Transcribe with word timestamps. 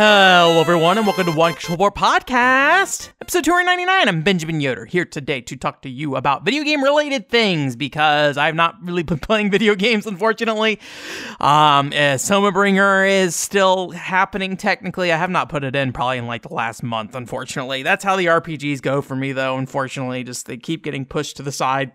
Hello, 0.00 0.60
everyone, 0.60 0.96
and 0.96 1.04
welcome 1.08 1.26
to 1.26 1.32
One 1.32 1.54
Control 1.54 1.76
Board 1.76 1.96
Podcast, 1.96 3.10
episode 3.20 3.42
299. 3.42 4.06
I'm 4.06 4.22
Benjamin 4.22 4.60
Yoder, 4.60 4.84
here 4.84 5.04
today 5.04 5.40
to 5.40 5.56
talk 5.56 5.82
to 5.82 5.88
you 5.88 6.14
about 6.14 6.44
video 6.44 6.62
game 6.62 6.84
related 6.84 7.28
things 7.28 7.74
because 7.74 8.38
I've 8.38 8.54
not 8.54 8.76
really 8.80 9.02
been 9.02 9.18
playing 9.18 9.50
video 9.50 9.74
games, 9.74 10.06
unfortunately. 10.06 10.78
Um, 11.40 11.92
uh, 11.92 12.50
Bringer 12.52 13.06
is 13.06 13.34
still 13.34 13.90
happening 13.90 14.56
technically. 14.56 15.10
I 15.10 15.16
have 15.16 15.30
not 15.30 15.48
put 15.48 15.64
it 15.64 15.74
in 15.74 15.92
probably 15.92 16.18
in 16.18 16.28
like 16.28 16.42
the 16.42 16.54
last 16.54 16.84
month, 16.84 17.16
unfortunately. 17.16 17.82
That's 17.82 18.04
how 18.04 18.14
the 18.14 18.26
RPGs 18.26 18.80
go 18.80 19.02
for 19.02 19.16
me, 19.16 19.32
though, 19.32 19.58
unfortunately. 19.58 20.22
Just 20.22 20.46
they 20.46 20.58
keep 20.58 20.84
getting 20.84 21.06
pushed 21.06 21.38
to 21.38 21.42
the 21.42 21.50
side 21.50 21.90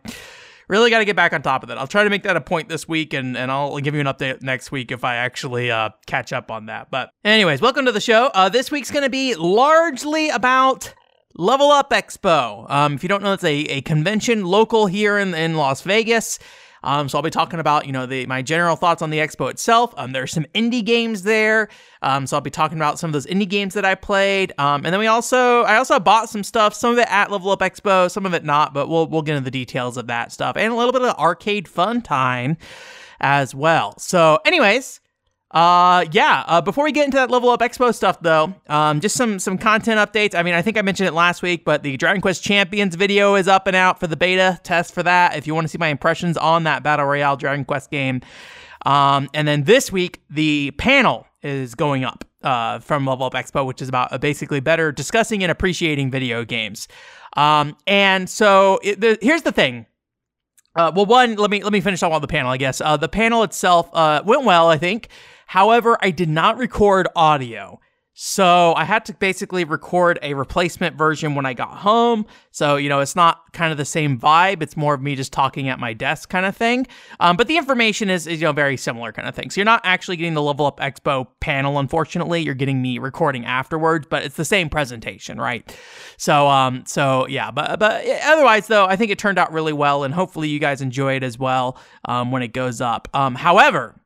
really 0.67 0.90
got 0.90 0.99
to 0.99 1.05
get 1.05 1.16
back 1.16 1.34
on 1.34 1.41
top 1.41 1.63
of 1.63 1.70
it. 1.70 1.77
I'll 1.77 1.88
try 1.88 2.03
to 2.03 2.09
make 2.09 2.23
that 2.23 2.35
a 2.35 2.41
point 2.41 2.70
this 2.70 2.88
week, 2.88 3.13
and, 3.13 3.38
and 3.38 3.52
I'll 3.52 3.77
give 3.80 3.94
you 3.94 4.02
an 4.02 4.08
update 4.08 4.41
next 4.41 4.72
week 4.72 4.91
if 4.91 5.03
I 5.03 5.16
actually 5.16 5.72
uh, 5.72 5.89
catch 6.05 6.34
up 6.34 6.52
on 6.52 6.67
that. 6.67 6.89
But, 6.91 7.09
anyways, 7.23 7.62
welcome 7.62 7.86
to 7.86 7.91
the 7.91 8.02
show. 8.02 8.31
Uh, 8.34 8.49
this 8.49 8.72
week's 8.72 8.91
going 8.91 9.03
to 9.03 9.09
be 9.09 9.36
largely 9.36 10.30
about 10.30 10.94
Level 11.36 11.72
Up 11.72 11.89
Expo. 11.89 12.70
Um, 12.70 12.94
if 12.94 13.03
you 13.03 13.09
don't 13.09 13.23
know, 13.23 13.34
it's 13.34 13.44
a, 13.44 13.53
a 13.53 13.81
convention 13.81 14.45
local 14.45 14.88
here 14.88 15.17
in, 15.17 15.34
in 15.34 15.55
Las 15.55 15.81
Vegas. 15.81 16.39
Um, 16.84 17.09
so 17.09 17.17
I'll 17.17 17.23
be 17.23 17.30
talking 17.30 17.59
about, 17.59 17.86
you 17.86 17.92
know, 17.92 18.06
the 18.06 18.26
my 18.26 18.42
general 18.42 18.76
thoughts 18.76 19.02
on 19.02 19.09
the 19.09 19.20
expo 19.20 19.50
itself. 19.50 19.94
Um, 19.98 20.12
there's 20.12 20.31
some 20.31 20.45
indie 20.53 20.84
games 20.84 21.23
there. 21.23 21.70
Um, 22.02 22.28
so 22.28 22.38
I'll 22.38 22.42
be 22.42 22.50
talking 22.50 22.78
about 22.78 23.00
some 23.00 23.09
of 23.09 23.14
those 23.14 23.26
indie 23.26 23.48
games 23.48 23.73
that 23.73 23.86
I 23.86 23.95
played. 23.95 24.53
Um, 24.58 24.86
and 24.86 24.94
then 24.94 25.00
we 25.00 25.08
also, 25.08 25.61
I 25.64 25.78
also 25.78 26.00
bought 26.00 26.30
some 26.30 26.44
stuff, 26.44 26.73
some 26.73 26.92
of 26.92 26.98
it 26.98 27.08
at 27.09 27.31
Level 27.31 27.52
Up 27.52 27.59
Expo, 27.59 28.11
some 28.11 28.26
of 28.26 28.34
it 28.34 28.44
not, 28.44 28.73
but 28.73 28.89
we'll 28.89 29.08
we'll 29.08 29.22
get 29.22 29.36
into 29.36 29.45
the 29.45 29.52
details 29.52 29.98
of 29.98 30.08
that 30.08 30.31
stuff 30.31 30.58
and 30.58 30.73
a 30.73 30.76
little 30.76 30.94
bit 30.94 31.02
of 31.02 31.16
arcade 31.17 31.67
fun 31.67 32.02
time 32.02 32.58
as 33.20 33.56
well. 33.56 33.98
So, 33.98 34.39
anyways. 34.45 35.00
Uh, 35.53 36.05
yeah. 36.11 36.43
Uh, 36.47 36.61
before 36.61 36.83
we 36.83 36.91
get 36.91 37.05
into 37.05 37.17
that 37.17 37.29
level 37.29 37.49
up 37.49 37.59
expo 37.59 37.93
stuff, 37.93 38.19
though, 38.21 38.53
um, 38.67 38.99
just 38.99 39.15
some 39.15 39.37
some 39.37 39.57
content 39.57 39.99
updates. 39.99 40.33
I 40.33 40.41
mean, 40.41 40.55
I 40.55 40.63
think 40.63 40.77
I 40.77 40.81
mentioned 40.81 41.07
it 41.07 41.13
last 41.13 41.43
week, 41.43 41.63
but 41.63 41.83
the 41.83 41.95
Dragon 41.95 42.21
Quest 42.21 42.43
Champions 42.43 42.95
video 42.95 43.35
is 43.35 43.47
up 43.47 43.67
and 43.67 43.75
out 43.75 43.99
for 43.99 44.07
the 44.07 44.17
beta 44.17 44.59
test 44.63 44.93
for 44.93 45.03
that. 45.03 45.37
If 45.37 45.45
you 45.45 45.53
want 45.53 45.65
to 45.65 45.69
see 45.69 45.77
my 45.77 45.89
impressions 45.89 46.37
on 46.37 46.63
that 46.63 46.81
battle 46.81 47.05
royale 47.05 47.37
Dragon 47.37 47.65
Quest 47.65 47.91
game, 47.91 48.21
um, 48.85 49.29
and 49.35 49.47
then 49.47 49.65
this 49.65 49.91
week 49.91 50.21
the 50.27 50.71
panel 50.71 51.27
is 51.43 51.75
going 51.75 52.03
up 52.03 52.25
uh, 52.41 52.79
from 52.79 53.05
Level 53.05 53.27
Up 53.27 53.33
Expo, 53.33 53.63
which 53.63 53.81
is 53.81 53.89
about 53.89 54.19
basically 54.21 54.59
better 54.59 54.91
discussing 54.91 55.43
and 55.43 55.51
appreciating 55.51 56.09
video 56.09 56.43
games. 56.43 56.87
Um, 57.37 57.77
and 57.85 58.27
so 58.27 58.79
it, 58.81 58.99
the, 58.99 59.19
here's 59.21 59.43
the 59.43 59.51
thing. 59.51 59.85
Uh, 60.75 60.91
well, 60.95 61.05
one, 61.05 61.35
let 61.35 61.51
me 61.51 61.63
let 61.63 61.71
me 61.71 61.81
finish 61.81 62.01
on 62.01 62.19
the 62.19 62.27
panel. 62.27 62.49
I 62.49 62.57
guess 62.57 62.81
uh, 62.81 62.97
the 62.97 63.07
panel 63.07 63.43
itself 63.43 63.91
uh, 63.93 64.23
went 64.25 64.45
well. 64.45 64.67
I 64.67 64.79
think. 64.79 65.09
However, 65.53 65.99
I 66.01 66.09
did 66.09 66.29
not 66.29 66.57
record 66.57 67.07
audio. 67.15 67.79
So 68.15 68.73
I 68.73 68.85
had 68.85 69.05
to 69.05 69.13
basically 69.13 69.65
record 69.65 70.17
a 70.23 70.33
replacement 70.33 70.95
version 70.95 71.35
when 71.35 71.45
I 71.45 71.53
got 71.53 71.77
home. 71.77 72.25
So, 72.49 72.75
you 72.75 72.89
know, 72.89 73.01
it's 73.01 73.15
not 73.15 73.53
kind 73.53 73.71
of 73.71 73.77
the 73.77 73.85
same 73.85 74.19
vibe. 74.19 74.63
It's 74.63 74.75
more 74.75 74.95
of 74.95 75.01
me 75.03 75.15
just 75.15 75.31
talking 75.31 75.69
at 75.69 75.79
my 75.79 75.93
desk 75.93 76.27
kind 76.29 76.47
of 76.47 76.57
thing. 76.57 76.87
Um, 77.19 77.37
but 77.37 77.47
the 77.47 77.57
information 77.57 78.09
is, 78.09 78.25
is, 78.25 78.41
you 78.41 78.47
know, 78.47 78.51
very 78.51 78.77
similar 78.77 79.11
kind 79.11 79.27
of 79.27 79.35
thing. 79.35 79.51
So 79.51 79.61
you're 79.61 79.65
not 79.65 79.81
actually 79.83 80.17
getting 80.17 80.33
the 80.33 80.42
Level 80.42 80.65
Up 80.65 80.80
Expo 80.80 81.27
panel, 81.39 81.77
unfortunately. 81.77 82.42
You're 82.42 82.55
getting 82.55 82.81
me 82.81 82.97
recording 82.97 83.45
afterwards, 83.45 84.08
but 84.09 84.23
it's 84.23 84.37
the 84.37 84.45
same 84.45 84.69
presentation, 84.69 85.39
right? 85.39 85.71
So, 86.17 86.47
um, 86.47 86.83
so 86.87 87.27
yeah, 87.27 87.52
but, 87.52 87.77
but 87.77 88.03
otherwise 88.23 88.65
though, 88.65 88.87
I 88.87 88.95
think 88.95 89.11
it 89.11 89.19
turned 89.19 89.37
out 89.37 89.53
really 89.53 89.73
well 89.73 90.03
and 90.03 90.15
hopefully 90.15 90.49
you 90.49 90.58
guys 90.58 90.81
enjoy 90.81 91.17
it 91.17 91.21
as 91.21 91.37
well, 91.37 91.77
um, 92.05 92.31
when 92.31 92.42
it 92.42 92.53
goes 92.53 92.81
up. 92.81 93.08
Um, 93.13 93.36
however, 93.36 93.99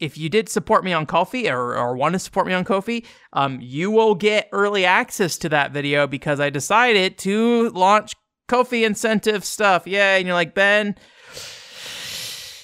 if 0.00 0.18
you 0.18 0.28
did 0.28 0.48
support 0.48 0.84
me 0.84 0.92
on 0.92 1.06
Ko-fi 1.06 1.48
or, 1.48 1.76
or 1.76 1.94
want 1.94 2.14
to 2.14 2.18
support 2.18 2.46
me 2.46 2.54
on 2.54 2.64
Ko-fi, 2.64 3.04
um, 3.32 3.58
you 3.60 3.90
will 3.90 4.14
get 4.14 4.48
early 4.52 4.84
access 4.84 5.38
to 5.38 5.48
that 5.50 5.72
video 5.72 6.06
because 6.06 6.40
I 6.40 6.50
decided 6.50 7.18
to 7.18 7.68
launch 7.70 8.14
Ko-fi 8.48 8.84
incentive 8.84 9.44
stuff. 9.44 9.86
Yay. 9.86 10.18
And 10.18 10.26
you're 10.26 10.34
like, 10.34 10.54
Ben, 10.54 10.96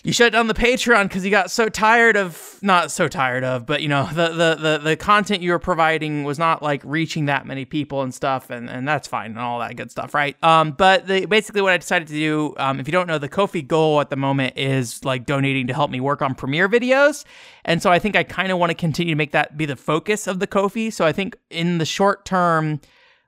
you 0.06 0.12
shut 0.12 0.33
down 0.33 0.47
the 0.47 0.55
Patreon 0.55 1.09
because 1.09 1.25
you 1.25 1.33
got 1.33 1.50
so 1.50 1.69
tired 1.69 2.17
of 2.17 2.61
not 2.62 2.93
so 2.93 3.09
tired 3.09 3.43
of, 3.43 3.67
but 3.67 3.83
you 3.83 3.89
know 3.89 4.06
the, 4.12 4.28
the 4.28 4.55
the 4.55 4.78
the 4.78 4.97
content 4.97 5.43
you 5.43 5.50
were 5.50 5.59
providing 5.59 6.22
was 6.22 6.39
not 6.39 6.62
like 6.62 6.81
reaching 6.84 7.27
that 7.27 7.44
many 7.44 7.65
people 7.65 8.03
and 8.03 8.15
stuff, 8.15 8.49
and 8.49 8.71
and 8.71 8.87
that's 8.87 9.09
fine 9.09 9.33
and 9.33 9.41
all 9.41 9.59
that 9.59 9.75
good 9.75 9.91
stuff, 9.91 10.15
right? 10.15 10.37
Um, 10.44 10.71
but 10.71 11.09
the, 11.09 11.27
basically 11.27 11.61
what 11.61 11.72
I 11.72 11.77
decided 11.77 12.06
to 12.06 12.15
do, 12.15 12.55
um, 12.56 12.78
if 12.78 12.87
you 12.87 12.93
don't 12.93 13.09
know, 13.09 13.19
the 13.19 13.28
Ko-fi 13.28 13.62
goal 13.62 14.00
at 14.00 14.11
the 14.11 14.17
moment 14.17 14.56
is 14.56 15.05
like 15.05 15.27
donating 15.27 15.67
to 15.67 15.75
help 15.75 15.91
me 15.91 15.99
work 15.99 16.23
on 16.23 16.37
Premiere 16.37 16.69
videos, 16.69 17.25
and 17.65 17.83
so 17.83 17.91
I 17.91 17.99
think 17.99 18.15
I 18.15 18.23
kind 18.23 18.53
of 18.53 18.59
want 18.59 18.71
to 18.71 18.77
continue 18.77 19.12
to 19.12 19.19
make 19.19 19.33
that 19.33 19.56
be 19.56 19.67
the 19.67 19.75
focus 19.75 20.28
of 20.28 20.38
the 20.38 20.47
Ko-fi. 20.47 20.88
So 20.88 21.05
I 21.05 21.11
think 21.11 21.37
in 21.50 21.78
the 21.78 21.84
short 21.84 22.25
term 22.25 22.81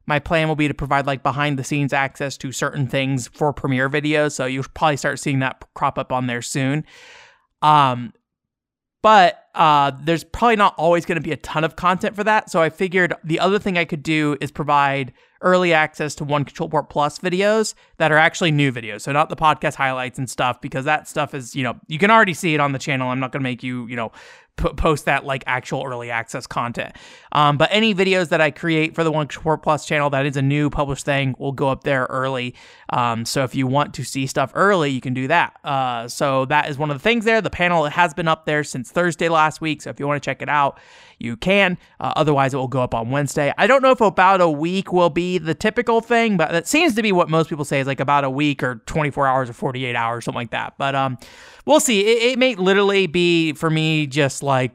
my 0.08 0.18
plan 0.18 0.48
will 0.48 0.56
be 0.56 0.66
to 0.66 0.74
provide 0.74 1.06
like 1.06 1.22
behind 1.22 1.58
the 1.58 1.64
scenes 1.64 1.92
access 1.92 2.38
to 2.38 2.50
certain 2.50 2.86
things 2.86 3.28
for 3.28 3.52
Premiere 3.52 3.90
videos. 3.90 4.32
So 4.32 4.46
you'll 4.46 4.64
probably 4.74 4.96
start 4.96 5.20
seeing 5.20 5.40
that 5.40 5.62
crop 5.74 5.98
up 5.98 6.12
on 6.12 6.26
there 6.26 6.40
soon. 6.40 6.84
Um, 7.60 8.14
but 9.02 9.44
uh, 9.54 9.92
there's 10.02 10.24
probably 10.24 10.56
not 10.56 10.74
always 10.78 11.04
going 11.04 11.16
to 11.16 11.22
be 11.22 11.32
a 11.32 11.36
ton 11.36 11.62
of 11.62 11.76
content 11.76 12.16
for 12.16 12.24
that. 12.24 12.50
So 12.50 12.62
I 12.62 12.70
figured 12.70 13.14
the 13.22 13.38
other 13.38 13.58
thing 13.58 13.76
I 13.76 13.84
could 13.84 14.02
do 14.02 14.36
is 14.40 14.50
provide 14.50 15.12
early 15.40 15.72
access 15.72 16.14
to 16.16 16.24
One 16.24 16.44
Control 16.44 16.68
Board 16.68 16.88
Plus 16.88 17.18
videos 17.18 17.74
that 17.98 18.10
are 18.10 18.18
actually 18.18 18.50
new 18.50 18.72
videos. 18.72 19.02
So 19.02 19.12
not 19.12 19.28
the 19.28 19.36
podcast 19.36 19.74
highlights 19.74 20.18
and 20.18 20.28
stuff, 20.28 20.60
because 20.60 20.84
that 20.84 21.08
stuff 21.08 21.34
is, 21.34 21.54
you 21.54 21.62
know, 21.62 21.76
you 21.86 21.98
can 21.98 22.10
already 22.10 22.34
see 22.34 22.54
it 22.54 22.60
on 22.60 22.72
the 22.72 22.78
channel. 22.78 23.10
I'm 23.10 23.20
not 23.20 23.32
going 23.32 23.40
to 23.40 23.44
make 23.44 23.62
you, 23.62 23.86
you 23.86 23.96
know, 23.96 24.12
p- 24.56 24.72
post 24.74 25.04
that 25.04 25.24
like 25.24 25.44
actual 25.46 25.84
early 25.84 26.10
access 26.10 26.46
content. 26.46 26.94
Um, 27.32 27.56
but 27.56 27.68
any 27.72 27.94
videos 27.94 28.30
that 28.30 28.40
I 28.40 28.50
create 28.50 28.94
for 28.94 29.04
the 29.04 29.12
One 29.12 29.30
Sport 29.30 29.62
Plus 29.62 29.86
channel 29.86 30.10
that 30.10 30.26
is 30.26 30.36
a 30.36 30.42
new 30.42 30.70
published 30.70 31.04
thing 31.04 31.34
will 31.38 31.52
go 31.52 31.68
up 31.68 31.84
there 31.84 32.06
early. 32.10 32.54
Um, 32.90 33.24
so 33.24 33.44
if 33.44 33.54
you 33.54 33.66
want 33.66 33.94
to 33.94 34.04
see 34.04 34.26
stuff 34.26 34.50
early, 34.54 34.90
you 34.90 35.00
can 35.00 35.14
do 35.14 35.28
that. 35.28 35.58
Uh, 35.64 36.08
so 36.08 36.44
that 36.46 36.68
is 36.68 36.76
one 36.78 36.90
of 36.90 36.96
the 36.96 37.02
things 37.02 37.24
there. 37.24 37.40
The 37.40 37.50
panel 37.50 37.84
has 37.86 38.12
been 38.12 38.28
up 38.28 38.44
there 38.44 38.64
since 38.64 38.90
Thursday 38.90 39.28
last 39.28 39.60
week. 39.60 39.82
So 39.82 39.90
if 39.90 40.00
you 40.00 40.06
want 40.06 40.22
to 40.22 40.26
check 40.26 40.42
it 40.42 40.48
out, 40.48 40.78
you 41.18 41.36
can. 41.36 41.78
Uh, 42.00 42.12
otherwise, 42.16 42.54
it 42.54 42.56
will 42.56 42.68
go 42.68 42.82
up 42.82 42.94
on 42.94 43.10
Wednesday. 43.10 43.52
I 43.58 43.66
don't 43.66 43.82
know 43.82 43.90
if 43.90 44.00
about 44.00 44.40
a 44.40 44.48
week 44.48 44.92
will 44.92 45.10
be 45.10 45.38
the 45.38 45.54
typical 45.54 46.00
thing, 46.00 46.36
but 46.36 46.52
that 46.52 46.68
seems 46.68 46.94
to 46.94 47.02
be 47.02 47.12
what 47.12 47.28
most 47.28 47.48
people 47.48 47.64
say 47.64 47.80
is 47.80 47.86
like 47.86 48.00
about 48.00 48.24
a 48.24 48.30
week 48.30 48.62
or 48.62 48.76
24 48.86 49.26
hours 49.26 49.50
or 49.50 49.52
48 49.52 49.96
hours, 49.96 50.24
something 50.24 50.36
like 50.36 50.50
that. 50.50 50.74
But 50.78 50.94
um, 50.94 51.18
we'll 51.66 51.80
see. 51.80 52.00
It, 52.00 52.32
it 52.32 52.38
may 52.38 52.54
literally 52.54 53.06
be 53.06 53.52
for 53.52 53.70
me 53.70 54.06
just 54.06 54.42
like 54.42 54.72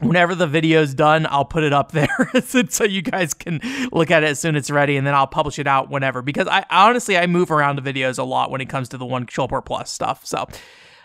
whenever 0.00 0.34
the 0.34 0.46
video's 0.46 0.94
done, 0.94 1.26
I'll 1.28 1.44
put 1.44 1.62
it 1.62 1.72
up 1.72 1.92
there 1.92 2.30
so 2.44 2.84
you 2.84 3.02
guys 3.02 3.34
can 3.34 3.60
look 3.92 4.10
at 4.10 4.22
it 4.22 4.28
as 4.28 4.40
soon 4.40 4.56
as 4.56 4.60
it's 4.60 4.70
ready, 4.70 4.96
and 4.96 5.06
then 5.06 5.14
I'll 5.14 5.26
publish 5.26 5.58
it 5.58 5.66
out 5.66 5.90
whenever. 5.90 6.22
Because 6.22 6.48
I 6.48 6.64
honestly 6.70 7.16
I 7.16 7.26
move 7.26 7.50
around 7.50 7.76
the 7.76 7.92
videos 7.92 8.18
a 8.18 8.24
lot 8.24 8.50
when 8.50 8.60
it 8.60 8.68
comes 8.68 8.88
to 8.90 8.98
the 8.98 9.06
one 9.06 9.26
Board 9.48 9.64
Plus 9.64 9.90
stuff. 9.90 10.26
So 10.26 10.46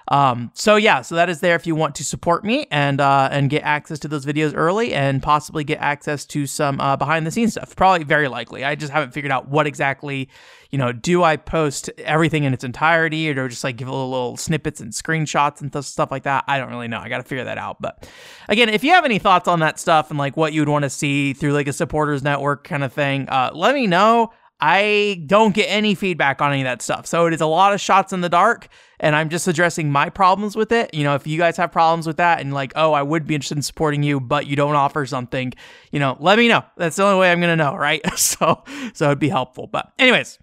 um, 0.10 0.52
so 0.54 0.76
yeah, 0.76 1.02
so 1.02 1.16
that 1.16 1.30
is 1.30 1.40
there 1.40 1.56
if 1.56 1.66
you 1.66 1.76
want 1.76 1.96
to 1.96 2.04
support 2.04 2.44
me 2.44 2.68
and 2.70 3.02
uh, 3.02 3.30
and 3.32 3.50
get 3.50 3.64
access 3.64 3.98
to 4.00 4.08
those 4.08 4.26
videos 4.26 4.54
early 4.56 4.94
and 4.94 5.22
possibly 5.22 5.64
get 5.64 5.80
access 5.80 6.26
to 6.28 6.46
some 6.46 6.80
uh, 6.80 6.96
behind 6.96 7.26
the 7.26 7.32
scenes 7.32 7.54
stuff. 7.54 7.76
Probably 7.76 8.04
very 8.04 8.28
likely. 8.28 8.64
I 8.64 8.76
just 8.76 8.92
haven't 8.92 9.14
figured 9.14 9.32
out 9.32 9.48
what 9.48 9.66
exactly, 9.66 10.30
you 10.70 10.78
know, 10.78 10.92
do 10.92 11.24
I 11.24 11.38
post 11.38 11.90
everything 11.98 12.44
in 12.44 12.54
its 12.54 12.64
entirety 12.64 13.30
or 13.30 13.48
just 13.50 13.64
like 13.64 13.78
give 13.78 13.88
a 13.88 13.92
little, 13.92 14.12
little 14.12 14.38
snippets 14.38 14.80
and 14.80 14.92
screenshots 14.92 15.62
and 15.62 15.74
th- 15.74 15.86
stuff 15.86 16.12
like 16.12 16.24
that? 16.24 16.44
I 16.48 16.60
don't 16.60 16.70
really 16.70 16.88
know. 16.88 17.00
I 17.00 17.10
got 17.10 17.18
to 17.18 17.24
figure 17.24 17.46
that 17.46 17.58
out. 17.58 17.82
But 17.82 18.08
again, 18.48 18.70
if 18.70 18.84
you 18.84 18.92
have 18.92 19.06
any 19.06 19.18
thoughts 19.18 19.48
on 19.48 19.60
that 19.62 19.80
stuff 19.80 20.12
and 20.12 20.20
like 20.20 20.38
what 20.38 20.54
you 20.54 20.62
would 20.62 20.70
want 20.70 20.84
to 20.84 20.90
see 20.90 21.34
through 21.34 21.54
like 21.54 21.68
a 21.68 21.74
supporters 21.74 22.22
network 22.22 22.64
kind 22.64 22.84
of 22.84 22.94
thing, 22.94 23.28
uh, 23.30 23.50
let 23.54 23.74
me 23.74 23.88
know. 23.88 24.32
I 24.68 25.22
don't 25.28 25.54
get 25.54 25.68
any 25.68 25.94
feedback 25.94 26.42
on 26.42 26.52
any 26.52 26.62
of 26.62 26.66
that 26.66 26.82
stuff. 26.82 27.06
So 27.06 27.28
it 27.28 27.36
is 27.36 27.42
a 27.42 27.46
lot 27.46 27.76
of 27.76 27.80
shots 27.80 28.12
in 28.14 28.22
the 28.22 28.30
dark, 28.30 28.68
and 29.00 29.16
I'm 29.16 29.30
just 29.30 29.48
addressing 29.48 29.92
my 29.92 30.10
problems 30.10 30.56
with 30.56 30.72
it. 30.72 30.92
You 30.92 31.04
know, 31.04 31.14
if 31.14 31.28
you 31.28 31.38
guys 31.38 31.56
have 31.58 31.72
problems 31.72 32.08
with 32.08 32.18
that 32.18 32.42
and 32.42 32.52
like, 32.52 32.74
oh, 32.76 32.92
I 32.92 33.04
would 33.04 33.28
be 33.28 33.36
interested 33.36 33.60
in 33.60 33.62
supporting 33.62 34.02
you, 34.02 34.20
but 34.20 34.48
you 34.48 34.56
don't 34.56 34.74
offer 34.74 35.06
something, 35.06 35.54
you 35.92 36.00
know, 36.00 36.18
let 36.20 36.40
me 36.40 36.48
know. 36.48 36.64
That's 36.78 36.96
the 36.96 37.04
only 37.04 37.20
way 37.20 37.32
I'm 37.32 37.40
gonna 37.40 37.56
know, 37.56 37.76
right? 37.76 38.02
so 38.18 38.64
so 38.96 39.06
it'd 39.06 39.20
be 39.20 39.30
helpful. 39.30 39.68
But 39.68 39.92
anyways, 40.00 40.40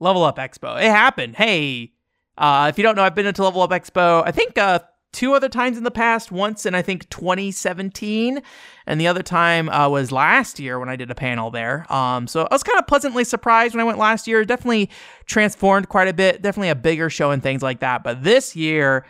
Level 0.00 0.24
Up 0.24 0.38
Expo. 0.38 0.76
It 0.82 0.90
happened. 0.90 1.36
Hey, 1.36 1.92
uh, 2.36 2.66
if 2.70 2.76
you 2.76 2.82
don't 2.82 2.96
know, 2.96 3.04
I've 3.04 3.14
been 3.14 3.26
into 3.26 3.44
Level 3.44 3.62
Up 3.62 3.70
Expo. 3.70 4.24
I 4.26 4.32
think 4.32 4.58
uh, 4.58 4.80
two 5.12 5.34
other 5.34 5.48
times 5.48 5.76
in 5.76 5.84
the 5.84 5.90
past. 5.90 6.30
Once 6.30 6.66
in 6.66 6.74
I 6.74 6.82
think 6.82 7.08
2017, 7.10 8.42
and 8.86 9.00
the 9.00 9.06
other 9.06 9.22
time 9.22 9.68
uh, 9.68 9.88
was 9.88 10.12
last 10.12 10.58
year 10.58 10.78
when 10.78 10.88
I 10.88 10.96
did 10.96 11.10
a 11.10 11.14
panel 11.14 11.50
there. 11.50 11.90
Um, 11.92 12.26
so 12.26 12.46
I 12.50 12.54
was 12.54 12.62
kind 12.62 12.78
of 12.78 12.86
pleasantly 12.86 13.24
surprised 13.24 13.74
when 13.74 13.80
I 13.80 13.84
went 13.84 13.98
last 13.98 14.26
year. 14.26 14.44
Definitely 14.44 14.90
transformed 15.26 15.88
quite 15.88 16.08
a 16.08 16.12
bit. 16.12 16.42
Definitely 16.42 16.70
a 16.70 16.76
bigger 16.76 17.10
show 17.10 17.30
and 17.30 17.42
things 17.42 17.62
like 17.62 17.80
that. 17.80 18.02
But 18.02 18.22
this 18.22 18.54
year 18.54 19.04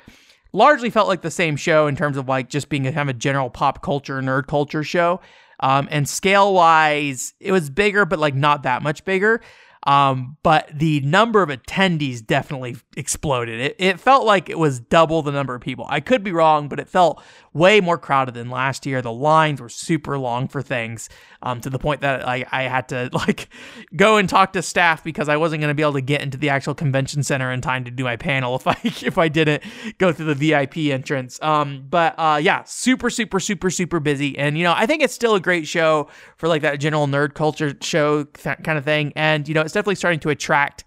largely 0.53 0.91
felt 0.91 1.09
like 1.09 1.23
the 1.23 1.31
same 1.31 1.57
show 1.57 1.87
in 1.87 1.97
terms 1.97 2.17
of 2.17 2.29
like 2.29 2.49
just 2.49 2.69
being 2.69 2.87
a 2.87 2.93
kind 2.93 3.09
of 3.09 3.17
a 3.17 3.19
general 3.19 3.51
pop 3.51 3.83
culture 3.83 4.21
nerd 4.21 4.47
culture 4.47 4.83
show. 4.83 5.21
Um, 5.61 5.89
and 5.91 6.09
scale 6.09 6.55
wise, 6.55 7.35
it 7.39 7.53
was 7.53 7.69
bigger, 7.69 8.07
but 8.07 8.19
like 8.19 8.35
not 8.35 8.63
that 8.63 8.83
much 8.83 9.05
bigger. 9.05 9.41
Um, 9.85 10.37
but 10.43 10.71
the 10.75 11.01
number 11.01 11.43
of 11.43 11.49
attendees 11.49 12.25
definitely 12.25 12.77
exploded. 12.97 13.61
It, 13.61 13.77
it 13.79 14.01
felt 14.01 14.27
like 14.27 14.51
it 14.51 14.59
was 14.59 14.79
double 14.79 15.23
the 15.23 15.33
number 15.33 15.55
of 15.55 15.63
people. 15.63 15.87
I 15.89 16.01
could 16.01 16.23
be 16.23 16.33
wrong, 16.33 16.69
but 16.69 16.79
it 16.79 16.89
felt 16.89 17.23
way 17.53 17.81
more 17.81 17.99
crowded 17.99 18.35
than 18.35 18.51
last 18.51 18.85
year. 18.85 19.01
The 19.01 19.13
lines 19.13 19.61
were 19.61 19.69
super 19.69 20.19
long 20.19 20.49
for 20.49 20.61
things, 20.63 21.09
um, 21.43 21.61
to 21.63 21.71
the 21.71 21.79
point 21.79 22.03
that 22.03 22.27
I, 22.27 22.45
I 22.53 22.63
had 22.65 22.89
to 22.91 23.09
like 23.15 23.49
go 23.97 24.19
and 24.19 24.29
talk 24.29 24.53
to 24.53 24.63
staff 24.63 25.03
because 25.03 25.29
I 25.29 25.37
wasn't 25.37 25.61
going 25.61 25.71
to 25.71 25.75
be 25.75 25.83
able 25.83 25.95
to 25.95 26.01
get 26.03 26.21
into 26.21 26.37
the 26.37 26.51
actual 26.51 26.75
convention 26.75 27.23
center 27.23 27.51
in 27.51 27.61
time 27.61 27.85
to 27.85 27.91
do 27.91 28.05
my 28.05 28.17
panel 28.17 28.57
if 28.61 28.67
I 28.67 28.77
if 28.85 29.19
I 29.19 29.29
didn't 29.29 29.63
go 29.99 30.13
through 30.13 30.35
the 30.35 30.35
VIP 30.35 30.77
entrance. 30.93 31.41
Um, 31.43 31.87
but 31.89 32.15
uh, 32.19 32.39
yeah, 32.43 32.65
super 32.65 33.09
super 33.09 33.41
super 33.41 33.71
super 33.71 34.01
busy, 34.01 34.39
and 34.39 34.59
you 34.59 34.65
know 34.65 34.75
I 34.77 34.87
think 34.87 35.03
it's 35.03 35.15
still 35.15 35.35
a 35.35 35.41
great 35.41 35.67
show 35.67 36.09
for 36.37 36.49
like 36.49 36.63
that 36.63 36.81
general 36.81 37.07
nerd 37.07 37.35
culture 37.35 37.75
show 37.81 38.25
kind 38.25 38.79
of 38.79 38.85
thing, 38.85 39.13
and 39.17 39.49
you 39.49 39.55
know 39.55 39.63
it's 39.71 39.75
definitely 39.75 39.95
starting 39.95 40.21
to 40.21 40.31
attract 40.31 40.85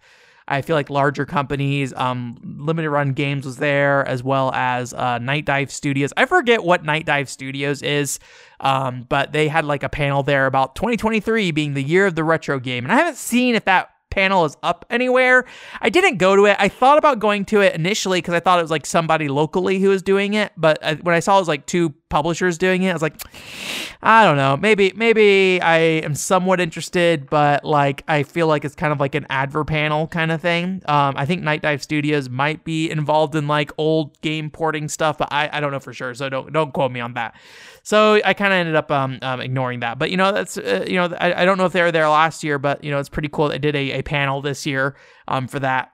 I 0.48 0.62
feel 0.62 0.76
like 0.76 0.90
larger 0.90 1.26
companies, 1.26 1.94
um, 1.94 2.38
Limited 2.44 2.90
Run 2.90 3.14
Games 3.14 3.46
was 3.46 3.58
there, 3.58 4.06
as 4.08 4.24
well 4.24 4.52
as 4.54 4.94
uh, 4.94 5.20
Nightdive 5.20 5.72
Studios. 5.72 6.12
I 6.18 6.26
forget 6.26 6.64
what 6.64 6.84
Nightdive 6.84 7.30
Studios 7.30 7.82
is, 7.82 8.20
um, 8.60 9.06
but 9.08 9.32
they 9.32 9.48
had 9.48 9.64
like 9.66 9.84
a 9.84 9.90
panel 9.90 10.22
there 10.22 10.46
about 10.46 10.76
2023 10.76 11.52
being 11.52 11.74
the 11.76 11.84
year 11.84 12.06
of 12.06 12.16
the 12.16 12.24
retro 12.24 12.60
game. 12.60 12.84
And 12.84 12.92
I 12.92 12.98
haven't 12.98 13.18
seen 13.18 13.56
if 13.56 13.66
that 13.66 13.93
panel 14.14 14.46
is 14.46 14.56
up 14.62 14.86
anywhere. 14.92 15.44
I 15.82 15.90
didn't 15.90 16.18
go 16.18 16.36
to 16.36 16.46
it. 16.46 16.56
I 16.60 16.70
thought 16.70 17.00
about 17.00 17.20
going 17.20 17.46
to 17.46 17.62
it 17.62 17.74
initially 17.74 18.20
because 18.20 18.36
I 18.36 18.40
thought 18.40 18.60
it 18.60 18.62
was 18.62 18.72
like 18.72 18.86
somebody 18.86 19.28
locally 19.28 19.80
who 19.80 19.90
was 19.90 20.04
doing 20.04 20.36
it, 20.36 20.52
but 20.56 20.78
uh, 20.84 20.96
when 20.98 21.16
I 21.16 21.20
saw 21.20 21.38
it 21.38 21.42
was 21.42 21.48
like 21.48 21.66
two 21.66 21.94
publishers 22.10 22.60
doing 22.60 22.84
it, 22.84 22.92
I 22.92 22.94
was 22.94 23.02
like, 23.02 23.16
I 24.04 24.24
don't 24.24 24.38
know. 24.38 24.56
Maybe 24.56 24.94
maybe 24.96 25.60
I 25.62 25.78
am 25.78 26.14
somewhat 26.14 26.60
interested, 26.60 27.28
but 27.28 27.66
like 27.66 28.04
I 28.08 28.22
feel 28.22 28.46
like 28.46 28.64
it's 28.64 28.76
kind 28.76 28.94
of 28.94 29.00
like 29.00 29.16
an 29.16 29.26
adver 29.30 29.66
panel 29.66 30.08
kind 30.08 30.32
of 30.32 30.40
thing. 30.40 30.84
Um, 30.86 31.16
I 31.18 31.26
think 31.26 31.42
Nightdive 31.42 31.82
Studios 31.82 32.30
might 32.30 32.64
be 32.64 32.92
involved 32.92 33.34
in 33.34 33.48
like 33.48 33.72
old 33.80 34.22
game 34.22 34.52
porting 34.52 34.90
stuff, 34.90 35.18
but 35.18 35.30
I, 35.32 35.50
I 35.52 35.60
don't 35.60 35.72
know 35.72 35.80
for 35.80 35.94
sure. 35.94 36.14
So 36.14 36.30
don't 36.30 36.54
don't 36.54 36.72
quote 36.72 36.92
me 36.92 37.00
on 37.00 37.16
that. 37.16 37.36
So 37.84 38.22
I 38.24 38.34
kind 38.34 38.54
of 38.54 38.58
ended 38.58 38.76
up 38.76 38.90
um, 38.92 39.20
um, 39.22 39.42
ignoring 39.42 39.82
that. 39.82 40.00
But 40.00 40.10
you 40.10 40.18
know 40.18 40.32
that's 40.32 40.58
uh, 40.58 40.86
you 40.88 40.96
know 40.96 41.16
I, 41.20 41.44
I 41.44 41.46
don't 41.46 41.58
know 41.58 41.66
if 41.66 41.74
they 41.74 41.82
were 41.82 41.92
there 41.92 42.08
last 42.08 42.44
year, 42.44 42.58
but 42.58 42.84
you 42.84 42.92
know 42.92 43.00
it's 43.00 43.10
pretty 43.10 43.30
cool. 43.30 43.50
They 43.50 43.60
did 43.60 43.76
a, 43.76 44.00
a 44.00 44.02
panel 44.02 44.42
this 44.42 44.66
year 44.66 44.96
um, 45.28 45.48
for 45.48 45.60
that. 45.60 45.92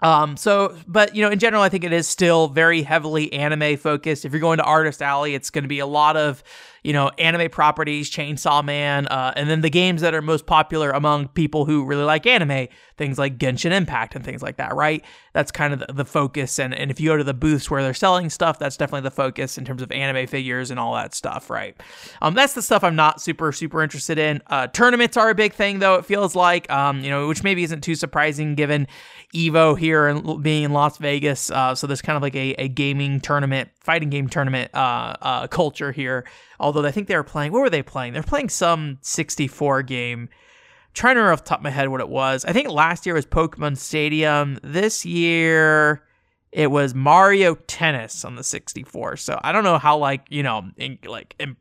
Um, 0.00 0.36
so, 0.36 0.76
but 0.86 1.16
you 1.16 1.22
know, 1.22 1.30
in 1.30 1.38
general, 1.38 1.62
I 1.62 1.68
think 1.68 1.84
it 1.84 1.92
is 1.92 2.06
still 2.06 2.48
very 2.48 2.82
heavily 2.82 3.32
anime 3.32 3.76
focused. 3.76 4.24
If 4.24 4.32
you're 4.32 4.40
going 4.40 4.58
to 4.58 4.64
Artist 4.64 5.02
Alley, 5.02 5.34
it's 5.34 5.50
going 5.50 5.64
to 5.64 5.68
be 5.68 5.80
a 5.80 5.86
lot 5.86 6.16
of 6.16 6.42
you 6.82 6.92
know, 6.92 7.10
anime 7.18 7.50
properties, 7.50 8.10
Chainsaw 8.10 8.64
Man, 8.64 9.06
uh, 9.08 9.32
and 9.36 9.50
then 9.50 9.60
the 9.60 9.70
games 9.70 10.00
that 10.02 10.14
are 10.14 10.22
most 10.22 10.46
popular 10.46 10.90
among 10.90 11.28
people 11.28 11.64
who 11.64 11.84
really 11.84 12.04
like 12.04 12.26
anime, 12.26 12.68
things 12.96 13.18
like 13.18 13.38
Genshin 13.38 13.72
Impact 13.72 14.14
and 14.14 14.24
things 14.24 14.42
like 14.42 14.56
that, 14.56 14.74
right? 14.74 15.04
That's 15.32 15.50
kind 15.50 15.72
of 15.72 15.80
the, 15.80 15.92
the 15.92 16.04
focus. 16.04 16.58
And, 16.58 16.74
and 16.74 16.90
if 16.90 17.00
you 17.00 17.10
go 17.10 17.16
to 17.16 17.24
the 17.24 17.34
booths 17.34 17.70
where 17.70 17.82
they're 17.82 17.94
selling 17.94 18.30
stuff, 18.30 18.58
that's 18.58 18.76
definitely 18.76 19.02
the 19.02 19.10
focus 19.10 19.58
in 19.58 19.64
terms 19.64 19.82
of 19.82 19.90
anime 19.92 20.26
figures 20.26 20.70
and 20.70 20.78
all 20.78 20.94
that 20.94 21.14
stuff, 21.14 21.50
right? 21.50 21.76
Um, 22.22 22.34
that's 22.34 22.54
the 22.54 22.62
stuff 22.62 22.84
I'm 22.84 22.96
not 22.96 23.20
super, 23.20 23.52
super 23.52 23.82
interested 23.82 24.18
in. 24.18 24.40
Uh, 24.46 24.68
tournaments 24.68 25.16
are 25.16 25.30
a 25.30 25.34
big 25.34 25.52
thing, 25.52 25.80
though, 25.80 25.96
it 25.96 26.04
feels 26.04 26.34
like, 26.34 26.70
um, 26.70 27.00
you 27.00 27.10
know, 27.10 27.28
which 27.28 27.42
maybe 27.42 27.64
isn't 27.64 27.82
too 27.82 27.94
surprising 27.94 28.54
given 28.54 28.86
Evo 29.34 29.78
here 29.78 29.87
and 29.94 30.42
being 30.42 30.64
in 30.64 30.72
Las 30.72 30.98
Vegas. 30.98 31.50
Uh, 31.50 31.74
so 31.74 31.86
there's 31.86 32.02
kind 32.02 32.16
of 32.16 32.22
like 32.22 32.36
a, 32.36 32.54
a 32.58 32.68
gaming 32.68 33.20
tournament, 33.20 33.70
fighting 33.80 34.10
game 34.10 34.28
tournament 34.28 34.70
uh, 34.74 35.14
uh, 35.20 35.46
culture 35.46 35.92
here 35.92 36.24
Although 36.60 36.84
I 36.84 36.90
think 36.90 37.08
they 37.08 37.16
were 37.16 37.24
playing, 37.24 37.52
what 37.52 37.60
were 37.60 37.70
they 37.70 37.82
playing? 37.82 38.12
They're 38.12 38.22
playing 38.22 38.48
some 38.48 38.98
64 39.02 39.82
game. 39.82 40.22
I'm 40.22 40.94
trying 40.94 41.14
to 41.14 41.20
remember 41.20 41.34
off 41.34 41.44
the 41.44 41.48
top 41.50 41.60
of 41.60 41.64
my 41.64 41.70
head 41.70 41.88
what 41.88 42.00
it 42.00 42.08
was. 42.08 42.44
I 42.44 42.52
think 42.52 42.68
last 42.68 43.06
year 43.06 43.14
was 43.14 43.26
Pokemon 43.26 43.76
Stadium. 43.76 44.58
This 44.62 45.04
year 45.04 46.02
it 46.50 46.70
was 46.70 46.94
Mario 46.94 47.54
Tennis 47.54 48.24
on 48.24 48.34
the 48.34 48.42
64. 48.42 49.18
So 49.18 49.38
I 49.42 49.52
don't 49.52 49.64
know 49.64 49.78
how 49.78 49.98
like 49.98 50.24
you 50.30 50.42
know 50.42 50.64
in, 50.76 50.98
like 51.06 51.34
in, 51.38 51.56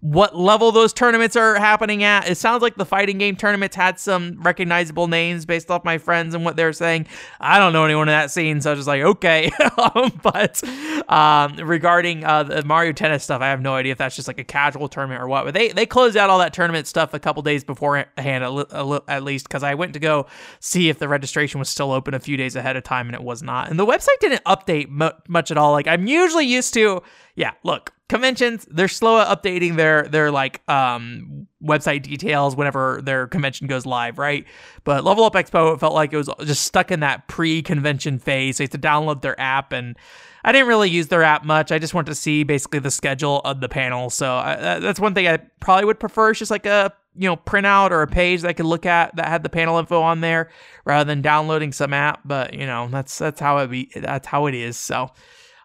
what 0.00 0.36
level 0.36 0.70
those 0.70 0.92
tournaments 0.92 1.34
are 1.34 1.56
happening 1.56 2.04
at. 2.04 2.28
It 2.28 2.36
sounds 2.36 2.62
like 2.62 2.76
the 2.76 2.86
fighting 2.86 3.18
game 3.18 3.34
tournaments 3.34 3.74
had 3.74 3.98
some 3.98 4.40
recognizable 4.40 5.08
names 5.08 5.44
based 5.44 5.72
off 5.72 5.84
my 5.84 5.98
friends 5.98 6.34
and 6.34 6.44
what 6.44 6.54
they're 6.54 6.72
saying. 6.72 7.06
I 7.40 7.58
don't 7.58 7.72
know 7.72 7.84
anyone 7.84 8.08
in 8.08 8.12
that 8.12 8.30
scene, 8.30 8.60
so 8.60 8.70
I 8.70 8.72
was 8.74 8.80
just 8.80 8.88
like, 8.88 9.02
okay. 9.02 9.50
Um, 9.78 10.18
but 10.22 10.62
um, 11.08 11.56
regarding 11.56 12.24
uh, 12.24 12.42
the 12.42 12.64
Mario 12.64 12.92
Tennis 12.92 13.22
stuff, 13.22 13.40
I 13.40 13.46
have 13.46 13.60
no 13.60 13.74
idea 13.74 13.92
if 13.92 13.98
that's 13.98 14.16
just 14.16 14.26
like 14.26 14.38
a 14.38 14.44
casual 14.44 14.88
tournament 14.88 15.22
or 15.22 15.28
what. 15.28 15.44
But 15.44 15.54
they 15.54 15.68
they 15.68 15.86
closed 15.86 16.16
out 16.16 16.30
all 16.30 16.38
that 16.40 16.52
tournament 16.52 16.86
stuff 16.88 17.14
a 17.14 17.20
couple 17.20 17.42
days 17.42 17.62
beforehand, 17.62 18.44
at 18.44 19.22
least, 19.22 19.46
because 19.46 19.62
I 19.62 19.74
went 19.74 19.92
to 19.92 20.00
go 20.00 20.26
see 20.58 20.88
if 20.88 20.98
the 20.98 21.08
registration 21.08 21.60
was 21.60 21.68
still 21.68 21.92
open 21.92 22.12
a 22.12 22.18
few 22.18 22.36
days 22.36 22.56
ahead 22.56 22.76
of 22.76 22.82
time, 22.82 23.06
and 23.06 23.14
it 23.14 23.22
was 23.22 23.42
not. 23.42 23.70
And 23.70 23.78
the 23.78 23.86
website 23.86 24.18
didn't 24.20 24.42
update 24.44 24.88
much 25.28 25.50
at 25.50 25.56
all. 25.56 25.72
Like 25.72 25.86
I'm 25.86 26.06
usually 26.06 26.46
used 26.46 26.74
to. 26.74 27.02
Yeah, 27.36 27.52
look, 27.62 27.92
conventions 28.08 28.66
they're 28.70 28.88
slow 28.88 29.20
at 29.20 29.28
updating 29.28 29.76
their 29.76 30.04
their 30.04 30.30
like 30.30 30.62
um 30.68 31.46
website 31.62 32.02
details 32.02 32.56
whenever 32.56 33.00
their 33.02 33.26
convention 33.26 33.66
goes 33.66 33.84
live 33.84 34.18
right? 34.18 34.46
But 34.84 35.04
level 35.04 35.24
up 35.24 35.34
expo 35.34 35.74
it 35.74 35.80
felt 35.80 35.94
like 35.94 36.12
it 36.12 36.16
was 36.16 36.30
just 36.44 36.64
stuck 36.64 36.90
in 36.90 37.00
that 37.00 37.28
pre-convention 37.28 38.18
phase. 38.18 38.58
You 38.58 38.64
have 38.64 38.70
to 38.70 38.78
download 38.78 39.20
their 39.22 39.38
app 39.38 39.72
and 39.72 39.96
i 40.44 40.52
didn't 40.52 40.68
really 40.68 40.88
use 40.88 41.08
their 41.08 41.22
app 41.22 41.44
much. 41.44 41.70
I 41.70 41.78
just 41.78 41.92
wanted 41.92 42.12
to 42.12 42.14
see 42.14 42.44
basically 42.44 42.78
the 42.78 42.90
schedule 42.90 43.40
of 43.44 43.60
the 43.60 43.68
panel. 43.68 44.08
So 44.08 44.36
I, 44.36 44.78
that's 44.78 45.00
one 45.00 45.14
thing 45.14 45.28
i 45.28 45.36
probably 45.60 45.84
would 45.84 46.00
prefer 46.00 46.30
is 46.30 46.38
just 46.38 46.50
like 46.50 46.66
a 46.66 46.92
you 47.14 47.28
know 47.28 47.36
printout 47.36 47.90
or 47.90 48.02
a 48.02 48.06
page 48.06 48.42
that 48.42 48.48
i 48.48 48.52
could 48.52 48.66
look 48.66 48.86
at 48.86 49.14
that 49.16 49.26
had 49.26 49.42
the 49.42 49.48
panel 49.48 49.78
info 49.78 50.00
on 50.00 50.20
there 50.20 50.50
rather 50.84 51.06
than 51.06 51.20
downloading 51.20 51.72
some 51.72 51.92
app. 51.92 52.20
But 52.24 52.54
you 52.54 52.64
know 52.64 52.88
that's 52.90 53.18
that's 53.18 53.40
how 53.40 53.58
it 53.58 53.68
be 53.68 53.90
that's 53.94 54.26
how 54.26 54.46
it 54.46 54.54
is. 54.54 54.78
So 54.78 55.10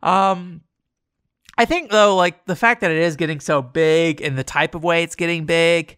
um 0.02 0.62
I 1.58 1.66
think 1.66 1.92
though, 1.92 2.16
like 2.16 2.46
the 2.46 2.56
fact 2.56 2.82
that 2.82 2.92
it 2.92 2.98
is 2.98 3.16
getting 3.16 3.40
so 3.40 3.62
big 3.62 4.22
and 4.22 4.38
the 4.38 4.44
type 4.44 4.76
of 4.76 4.84
way 4.84 5.04
it's 5.04 5.16
getting 5.16 5.46
big, 5.46 5.98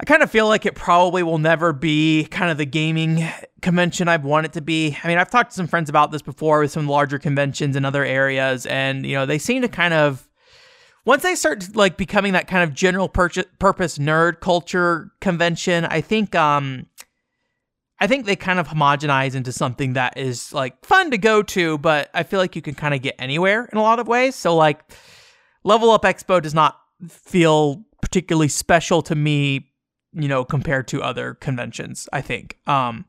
I 0.00 0.04
kind 0.04 0.22
of 0.22 0.30
feel 0.30 0.46
like 0.46 0.64
it 0.64 0.74
probably 0.74 1.22
will 1.22 1.38
never 1.38 1.72
be 1.72 2.26
kind 2.30 2.50
of 2.50 2.58
the 2.58 2.66
gaming 2.66 3.26
convention 3.62 4.06
I've 4.08 4.24
wanted 4.24 4.52
to 4.54 4.60
be. 4.60 4.96
I 5.02 5.08
mean, 5.08 5.18
I've 5.18 5.30
talked 5.30 5.50
to 5.50 5.56
some 5.56 5.66
friends 5.66 5.90
about 5.90 6.12
this 6.12 6.22
before 6.22 6.60
with 6.60 6.70
some 6.70 6.88
larger 6.88 7.18
conventions 7.18 7.74
in 7.74 7.84
other 7.84 8.04
areas, 8.04 8.66
and 8.66 9.04
you 9.04 9.14
know, 9.14 9.26
they 9.26 9.38
seem 9.38 9.62
to 9.62 9.68
kind 9.68 9.94
of 9.94 10.28
once 11.04 11.22
they 11.22 11.34
start 11.34 11.74
like 11.74 11.96
becoming 11.96 12.32
that 12.34 12.46
kind 12.46 12.62
of 12.62 12.74
general 12.74 13.08
purchase, 13.08 13.46
purpose 13.58 13.98
nerd 13.98 14.40
culture 14.40 15.10
convention, 15.20 15.84
I 15.84 16.00
think 16.00 16.34
um 16.34 16.86
I 18.00 18.06
think 18.06 18.26
they 18.26 18.36
kind 18.36 18.58
of 18.58 18.68
homogenize 18.68 19.34
into 19.34 19.52
something 19.52 19.94
that 19.94 20.16
is 20.16 20.52
like 20.52 20.84
fun 20.84 21.10
to 21.10 21.18
go 21.18 21.42
to, 21.42 21.78
but 21.78 22.10
I 22.14 22.22
feel 22.22 22.38
like 22.38 22.54
you 22.54 22.62
can 22.62 22.74
kind 22.74 22.94
of 22.94 23.02
get 23.02 23.16
anywhere 23.18 23.68
in 23.72 23.78
a 23.78 23.82
lot 23.82 23.98
of 23.98 24.06
ways. 24.06 24.36
So 24.36 24.54
like 24.54 24.80
Level 25.64 25.90
Up 25.90 26.02
Expo 26.02 26.40
does 26.40 26.54
not 26.54 26.78
feel 27.08 27.84
particularly 28.00 28.48
special 28.48 29.02
to 29.02 29.14
me, 29.14 29.70
you 30.12 30.28
know, 30.28 30.44
compared 30.44 30.86
to 30.88 31.02
other 31.02 31.34
conventions, 31.34 32.08
I 32.12 32.20
think. 32.20 32.58
Um 32.66 33.06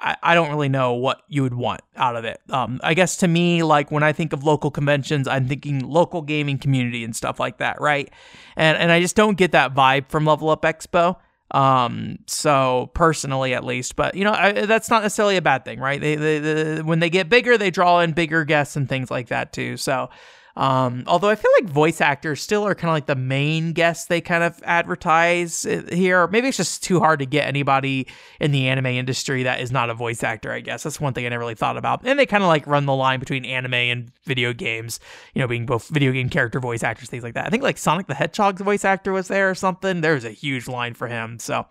I, 0.00 0.16
I 0.22 0.34
don't 0.34 0.48
really 0.48 0.68
know 0.68 0.94
what 0.94 1.22
you 1.28 1.42
would 1.42 1.54
want 1.54 1.82
out 1.94 2.16
of 2.16 2.24
it. 2.24 2.40
Um, 2.48 2.80
I 2.82 2.94
guess 2.94 3.16
to 3.18 3.28
me, 3.28 3.62
like 3.62 3.90
when 3.90 4.02
I 4.02 4.12
think 4.12 4.32
of 4.32 4.44
local 4.44 4.70
conventions, 4.70 5.28
I'm 5.28 5.46
thinking 5.46 5.80
local 5.80 6.22
gaming 6.22 6.58
community 6.58 7.04
and 7.04 7.14
stuff 7.14 7.38
like 7.38 7.58
that, 7.58 7.80
right? 7.80 8.10
And 8.56 8.78
and 8.78 8.90
I 8.90 9.00
just 9.00 9.14
don't 9.14 9.36
get 9.36 9.52
that 9.52 9.74
vibe 9.74 10.08
from 10.08 10.24
Level 10.24 10.48
Up 10.48 10.62
Expo. 10.62 11.16
Um, 11.50 12.18
so 12.26 12.90
personally, 12.94 13.54
at 13.54 13.64
least, 13.64 13.96
but 13.96 14.14
you 14.14 14.24
know, 14.24 14.32
I, 14.32 14.52
that's 14.66 14.88
not 14.88 15.02
necessarily 15.02 15.36
a 15.36 15.42
bad 15.42 15.64
thing, 15.64 15.80
right? 15.80 16.00
They, 16.00 16.14
they, 16.14 16.38
they, 16.38 16.82
when 16.82 17.00
they 17.00 17.10
get 17.10 17.28
bigger, 17.28 17.58
they 17.58 17.70
draw 17.70 18.00
in 18.00 18.12
bigger 18.12 18.44
guests 18.44 18.76
and 18.76 18.88
things 18.88 19.10
like 19.10 19.28
that 19.28 19.52
too. 19.52 19.76
So, 19.76 20.10
um, 20.56 21.04
although 21.06 21.28
I 21.28 21.36
feel 21.36 21.50
like 21.60 21.70
voice 21.70 22.00
actors 22.00 22.40
still 22.40 22.66
are 22.66 22.74
kind 22.74 22.90
of 22.90 22.94
like 22.94 23.06
the 23.06 23.14
main 23.14 23.72
guests 23.72 24.06
they 24.06 24.20
kind 24.20 24.42
of 24.42 24.60
advertise 24.64 25.62
here. 25.62 26.26
Maybe 26.26 26.48
it's 26.48 26.56
just 26.56 26.82
too 26.82 26.98
hard 26.98 27.20
to 27.20 27.26
get 27.26 27.46
anybody 27.46 28.06
in 28.40 28.50
the 28.50 28.68
anime 28.68 28.86
industry 28.86 29.44
that 29.44 29.60
is 29.60 29.70
not 29.70 29.90
a 29.90 29.94
voice 29.94 30.22
actor, 30.22 30.52
I 30.52 30.60
guess. 30.60 30.82
That's 30.82 31.00
one 31.00 31.12
thing 31.12 31.26
I 31.26 31.28
never 31.28 31.40
really 31.40 31.54
thought 31.54 31.76
about. 31.76 32.02
And 32.04 32.18
they 32.18 32.26
kind 32.26 32.42
of 32.42 32.48
like 32.48 32.66
run 32.66 32.86
the 32.86 32.94
line 32.94 33.20
between 33.20 33.44
anime 33.44 33.74
and 33.74 34.12
video 34.24 34.52
games, 34.52 35.00
you 35.34 35.40
know, 35.40 35.48
being 35.48 35.66
both 35.66 35.88
video 35.88 36.12
game 36.12 36.28
character 36.28 36.60
voice 36.60 36.82
actors, 36.82 37.08
things 37.08 37.22
like 37.22 37.34
that. 37.34 37.46
I 37.46 37.50
think 37.50 37.62
like 37.62 37.78
Sonic 37.78 38.06
the 38.06 38.14
Hedgehog's 38.14 38.60
voice 38.60 38.84
actor 38.84 39.12
was 39.12 39.28
there 39.28 39.50
or 39.50 39.54
something. 39.54 40.00
There's 40.00 40.24
a 40.24 40.30
huge 40.30 40.68
line 40.68 40.94
for 40.94 41.08
him. 41.08 41.38
So, 41.38 41.66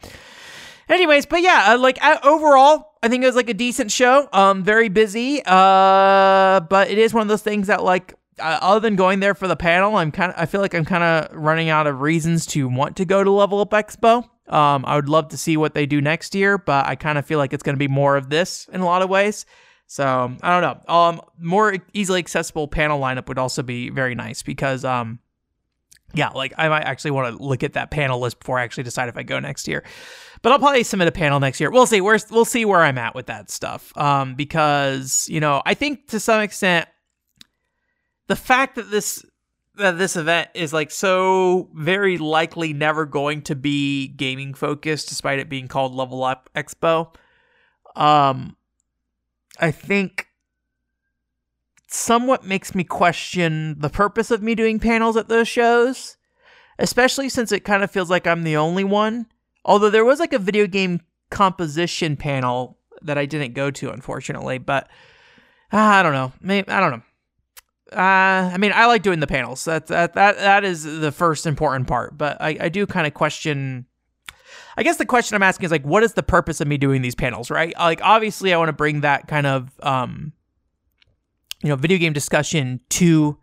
anyways 0.89 1.25
but 1.27 1.41
yeah 1.41 1.67
uh, 1.69 1.77
like 1.77 2.03
uh, 2.03 2.17
overall 2.24 2.93
i 3.03 3.07
think 3.07 3.24
it 3.24 3.27
was 3.27 3.36
like 3.36 3.50
a 3.50 3.53
decent 3.53 3.91
show 3.91 4.27
um 4.33 4.63
very 4.63 4.89
busy 4.89 5.39
uh 5.45 6.59
but 6.62 6.89
it 6.89 6.98
is 6.98 7.13
one 7.13 7.21
of 7.21 7.27
those 7.27 7.43
things 7.43 7.67
that 7.67 7.83
like 7.83 8.15
uh, 8.39 8.60
other 8.62 8.79
than 8.79 8.96
going 8.96 9.19
there 9.19 9.34
for 9.36 9.48
the 9.48 9.55
panel, 9.55 9.96
I'm 9.96 10.12
kind 10.12 10.31
of 10.31 10.39
I 10.39 10.46
feel 10.46 10.62
like 10.62 10.74
I'm 10.74 10.86
kind 10.86 11.03
of 11.03 11.36
running 11.36 11.69
out 11.69 11.88
of 11.88 12.01
reasons 12.01 12.46
to 12.48 12.67
want 12.67 12.98
to 12.98 13.05
go 13.05 13.24
to 13.24 13.31
Level 13.31 13.60
Up 13.60 13.72
Expo. 13.72 14.24
Um, 14.51 14.84
I 14.86 14.96
would 14.96 15.10
love 15.10 15.29
to 15.29 15.38
see 15.38 15.58
what 15.58 15.74
they 15.74 15.86
do 15.86 16.01
next 16.01 16.34
year, 16.34 16.58
but 16.58 16.88
I 16.88 16.96
kind 16.96 17.17
of 17.17 17.25
feel 17.25 17.38
like 17.38 17.53
it's 17.53 17.63
going 17.63 17.75
to 17.75 17.79
be 17.79 17.88
more 17.88 18.17
of 18.17 18.29
this 18.29 18.67
in 18.74 18.81
a 18.81 18.86
lot 18.86 19.01
of 19.01 19.10
ways. 19.10 19.46
So 19.86 20.36
I 20.41 20.60
don't 20.60 20.86
know. 20.88 20.93
Um, 20.93 21.22
more 21.39 21.75
easily 21.93 22.19
accessible 22.19 22.67
panel 22.67 23.00
lineup 23.00 23.27
would 23.27 23.38
also 23.38 23.63
be 23.63 23.89
very 23.89 24.15
nice 24.15 24.43
because 24.43 24.86
um, 24.86 25.19
yeah, 26.13 26.29
like 26.29 26.53
I 26.58 26.69
might 26.69 26.84
actually 26.84 27.12
want 27.12 27.36
to 27.36 27.43
look 27.43 27.63
at 27.63 27.74
that 27.74 27.91
panel 27.91 28.19
list 28.19 28.39
before 28.39 28.60
I 28.60 28.63
actually 28.63 28.84
decide 28.84 29.10
if 29.10 29.17
I 29.17 29.24
go 29.24 29.39
next 29.39 29.67
year. 29.67 29.84
But 30.41 30.51
I'll 30.51 30.60
probably 30.60 30.84
submit 30.84 31.08
a 31.08 31.12
panel 31.12 31.39
next 31.39 31.60
year. 31.60 31.69
We'll 31.69 31.86
see. 31.86 32.01
Where's 32.01 32.29
we'll 32.29 32.46
see 32.46 32.65
where 32.65 32.81
I'm 32.81 32.98
at 32.98 33.13
with 33.13 33.27
that 33.27 33.50
stuff. 33.51 33.96
Um, 33.98 34.36
because 34.36 35.27
you 35.29 35.39
know 35.39 35.62
I 35.65 35.74
think 35.74 36.08
to 36.08 36.19
some 36.19 36.41
extent 36.41 36.88
the 38.29 38.36
fact 38.36 38.75
that 38.75 38.89
this 38.91 39.25
that 39.75 39.98
this 39.98 40.15
event 40.15 40.50
is 40.53 40.71
like 40.71 40.91
so 40.91 41.69
very 41.74 42.17
likely 42.17 42.74
never 42.74 43.05
going 43.05 43.41
to 43.41 43.55
be 43.55 44.07
gaming 44.07 44.53
focused 44.53 45.09
despite 45.09 45.39
it 45.39 45.50
being 45.50 45.67
called 45.67 45.93
level 45.93 46.24
up 46.24 46.50
expo 46.55 47.13
um 47.95 48.55
i 49.59 49.71
think 49.71 50.27
somewhat 51.88 52.45
makes 52.45 52.75
me 52.75 52.83
question 52.83 53.75
the 53.79 53.89
purpose 53.89 54.29
of 54.29 54.43
me 54.43 54.53
doing 54.53 54.79
panels 54.79 55.17
at 55.17 55.27
those 55.27 55.48
shows 55.48 56.17
especially 56.77 57.29
since 57.29 57.51
it 57.51 57.65
kind 57.65 57.83
of 57.83 57.89
feels 57.89 58.09
like 58.09 58.25
i'm 58.25 58.43
the 58.43 58.55
only 58.55 58.83
one. 58.83 59.25
Although 59.65 59.89
there 59.89 60.05
was 60.05 60.19
like 60.19 60.33
a 60.33 60.39
video 60.39 60.65
game 60.65 61.01
composition 61.29 62.15
panel 62.15 62.77
that 63.01 63.17
i 63.17 63.25
didn't 63.25 63.53
go 63.53 63.69
to 63.71 63.91
unfortunately 63.91 64.57
but 64.57 64.86
uh, 65.74 65.77
i 65.77 66.03
don't 66.03 66.13
know. 66.13 66.31
Maybe 66.41 66.69
i 66.69 66.79
don't 66.79 66.91
know 66.91 67.03
uh, 67.91 68.51
I 68.53 68.58
mean, 68.58 68.72
I 68.74 68.86
like 68.86 69.01
doing 69.01 69.19
the 69.19 69.27
panels. 69.27 69.65
That 69.65 69.88
that 69.88 70.13
that 70.13 70.38
that 70.38 70.63
is 70.63 70.84
the 70.84 71.12
first 71.12 71.46
important 71.46 71.88
part. 71.88 72.17
But 72.17 72.38
I, 72.41 72.58
I 72.62 72.69
do 72.69 72.86
kind 72.86 73.08
of 73.08 73.13
question. 73.13 73.86
I 74.77 74.84
guess 74.84 74.98
the 74.98 75.05
question 75.05 75.36
I'm 75.36 75.43
asking 75.43 75.65
is 75.65 75.72
like, 75.72 75.84
what 75.84 76.03
is 76.03 76.13
the 76.13 76.24
purpose 76.24 76.62
of 76.62 76.67
me 76.67 76.77
doing 76.77 77.01
these 77.01 77.15
panels? 77.15 77.50
Right? 77.51 77.74
Like, 77.77 78.00
obviously, 78.03 78.53
I 78.53 78.58
want 78.58 78.69
to 78.69 78.74
bring 78.74 79.01
that 79.01 79.27
kind 79.27 79.48
of 79.48 79.72
um, 79.81 80.34
you 81.63 81.69
know, 81.69 81.75
video 81.75 81.98
game 81.98 82.13
discussion 82.13 82.79
to 82.89 83.38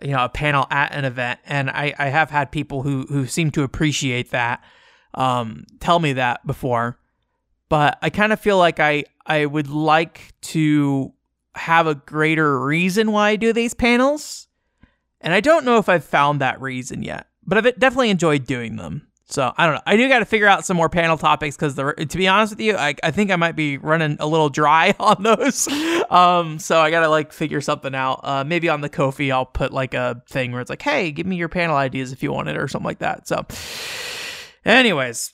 you 0.00 0.10
know 0.10 0.24
a 0.24 0.28
panel 0.28 0.66
at 0.70 0.92
an 0.92 1.04
event, 1.04 1.40
and 1.46 1.70
I 1.70 1.94
I 1.98 2.08
have 2.08 2.30
had 2.30 2.50
people 2.50 2.82
who 2.82 3.06
who 3.08 3.26
seem 3.26 3.50
to 3.52 3.62
appreciate 3.62 4.30
that 4.30 4.62
um 5.14 5.64
tell 5.80 5.98
me 5.98 6.14
that 6.14 6.46
before, 6.46 6.98
but 7.68 7.98
I 8.00 8.10
kind 8.10 8.32
of 8.32 8.40
feel 8.40 8.58
like 8.58 8.80
I 8.80 9.04
I 9.26 9.46
would 9.46 9.68
like 9.68 10.32
to 10.42 11.12
have 11.54 11.86
a 11.86 11.94
greater 11.94 12.60
reason 12.60 13.12
why 13.12 13.30
I 13.30 13.36
do 13.36 13.52
these 13.52 13.74
panels. 13.74 14.48
And 15.20 15.32
I 15.32 15.40
don't 15.40 15.64
know 15.64 15.78
if 15.78 15.88
I've 15.88 16.04
found 16.04 16.40
that 16.40 16.60
reason 16.60 17.02
yet, 17.02 17.26
but 17.44 17.58
I've 17.58 17.78
definitely 17.78 18.10
enjoyed 18.10 18.46
doing 18.46 18.76
them. 18.76 19.08
So 19.32 19.50
I 19.56 19.64
don't 19.64 19.76
know. 19.76 19.82
I 19.86 19.96
do 19.96 20.08
got 20.08 20.18
to 20.18 20.26
figure 20.26 20.46
out 20.46 20.66
some 20.66 20.76
more 20.76 20.90
panel 20.90 21.16
topics 21.16 21.56
because 21.56 21.74
to 21.74 22.18
be 22.18 22.28
honest 22.28 22.52
with 22.52 22.60
you, 22.60 22.76
I, 22.76 22.94
I 23.02 23.10
think 23.12 23.30
I 23.30 23.36
might 23.36 23.56
be 23.56 23.78
running 23.78 24.18
a 24.20 24.26
little 24.26 24.50
dry 24.50 24.94
on 25.00 25.22
those. 25.22 25.68
Um, 26.10 26.58
so 26.58 26.80
I 26.80 26.90
got 26.90 27.00
to 27.00 27.08
like 27.08 27.32
figure 27.32 27.62
something 27.62 27.94
out. 27.94 28.20
Uh, 28.22 28.44
maybe 28.44 28.68
on 28.68 28.82
the 28.82 28.90
Ko-fi, 28.90 29.32
I'll 29.32 29.46
put 29.46 29.72
like 29.72 29.94
a 29.94 30.22
thing 30.28 30.52
where 30.52 30.60
it's 30.60 30.68
like, 30.68 30.82
hey, 30.82 31.12
give 31.12 31.26
me 31.26 31.36
your 31.36 31.48
panel 31.48 31.76
ideas 31.76 32.12
if 32.12 32.22
you 32.22 32.30
want 32.32 32.48
it 32.48 32.58
or 32.58 32.68
something 32.68 32.84
like 32.84 32.98
that. 32.98 33.26
So, 33.26 33.46
anyways, 34.66 35.32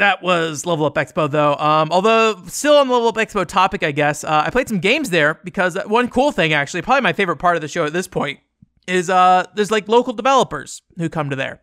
that 0.00 0.22
was 0.22 0.64
Level 0.64 0.86
Up 0.86 0.94
Expo, 0.94 1.30
though. 1.30 1.54
Um, 1.56 1.90
although 1.92 2.42
still 2.46 2.74
on 2.74 2.88
the 2.88 2.94
Level 2.94 3.08
Up 3.08 3.16
Expo 3.16 3.46
topic, 3.46 3.82
I 3.82 3.92
guess 3.92 4.24
uh, 4.24 4.42
I 4.46 4.50
played 4.50 4.68
some 4.68 4.80
games 4.80 5.10
there 5.10 5.38
because 5.44 5.76
one 5.86 6.08
cool 6.08 6.32
thing, 6.32 6.52
actually, 6.54 6.82
probably 6.82 7.02
my 7.02 7.12
favorite 7.12 7.36
part 7.36 7.56
of 7.56 7.62
the 7.62 7.68
show 7.68 7.84
at 7.84 7.92
this 7.92 8.08
point, 8.08 8.40
is 8.86 9.10
uh, 9.10 9.44
there's 9.54 9.70
like 9.70 9.88
local 9.88 10.12
developers 10.12 10.82
who 10.96 11.08
come 11.08 11.30
to 11.30 11.36
there. 11.36 11.60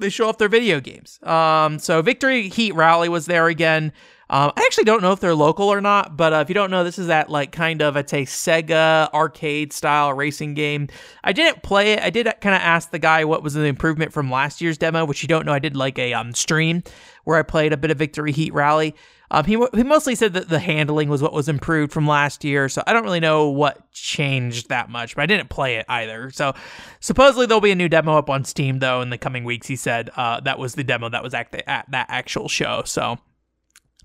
They 0.00 0.08
show 0.08 0.28
off 0.28 0.38
their 0.38 0.48
video 0.48 0.80
games. 0.80 1.22
Um, 1.22 1.78
so 1.78 2.02
Victory 2.02 2.48
Heat 2.48 2.74
Rally 2.74 3.08
was 3.08 3.26
there 3.26 3.46
again. 3.46 3.92
Um, 4.32 4.50
I 4.56 4.62
actually 4.62 4.84
don't 4.84 5.02
know 5.02 5.12
if 5.12 5.20
they're 5.20 5.34
local 5.34 5.68
or 5.68 5.82
not, 5.82 6.16
but 6.16 6.32
uh, 6.32 6.36
if 6.36 6.48
you 6.48 6.54
don't 6.54 6.70
know, 6.70 6.84
this 6.84 6.98
is 6.98 7.08
that 7.08 7.28
like 7.28 7.52
kind 7.52 7.82
of 7.82 7.96
it's 7.96 8.14
a 8.14 8.24
Sega 8.24 9.12
arcade 9.12 9.74
style 9.74 10.14
racing 10.14 10.54
game. 10.54 10.88
I 11.22 11.34
didn't 11.34 11.62
play 11.62 11.92
it. 11.92 12.00
I 12.00 12.08
did 12.08 12.24
kind 12.40 12.56
of 12.56 12.62
ask 12.62 12.90
the 12.90 12.98
guy 12.98 13.26
what 13.26 13.42
was 13.42 13.52
the 13.52 13.64
improvement 13.64 14.10
from 14.10 14.30
last 14.30 14.62
year's 14.62 14.78
demo, 14.78 15.04
which 15.04 15.22
you 15.22 15.28
don't 15.28 15.44
know. 15.44 15.52
I 15.52 15.58
did 15.58 15.76
like 15.76 15.98
a 15.98 16.14
um, 16.14 16.32
stream 16.32 16.82
where 17.24 17.36
I 17.36 17.42
played 17.42 17.74
a 17.74 17.76
bit 17.76 17.90
of 17.90 17.98
Victory 17.98 18.32
Heat 18.32 18.54
Rally. 18.54 18.94
Um, 19.30 19.44
he, 19.44 19.62
he 19.74 19.82
mostly 19.82 20.14
said 20.14 20.32
that 20.32 20.48
the 20.48 20.58
handling 20.58 21.10
was 21.10 21.20
what 21.20 21.34
was 21.34 21.50
improved 21.50 21.92
from 21.92 22.06
last 22.06 22.42
year, 22.42 22.70
so 22.70 22.82
I 22.86 22.94
don't 22.94 23.04
really 23.04 23.20
know 23.20 23.50
what 23.50 23.92
changed 23.92 24.70
that 24.70 24.88
much, 24.88 25.14
but 25.14 25.22
I 25.22 25.26
didn't 25.26 25.50
play 25.50 25.76
it 25.76 25.84
either. 25.90 26.30
So 26.30 26.54
supposedly 27.00 27.44
there'll 27.44 27.60
be 27.60 27.70
a 27.70 27.74
new 27.74 27.88
demo 27.90 28.16
up 28.16 28.30
on 28.30 28.44
Steam 28.44 28.78
though 28.78 29.02
in 29.02 29.10
the 29.10 29.18
coming 29.18 29.44
weeks. 29.44 29.66
He 29.66 29.76
said 29.76 30.08
uh, 30.16 30.40
that 30.40 30.58
was 30.58 30.74
the 30.74 30.84
demo 30.84 31.10
that 31.10 31.22
was 31.22 31.34
at, 31.34 31.52
the, 31.52 31.68
at 31.68 31.90
that 31.90 32.06
actual 32.08 32.48
show. 32.48 32.82
So 32.86 33.18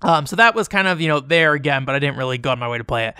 um, 0.02 0.26
so 0.26 0.36
that 0.36 0.54
was 0.54 0.68
kind 0.68 0.88
of, 0.88 1.00
you 1.00 1.08
know, 1.08 1.20
there 1.20 1.54
again, 1.54 1.84
but 1.84 1.94
I 1.94 1.98
didn't 1.98 2.16
really 2.16 2.38
go 2.38 2.50
on 2.50 2.58
my 2.58 2.68
way 2.68 2.78
to 2.78 2.84
play 2.84 3.06
it. 3.06 3.16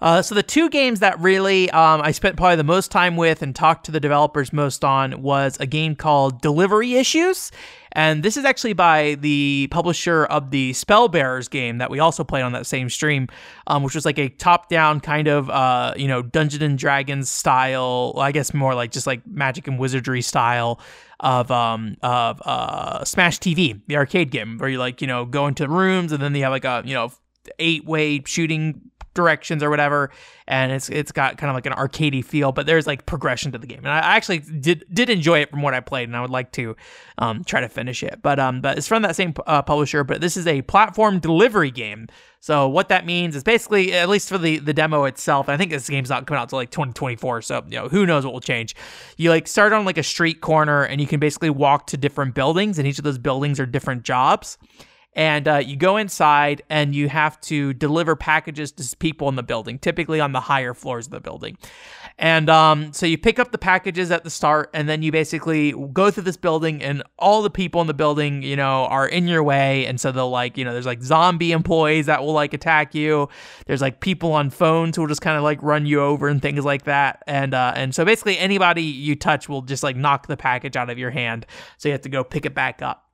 Uh, 0.00 0.20
so 0.20 0.34
the 0.34 0.42
two 0.42 0.68
games 0.68 0.98
that 0.98 1.18
really 1.20 1.70
um, 1.70 2.00
I 2.00 2.10
spent 2.10 2.36
probably 2.36 2.56
the 2.56 2.64
most 2.64 2.90
time 2.90 3.16
with 3.16 3.40
and 3.40 3.54
talked 3.54 3.86
to 3.86 3.92
the 3.92 4.00
developers 4.00 4.52
most 4.52 4.84
on 4.84 5.22
was 5.22 5.56
a 5.60 5.66
game 5.66 5.94
called 5.94 6.40
Delivery 6.42 6.94
Issues, 6.94 7.52
and 7.92 8.22
this 8.22 8.36
is 8.36 8.44
actually 8.44 8.72
by 8.72 9.16
the 9.20 9.68
publisher 9.70 10.24
of 10.24 10.50
the 10.50 10.72
Spellbearers 10.72 11.48
game 11.48 11.78
that 11.78 11.90
we 11.90 11.98
also 11.98 12.24
played 12.24 12.42
on 12.42 12.52
that 12.52 12.66
same 12.66 12.88
stream, 12.88 13.28
um, 13.66 13.82
which 13.82 13.94
was 13.94 14.04
like 14.04 14.18
a 14.18 14.28
top-down 14.28 15.00
kind 15.00 15.28
of 15.28 15.48
uh, 15.50 15.94
you 15.96 16.08
know 16.08 16.22
Dungeons 16.22 16.62
and 16.62 16.78
Dragons 16.78 17.28
style. 17.28 18.14
I 18.16 18.32
guess 18.32 18.54
more 18.54 18.74
like 18.74 18.90
just 18.90 19.06
like 19.06 19.26
Magic 19.26 19.68
and 19.68 19.78
Wizardry 19.78 20.22
style 20.22 20.80
of 21.20 21.50
um 21.50 21.96
of 22.02 22.42
uh 22.44 23.04
Smash 23.04 23.38
TV, 23.38 23.80
the 23.86 23.96
arcade 23.96 24.30
game, 24.30 24.58
where 24.58 24.68
you 24.68 24.78
like 24.78 25.00
you 25.00 25.06
know 25.06 25.24
go 25.24 25.46
into 25.46 25.68
rooms 25.68 26.12
and 26.12 26.22
then 26.22 26.34
you 26.34 26.42
have 26.42 26.52
like 26.52 26.64
a 26.64 26.82
you 26.84 26.94
know 26.94 27.12
eight 27.58 27.84
way 27.84 28.22
shooting 28.24 28.80
directions 29.14 29.62
or 29.62 29.70
whatever 29.70 30.10
and 30.46 30.72
it's 30.72 30.88
it's 30.88 31.12
got 31.12 31.38
kind 31.38 31.50
of 31.50 31.54
like 31.54 31.66
an 31.66 31.72
arcadey 31.72 32.24
feel 32.24 32.52
but 32.52 32.66
there's 32.66 32.86
like 32.86 33.06
progression 33.06 33.52
to 33.52 33.58
the 33.58 33.66
game. 33.66 33.78
And 33.78 33.88
i 33.88 33.98
actually 33.98 34.38
did 34.38 34.84
did 34.92 35.10
enjoy 35.10 35.40
it 35.40 35.50
from 35.50 35.62
what 35.62 35.74
i 35.74 35.80
played 35.80 36.08
and 36.08 36.16
i 36.16 36.20
would 36.20 36.30
like 36.30 36.52
to 36.52 36.76
um, 37.18 37.44
try 37.44 37.60
to 37.60 37.68
finish 37.68 38.02
it. 38.02 38.20
But 38.22 38.38
um 38.38 38.60
but 38.60 38.78
it's 38.78 38.88
from 38.88 39.02
that 39.02 39.16
same 39.16 39.34
uh, 39.46 39.62
publisher 39.62 40.04
but 40.04 40.20
this 40.20 40.36
is 40.36 40.46
a 40.46 40.62
platform 40.62 41.18
delivery 41.18 41.70
game. 41.70 42.08
So 42.40 42.68
what 42.68 42.88
that 42.88 43.06
means 43.06 43.36
is 43.36 43.44
basically 43.44 43.92
at 43.92 44.08
least 44.08 44.28
for 44.28 44.38
the 44.38 44.58
the 44.58 44.72
demo 44.72 45.04
itself 45.04 45.48
i 45.48 45.56
think 45.56 45.70
this 45.70 45.88
game's 45.88 46.10
not 46.10 46.26
coming 46.26 46.38
out 46.38 46.44
until 46.44 46.58
like 46.58 46.70
2024 46.70 47.42
so 47.42 47.62
you 47.68 47.78
know 47.78 47.88
who 47.88 48.06
knows 48.06 48.24
what 48.24 48.32
will 48.32 48.40
change. 48.40 48.74
You 49.16 49.30
like 49.30 49.46
start 49.46 49.72
on 49.72 49.84
like 49.84 49.98
a 49.98 50.02
street 50.02 50.40
corner 50.40 50.82
and 50.82 51.00
you 51.00 51.06
can 51.06 51.20
basically 51.20 51.50
walk 51.50 51.86
to 51.88 51.96
different 51.96 52.34
buildings 52.34 52.78
and 52.78 52.88
each 52.88 52.98
of 52.98 53.04
those 53.04 53.18
buildings 53.18 53.60
are 53.60 53.66
different 53.66 54.02
jobs 54.02 54.58
and 55.14 55.46
uh, 55.46 55.56
you 55.58 55.76
go 55.76 55.96
inside 55.98 56.62
and 56.70 56.94
you 56.94 57.08
have 57.08 57.40
to 57.42 57.74
deliver 57.74 58.16
packages 58.16 58.72
to 58.72 58.96
people 58.96 59.28
in 59.28 59.36
the 59.36 59.42
building, 59.42 59.78
typically 59.78 60.20
on 60.20 60.32
the 60.32 60.40
higher 60.40 60.72
floors 60.72 61.06
of 61.06 61.12
the 61.12 61.20
building. 61.20 61.58
And 62.18 62.48
um, 62.48 62.92
so 62.92 63.06
you 63.06 63.18
pick 63.18 63.38
up 63.38 63.52
the 63.52 63.58
packages 63.58 64.10
at 64.10 64.22
the 64.22 64.30
start, 64.30 64.70
and 64.74 64.88
then 64.88 65.02
you 65.02 65.10
basically 65.10 65.72
go 65.92 66.10
through 66.10 66.24
this 66.24 66.36
building, 66.36 66.82
and 66.82 67.02
all 67.18 67.42
the 67.42 67.50
people 67.50 67.80
in 67.80 67.86
the 67.86 67.94
building, 67.94 68.42
you 68.42 68.54
know, 68.54 68.84
are 68.86 69.08
in 69.08 69.26
your 69.26 69.42
way. 69.42 69.86
And 69.86 70.00
so 70.00 70.12
they'll 70.12 70.30
like, 70.30 70.56
you 70.56 70.64
know, 70.64 70.72
there's 70.72 70.86
like 70.86 71.02
zombie 71.02 71.52
employees 71.52 72.06
that 72.06 72.22
will 72.22 72.32
like 72.32 72.54
attack 72.54 72.94
you. 72.94 73.28
There's 73.66 73.80
like 73.80 74.00
people 74.00 74.32
on 74.32 74.50
phones 74.50 74.96
who 74.96 75.02
will 75.02 75.08
just 75.08 75.22
kind 75.22 75.36
of 75.36 75.42
like 75.42 75.62
run 75.62 75.86
you 75.86 76.00
over 76.00 76.28
and 76.28 76.40
things 76.40 76.64
like 76.64 76.84
that. 76.84 77.22
And 77.26 77.54
uh, 77.54 77.72
and 77.76 77.94
so 77.94 78.04
basically 78.04 78.38
anybody 78.38 78.82
you 78.82 79.16
touch 79.16 79.48
will 79.48 79.62
just 79.62 79.82
like 79.82 79.96
knock 79.96 80.26
the 80.26 80.36
package 80.36 80.76
out 80.76 80.90
of 80.90 80.98
your 80.98 81.10
hand. 81.10 81.46
So 81.78 81.88
you 81.88 81.92
have 81.92 82.02
to 82.02 82.08
go 82.08 82.24
pick 82.24 82.46
it 82.46 82.54
back 82.54 82.82
up 82.82 83.11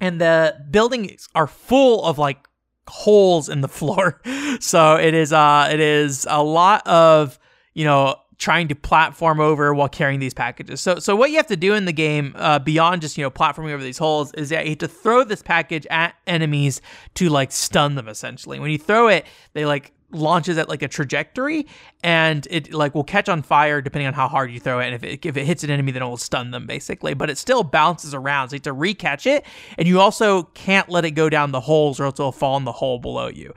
and 0.00 0.20
the 0.20 0.56
buildings 0.70 1.28
are 1.34 1.46
full 1.46 2.04
of 2.04 2.18
like 2.18 2.46
holes 2.88 3.48
in 3.48 3.60
the 3.60 3.68
floor. 3.80 4.20
so 4.60 4.96
it 4.96 5.14
is 5.14 5.32
uh 5.32 5.68
it 5.72 5.80
is 5.80 6.26
a 6.30 6.42
lot 6.42 6.86
of, 6.86 7.38
you 7.74 7.84
know, 7.84 8.16
trying 8.36 8.68
to 8.68 8.74
platform 8.74 9.40
over 9.40 9.72
while 9.72 9.88
carrying 9.88 10.20
these 10.20 10.34
packages. 10.34 10.80
So 10.80 10.98
so 10.98 11.16
what 11.16 11.30
you 11.30 11.36
have 11.36 11.46
to 11.46 11.56
do 11.56 11.74
in 11.74 11.84
the 11.86 11.92
game 11.92 12.34
uh, 12.36 12.58
beyond 12.58 13.00
just, 13.00 13.16
you 13.16 13.24
know, 13.24 13.30
platforming 13.30 13.72
over 13.72 13.82
these 13.82 13.98
holes 13.98 14.34
is 14.34 14.50
that 14.50 14.64
you 14.64 14.70
have 14.70 14.78
to 14.78 14.88
throw 14.88 15.24
this 15.24 15.42
package 15.42 15.86
at 15.88 16.14
enemies 16.26 16.82
to 17.14 17.28
like 17.28 17.52
stun 17.52 17.94
them 17.94 18.08
essentially. 18.08 18.58
When 18.58 18.70
you 18.70 18.78
throw 18.78 19.08
it, 19.08 19.24
they 19.54 19.64
like 19.64 19.93
launches 20.14 20.58
at 20.58 20.68
like 20.68 20.82
a 20.82 20.88
trajectory 20.88 21.66
and 22.02 22.46
it 22.50 22.72
like 22.72 22.94
will 22.94 23.04
catch 23.04 23.28
on 23.28 23.42
fire 23.42 23.80
depending 23.80 24.06
on 24.06 24.14
how 24.14 24.28
hard 24.28 24.50
you 24.50 24.60
throw 24.60 24.80
it 24.80 24.86
and 24.86 24.94
if 24.94 25.04
it, 25.04 25.26
if 25.26 25.36
it 25.36 25.44
hits 25.44 25.64
an 25.64 25.70
enemy 25.70 25.92
then 25.92 26.02
it 26.02 26.06
will 26.06 26.16
stun 26.16 26.50
them 26.50 26.66
basically 26.66 27.14
but 27.14 27.30
it 27.30 27.38
still 27.38 27.62
bounces 27.62 28.14
around 28.14 28.48
so 28.48 28.54
you 28.54 28.58
have 28.58 28.62
to 28.62 28.74
recatch 28.74 29.26
it 29.26 29.44
and 29.78 29.88
you 29.88 30.00
also 30.00 30.44
can't 30.54 30.88
let 30.88 31.04
it 31.04 31.12
go 31.12 31.28
down 31.28 31.52
the 31.52 31.60
holes 31.60 32.00
or 32.00 32.04
else 32.04 32.14
it'll 32.14 32.32
fall 32.32 32.56
in 32.56 32.64
the 32.64 32.72
hole 32.72 32.98
below 32.98 33.28
you 33.28 33.52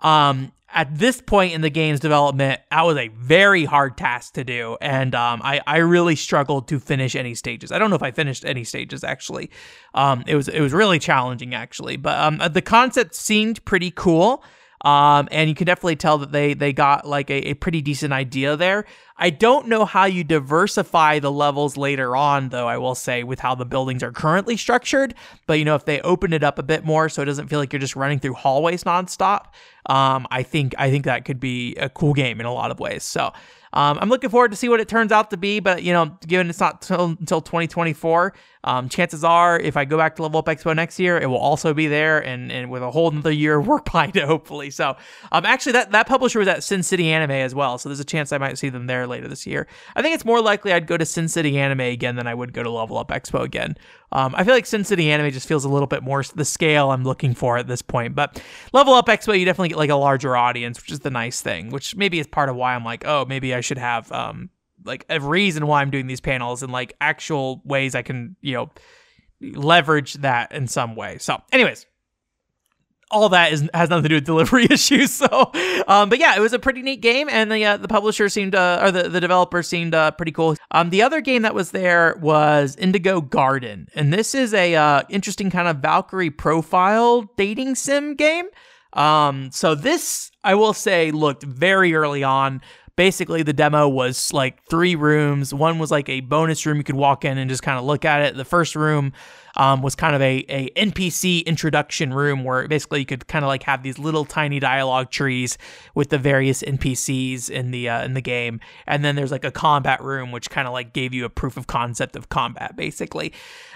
um, 0.00 0.52
at 0.74 0.98
this 0.98 1.20
point 1.20 1.54
in 1.54 1.60
the 1.60 1.70
game's 1.70 2.00
development, 2.00 2.60
that 2.70 2.82
was 2.82 2.96
a 2.96 3.08
very 3.08 3.64
hard 3.64 3.96
task 3.96 4.34
to 4.34 4.44
do, 4.44 4.76
and 4.80 5.14
um, 5.14 5.40
I, 5.44 5.60
I 5.66 5.78
really 5.78 6.16
struggled 6.16 6.66
to 6.68 6.80
finish 6.80 7.14
any 7.14 7.36
stages. 7.36 7.70
I 7.70 7.78
don't 7.78 7.90
know 7.90 7.96
if 7.96 8.02
I 8.02 8.10
finished 8.10 8.44
any 8.44 8.64
stages 8.64 9.04
actually. 9.04 9.50
Um, 9.94 10.24
it 10.26 10.34
was 10.34 10.48
it 10.48 10.60
was 10.60 10.72
really 10.72 10.98
challenging 10.98 11.54
actually, 11.54 11.96
but 11.96 12.18
um, 12.18 12.40
the 12.52 12.60
concept 12.60 13.14
seemed 13.14 13.64
pretty 13.64 13.92
cool. 13.92 14.42
Um, 14.84 15.28
and 15.30 15.48
you 15.48 15.54
can 15.54 15.66
definitely 15.66 15.96
tell 15.96 16.18
that 16.18 16.30
they 16.30 16.54
they 16.54 16.72
got 16.72 17.06
like 17.06 17.30
a, 17.30 17.50
a 17.50 17.54
pretty 17.54 17.80
decent 17.80 18.12
idea 18.12 18.56
there. 18.56 18.84
I 19.16 19.30
don't 19.30 19.68
know 19.68 19.84
how 19.84 20.06
you 20.06 20.24
diversify 20.24 21.20
the 21.20 21.30
levels 21.30 21.76
later 21.76 22.16
on, 22.16 22.48
though. 22.48 22.66
I 22.66 22.78
will 22.78 22.96
say 22.96 23.22
with 23.22 23.38
how 23.38 23.54
the 23.54 23.64
buildings 23.64 24.02
are 24.02 24.10
currently 24.10 24.56
structured, 24.56 25.14
but 25.46 25.58
you 25.58 25.64
know 25.64 25.76
if 25.76 25.84
they 25.84 26.00
open 26.00 26.32
it 26.32 26.42
up 26.42 26.58
a 26.58 26.64
bit 26.64 26.84
more, 26.84 27.08
so 27.08 27.22
it 27.22 27.26
doesn't 27.26 27.46
feel 27.48 27.60
like 27.60 27.72
you're 27.72 27.80
just 27.80 27.94
running 27.94 28.18
through 28.18 28.34
hallways 28.34 28.82
nonstop. 28.82 29.46
Um, 29.86 30.26
I 30.30 30.42
think 30.42 30.74
I 30.78 30.90
think 30.90 31.04
that 31.04 31.24
could 31.24 31.38
be 31.38 31.76
a 31.76 31.88
cool 31.88 32.12
game 32.12 32.40
in 32.40 32.46
a 32.46 32.52
lot 32.52 32.70
of 32.70 32.80
ways. 32.80 33.04
So 33.04 33.32
Um, 33.74 33.98
I'm 34.00 34.08
looking 34.08 34.30
forward 34.30 34.52
to 34.52 34.56
see 34.56 34.68
what 34.68 34.78
it 34.78 34.86
turns 34.86 35.10
out 35.10 35.30
to 35.30 35.36
be, 35.36 35.58
but 35.58 35.82
you 35.82 35.92
know, 35.92 36.16
given 36.26 36.48
it's 36.48 36.60
not 36.60 36.80
till, 36.80 37.06
until 37.06 37.40
2024, 37.40 38.32
um, 38.62 38.88
chances 38.88 39.24
are 39.24 39.58
if 39.58 39.76
I 39.76 39.84
go 39.84 39.98
back 39.98 40.14
to 40.16 40.22
Level 40.22 40.38
Up 40.38 40.46
Expo 40.46 40.74
next 40.76 41.00
year, 41.00 41.18
it 41.18 41.26
will 41.26 41.38
also 41.38 41.74
be 41.74 41.88
there 41.88 42.20
and, 42.20 42.52
and 42.52 42.70
with 42.70 42.84
a 42.84 42.90
whole 42.92 43.10
another 43.10 43.32
year 43.32 43.58
of 43.58 43.66
work 43.66 43.84
behind 43.92 44.16
it, 44.16 44.24
hopefully. 44.24 44.70
So, 44.70 44.96
um, 45.32 45.44
actually, 45.44 45.72
that, 45.72 45.90
that 45.90 46.06
publisher 46.06 46.38
was 46.38 46.46
at 46.46 46.62
Sin 46.62 46.84
City 46.84 47.10
Anime 47.10 47.32
as 47.32 47.52
well, 47.52 47.76
so 47.78 47.88
there's 47.88 47.98
a 48.00 48.04
chance 48.04 48.32
I 48.32 48.38
might 48.38 48.58
see 48.58 48.68
them 48.68 48.86
there 48.86 49.03
later 49.06 49.28
this 49.28 49.46
year. 49.46 49.66
I 49.96 50.02
think 50.02 50.14
it's 50.14 50.24
more 50.24 50.40
likely 50.40 50.72
I'd 50.72 50.86
go 50.86 50.96
to 50.96 51.04
Sin 51.04 51.28
City 51.28 51.58
Anime 51.58 51.80
again 51.80 52.16
than 52.16 52.26
I 52.26 52.34
would 52.34 52.52
go 52.52 52.62
to 52.62 52.70
Level 52.70 52.98
Up 52.98 53.08
Expo 53.08 53.42
again. 53.42 53.76
Um, 54.12 54.34
I 54.36 54.44
feel 54.44 54.54
like 54.54 54.66
Sin 54.66 54.84
City 54.84 55.10
Anime 55.10 55.30
just 55.30 55.48
feels 55.48 55.64
a 55.64 55.68
little 55.68 55.86
bit 55.86 56.02
more 56.02 56.22
the 56.22 56.44
scale 56.44 56.90
I'm 56.90 57.04
looking 57.04 57.34
for 57.34 57.58
at 57.58 57.66
this 57.66 57.82
point. 57.82 58.14
But 58.14 58.42
Level 58.72 58.94
Up 58.94 59.06
Expo, 59.06 59.38
you 59.38 59.44
definitely 59.44 59.70
get 59.70 59.78
like 59.78 59.90
a 59.90 59.96
larger 59.96 60.36
audience, 60.36 60.80
which 60.80 60.92
is 60.92 61.00
the 61.00 61.10
nice 61.10 61.40
thing. 61.40 61.70
Which 61.70 61.96
maybe 61.96 62.18
is 62.18 62.26
part 62.26 62.48
of 62.48 62.56
why 62.56 62.74
I'm 62.74 62.84
like, 62.84 63.04
oh, 63.06 63.24
maybe 63.26 63.54
I 63.54 63.60
should 63.60 63.78
have 63.78 64.10
um 64.12 64.50
like 64.84 65.06
a 65.08 65.20
reason 65.20 65.66
why 65.66 65.80
I'm 65.80 65.90
doing 65.90 66.06
these 66.06 66.20
panels 66.20 66.62
and 66.62 66.72
like 66.72 66.94
actual 67.00 67.62
ways 67.64 67.94
I 67.94 68.02
can 68.02 68.36
you 68.40 68.54
know 68.54 68.70
leverage 69.40 70.14
that 70.14 70.52
in 70.52 70.66
some 70.66 70.96
way. 70.96 71.18
So, 71.18 71.40
anyways, 71.52 71.86
all 73.10 73.28
that 73.30 73.52
is 73.52 73.68
has 73.74 73.90
nothing 73.90 74.04
to 74.04 74.08
do 74.08 74.14
with 74.16 74.24
delivery 74.24 74.66
issues. 74.70 75.12
So, 75.12 75.52
um, 75.86 76.08
but 76.08 76.18
yeah, 76.18 76.36
it 76.36 76.40
was 76.40 76.52
a 76.52 76.58
pretty 76.58 76.82
neat 76.82 77.00
game, 77.00 77.28
and 77.30 77.50
the 77.50 77.64
uh, 77.64 77.76
the 77.76 77.88
publisher 77.88 78.28
seemed 78.28 78.54
uh, 78.54 78.80
or 78.82 78.90
the 78.90 79.08
the 79.08 79.20
developer 79.20 79.62
seemed 79.62 79.94
uh, 79.94 80.10
pretty 80.12 80.32
cool. 80.32 80.56
Um, 80.70 80.90
the 80.90 81.02
other 81.02 81.20
game 81.20 81.42
that 81.42 81.54
was 81.54 81.70
there 81.70 82.16
was 82.20 82.76
Indigo 82.76 83.20
Garden, 83.20 83.88
and 83.94 84.12
this 84.12 84.34
is 84.34 84.54
a 84.54 84.74
uh, 84.74 85.02
interesting 85.08 85.50
kind 85.50 85.68
of 85.68 85.78
Valkyrie 85.78 86.30
profile 86.30 87.30
dating 87.36 87.74
sim 87.74 88.14
game. 88.14 88.46
Um, 88.92 89.50
so 89.50 89.74
this 89.74 90.30
I 90.44 90.54
will 90.54 90.74
say 90.74 91.10
looked 91.10 91.42
very 91.42 91.94
early 91.94 92.22
on 92.22 92.60
basically 92.96 93.42
the 93.42 93.52
demo 93.52 93.88
was 93.88 94.32
like 94.32 94.62
three 94.64 94.94
rooms. 94.94 95.52
One 95.52 95.78
was 95.78 95.90
like 95.90 96.08
a 96.08 96.20
bonus 96.20 96.64
room 96.64 96.78
you 96.78 96.84
could 96.84 96.94
walk 96.94 97.24
in 97.24 97.38
and 97.38 97.50
just 97.50 97.62
kind 97.62 97.78
of 97.78 97.84
look 97.84 98.04
at 98.04 98.22
it. 98.22 98.36
The 98.36 98.44
first 98.44 98.76
room 98.76 99.12
um, 99.56 99.82
was 99.82 99.94
kind 99.94 100.14
of 100.14 100.22
a, 100.22 100.44
a 100.48 100.70
NPC 100.70 101.44
introduction 101.44 102.12
room 102.12 102.44
where 102.44 102.66
basically 102.68 103.00
you 103.00 103.06
could 103.06 103.26
kind 103.26 103.44
of 103.44 103.48
like 103.48 103.62
have 103.64 103.82
these 103.82 103.98
little 103.98 104.24
tiny 104.24 104.58
dialogue 104.60 105.10
trees 105.10 105.58
with 105.94 106.10
the 106.10 106.18
various 106.18 106.62
NPCs 106.62 107.50
in 107.50 107.70
the 107.70 107.88
uh, 107.88 108.04
in 108.04 108.14
the 108.14 108.20
game, 108.20 108.60
and 108.86 109.04
then 109.04 109.16
there's 109.16 109.30
like 109.30 109.44
a 109.44 109.52
combat 109.52 110.02
room 110.02 110.32
which 110.32 110.50
kind 110.50 110.66
of 110.66 110.72
like 110.72 110.92
gave 110.92 111.14
you 111.14 111.24
a 111.24 111.30
proof 111.30 111.56
of 111.56 111.66
concept 111.66 112.16
of 112.16 112.28
combat 112.28 112.76
basically. 112.76 113.32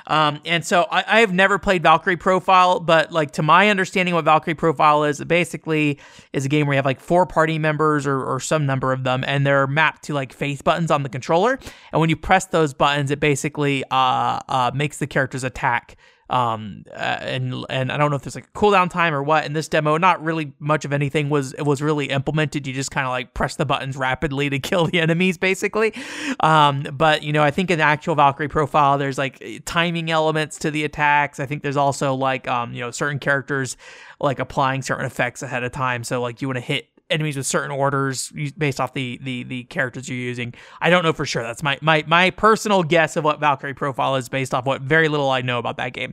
Um, 0.08 0.40
and 0.46 0.64
so 0.64 0.86
I, 0.90 1.04
I, 1.06 1.20
have 1.20 1.34
never 1.34 1.58
played 1.58 1.82
Valkyrie 1.82 2.16
Profile, 2.16 2.80
but 2.80 3.12
like 3.12 3.32
to 3.32 3.42
my 3.42 3.68
understanding, 3.68 4.14
what 4.14 4.24
Valkyrie 4.24 4.54
Profile 4.54 5.04
is, 5.04 5.20
it 5.20 5.28
basically 5.28 5.98
is 6.32 6.46
a 6.46 6.48
game 6.48 6.66
where 6.66 6.74
you 6.74 6.78
have 6.78 6.86
like 6.86 6.98
four 6.98 7.26
party 7.26 7.58
members 7.58 8.06
or, 8.06 8.24
or 8.24 8.40
some 8.40 8.64
number 8.64 8.90
of 8.94 9.02
them, 9.08 9.24
and 9.26 9.46
they're 9.46 9.66
mapped 9.66 10.04
to 10.04 10.14
like 10.14 10.32
face 10.32 10.62
buttons 10.62 10.90
on 10.90 11.02
the 11.02 11.08
controller. 11.08 11.58
And 11.92 12.00
when 12.00 12.10
you 12.10 12.16
press 12.16 12.46
those 12.46 12.74
buttons, 12.74 13.10
it 13.10 13.20
basically 13.20 13.84
uh, 13.90 14.40
uh, 14.48 14.70
makes 14.74 14.98
the 14.98 15.06
characters 15.06 15.44
attack 15.44 15.96
um 16.30 16.84
uh, 16.92 17.18
and 17.22 17.64
and 17.70 17.90
I 17.90 17.96
don't 17.96 18.10
know 18.10 18.16
if 18.16 18.22
there's 18.22 18.34
like 18.34 18.48
a 18.54 18.58
cooldown 18.58 18.90
time 18.90 19.14
or 19.14 19.22
what. 19.22 19.46
In 19.46 19.54
this 19.54 19.68
demo 19.68 19.96
not 19.96 20.22
really 20.22 20.52
much 20.58 20.84
of 20.84 20.92
anything 20.92 21.30
was 21.30 21.54
was 21.58 21.80
really 21.80 22.06
implemented. 22.06 22.66
You 22.66 22.74
just 22.74 22.90
kind 22.90 23.06
of 23.06 23.10
like 23.10 23.32
press 23.32 23.56
the 23.56 23.64
buttons 23.64 23.96
rapidly 23.96 24.50
to 24.50 24.58
kill 24.58 24.86
the 24.86 25.00
enemies 25.00 25.38
basically. 25.38 25.94
Um 26.40 26.86
but 26.92 27.22
you 27.22 27.32
know 27.32 27.42
I 27.42 27.50
think 27.50 27.70
in 27.70 27.78
the 27.78 27.84
actual 27.84 28.14
Valkyrie 28.14 28.48
profile 28.48 28.98
there's 28.98 29.16
like 29.16 29.42
timing 29.64 30.10
elements 30.10 30.58
to 30.58 30.70
the 30.70 30.84
attacks. 30.84 31.40
I 31.40 31.46
think 31.46 31.62
there's 31.62 31.78
also 31.78 32.14
like 32.14 32.46
um 32.46 32.74
you 32.74 32.80
know 32.80 32.90
certain 32.90 33.18
characters 33.18 33.76
like 34.20 34.38
applying 34.38 34.82
certain 34.82 35.06
effects 35.06 35.42
ahead 35.42 35.64
of 35.64 35.72
time. 35.72 36.04
So 36.04 36.20
like 36.20 36.42
you 36.42 36.48
want 36.48 36.56
to 36.56 36.62
hit 36.62 36.88
enemies 37.10 37.36
with 37.36 37.46
certain 37.46 37.70
orders 37.70 38.32
based 38.56 38.80
off 38.80 38.94
the 38.94 39.18
the 39.22 39.42
the 39.44 39.64
characters 39.64 40.08
you're 40.08 40.18
using. 40.18 40.54
I 40.80 40.90
don't 40.90 41.02
know 41.02 41.12
for 41.12 41.26
sure. 41.26 41.42
That's 41.42 41.62
my 41.62 41.78
my 41.80 42.04
my 42.06 42.30
personal 42.30 42.82
guess 42.82 43.16
of 43.16 43.24
what 43.24 43.40
Valkyrie 43.40 43.74
profile 43.74 44.16
is 44.16 44.28
based 44.28 44.54
off 44.54 44.66
what 44.66 44.82
very 44.82 45.08
little 45.08 45.30
I 45.30 45.42
know 45.42 45.58
about 45.58 45.76
that 45.78 45.92
game. 45.92 46.12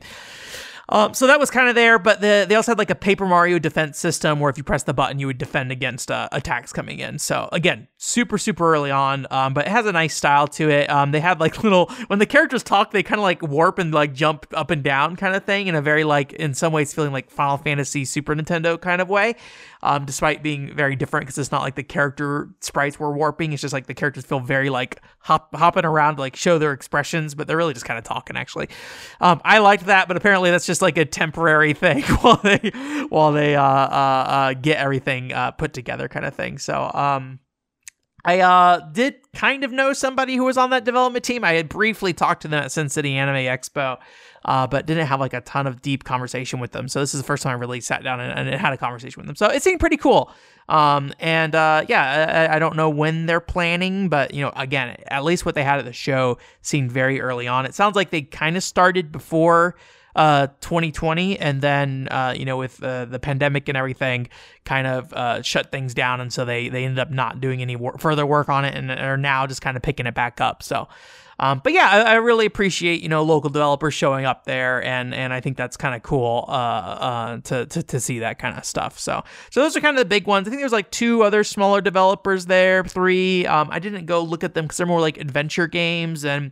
Um, 0.90 1.14
so 1.16 1.26
that 1.28 1.40
was 1.40 1.50
kind 1.50 1.68
of 1.68 1.74
there, 1.74 1.98
but 1.98 2.22
the, 2.22 2.46
they 2.48 2.54
also 2.54 2.72
had 2.72 2.78
like 2.78 2.92
a 2.92 2.96
Paper 2.96 3.26
Mario 3.26 3.58
defense 3.58 3.98
system 3.98 4.40
where 4.40 4.52
if 4.52 4.58
you 4.58 4.64
press 4.64 4.84
the 4.84 4.94
button, 4.94 5.18
you 5.18 5.26
would 5.26 5.40
defend 5.40 5.72
against 5.72 6.12
uh, 6.12 6.30
attacks 6.32 6.72
coming 6.72 7.00
in. 7.00 7.18
So 7.18 7.50
again, 7.52 7.88
super 8.06 8.38
super 8.38 8.74
early 8.74 8.92
on, 8.92 9.26
um, 9.32 9.54
but 9.54 9.66
it 9.66 9.72
has 9.72 9.86
a 9.86 9.92
nice 9.92 10.16
style 10.16 10.48
to 10.48 10.70
it. 10.70 10.90
Um, 10.90 11.12
they 11.12 11.20
had 11.20 11.40
like 11.40 11.64
little 11.64 11.88
when 12.08 12.20
the 12.20 12.26
characters 12.26 12.64
talk, 12.64 12.92
they 12.92 13.04
kind 13.04 13.20
of 13.20 13.24
like 13.24 13.42
warp 13.42 13.80
and 13.80 13.94
like 13.94 14.14
jump 14.14 14.46
up 14.54 14.72
and 14.72 14.84
down 14.84 15.16
kind 15.16 15.36
of 15.36 15.44
thing 15.44 15.68
in 15.68 15.76
a 15.76 15.82
very 15.82 16.04
like 16.04 16.34
in 16.34 16.54
some 16.54 16.72
ways 16.72 16.94
feeling 16.94 17.12
like 17.12 17.30
Final 17.30 17.58
Fantasy 17.58 18.06
Super 18.06 18.36
Nintendo 18.36 18.80
kind 18.80 19.02
of 19.02 19.10
way 19.10 19.36
um, 19.86 20.04
despite 20.04 20.42
being 20.42 20.76
very 20.76 20.96
different 20.96 21.28
because 21.28 21.38
it's 21.38 21.52
not 21.52 21.62
like 21.62 21.76
the 21.76 21.84
character 21.84 22.50
sprites 22.60 23.00
were 23.00 23.14
warping. 23.14 23.54
It's 23.54 23.62
just 23.62 23.72
like 23.72 23.86
the 23.86 23.94
characters 23.94 24.26
feel 24.26 24.40
very 24.40 24.72
like 24.72 25.00
hop, 25.20 25.56
hopping 25.56 25.86
around, 25.86 26.18
like 26.18 26.36
show 26.36 26.58
their 26.58 26.74
expressions, 26.74 27.36
but 27.36 27.46
they're 27.46 27.56
really 27.56 27.74
just 27.74 27.86
kind 27.86 28.00
of 28.00 28.04
talking 28.04 28.36
actually. 28.36 28.68
Um, 29.22 29.42
I 29.46 29.60
liked 29.60 29.86
that, 29.86 30.08
but 30.08 30.18
apparently 30.18 30.50
that's 30.50 30.66
just 30.66 30.82
like 30.82 30.98
a 30.98 31.06
temporary 31.06 31.74
thing 31.86 32.02
while 32.02 32.38
they 32.38 32.72
while 33.10 33.32
they 33.32 33.56
uh, 33.56 33.62
uh, 33.64 34.26
uh, 34.28 34.54
get 34.54 34.78
everything 34.78 35.32
uh, 35.32 35.52
put 35.52 35.74
together, 35.74 36.08
kind 36.08 36.26
of 36.26 36.34
thing. 36.34 36.58
So 36.58 36.90
um, 36.92 37.40
I 38.26 38.40
uh, 38.40 38.80
did 38.92 39.16
kind 39.36 39.64
of 39.64 39.72
know 39.72 39.94
somebody 39.94 40.36
who 40.36 40.46
was 40.46 40.58
on 40.58 40.72
that 40.72 40.84
development 40.84 41.24
team. 41.24 41.44
I 41.44 41.54
had 41.54 41.70
briefly 41.70 42.12
talked 42.12 42.42
to 42.42 42.48
them 42.48 42.64
at 42.64 42.72
Sin 42.72 42.90
City 42.90 43.14
Anime 43.14 43.36
Expo, 43.36 44.00
uh, 44.44 44.66
but 44.66 44.88
didn't 44.88 45.06
have 45.06 45.20
like 45.20 45.34
a 45.34 45.42
ton 45.42 45.68
of 45.68 45.80
deep 45.84 46.04
conversation 46.04 46.60
with 46.60 46.72
them. 46.72 46.88
So 46.88 47.00
this 47.00 47.14
is 47.14 47.22
the 47.22 47.26
first 47.26 47.44
time 47.44 47.56
I 47.56 47.60
really 47.60 47.82
sat 47.82 48.04
down 48.04 48.20
and, 48.20 48.50
and 48.50 48.60
had 48.60 48.74
a 48.74 48.78
conversation 48.78 49.22
with 49.22 49.28
them. 49.28 49.36
So 49.36 49.48
it 49.48 49.62
seemed 49.62 49.80
pretty 49.80 49.98
cool. 49.98 50.32
Um, 50.68 51.14
and 51.20 51.54
uh, 51.54 51.86
yeah, 51.88 52.48
I, 52.50 52.56
I, 52.56 52.60
don't 52.60 52.76
know 52.76 52.90
when 52.90 53.28
they're 53.28 53.40
planning, 53.40 54.10
but 54.10 54.34
you 54.34 54.42
know, 54.42 54.52
again, 54.56 54.98
at 55.10 55.24
least 55.24 55.46
what 55.46 55.54
they 55.54 55.64
had 55.64 55.78
at 55.78 55.86
the 55.86 55.94
show 55.94 56.40
seemed 56.64 56.92
very 56.92 57.22
early 57.22 57.48
on. 57.48 57.68
It 57.68 57.76
sounds 57.76 57.96
like 57.96 58.10
they 58.10 58.24
kind 58.24 58.58
of 58.58 58.64
started 58.64 59.12
before 59.12 59.76
uh, 60.16 60.48
2020, 60.62 61.38
and 61.40 61.62
then 61.62 62.08
uh, 62.10 62.34
you 62.36 62.46
know 62.46 62.58
with 62.58 62.82
uh, 62.82 63.06
the 63.06 63.20
pandemic 63.20 63.68
and 63.68 63.78
everything, 63.78 64.28
kind 64.66 64.88
of 64.88 65.14
uh, 65.14 65.42
shut 65.42 65.72
things 65.72 65.94
down, 65.94 66.22
and 66.22 66.34
so 66.34 66.44
they 66.46 66.70
they 66.70 66.86
ended 66.86 67.00
up 67.00 67.12
not 67.12 67.40
doing 67.40 67.62
any 67.62 67.76
wor- 67.76 67.98
further 67.98 68.26
work 68.26 68.50
on 68.50 68.66
it, 68.66 68.76
and 68.76 68.92
are 68.92 69.18
now 69.18 69.48
just 69.48 69.62
kind 69.62 69.78
of 69.78 69.84
picking 69.84 70.08
it 70.08 70.16
back 70.16 70.42
up. 70.42 70.64
So. 70.64 70.88
Um, 71.38 71.60
but 71.62 71.74
yeah, 71.74 71.90
I, 71.90 72.00
I, 72.00 72.14
really 72.16 72.46
appreciate 72.46 73.02
you 73.02 73.10
know 73.10 73.22
local 73.24 73.50
developers 73.50 73.94
showing 73.94 74.24
up 74.26 74.46
there, 74.46 74.82
and 74.84 75.14
and 75.14 75.34
I 75.34 75.42
think 75.42 75.58
that's 75.58 75.76
kind 75.76 75.94
of 75.94 76.02
cool 76.02 76.46
uh, 76.48 76.52
uh, 76.52 77.38
to, 77.44 77.66
to 77.66 77.84
to 77.84 78.00
see 78.00 78.20
that 78.20 78.40
kind 78.40 78.58
of 78.58 78.64
stuff. 78.64 78.98
So 78.98 79.22
so 79.50 79.62
those 79.62 79.76
are 79.76 79.82
kind 79.82 79.98
of 79.98 80.00
the 80.00 80.08
big 80.08 80.28
ones. 80.28 80.48
I 80.48 80.50
think 80.50 80.62
there's 80.62 80.72
like 80.72 80.92
two 80.92 81.24
other 81.24 81.44
smaller 81.44 81.82
developers 81.82 82.46
there, 82.46 82.86
three. 82.86 83.46
Um, 83.48 83.68
I 83.70 83.80
didn't 83.80 84.06
go 84.06 84.24
look 84.24 84.46
at 84.46 84.54
them 84.54 84.64
because 84.64 84.78
they're 84.78 84.88
more 84.88 85.02
like 85.02 85.18
adventure 85.18 85.68
games 85.68 86.24
and. 86.24 86.52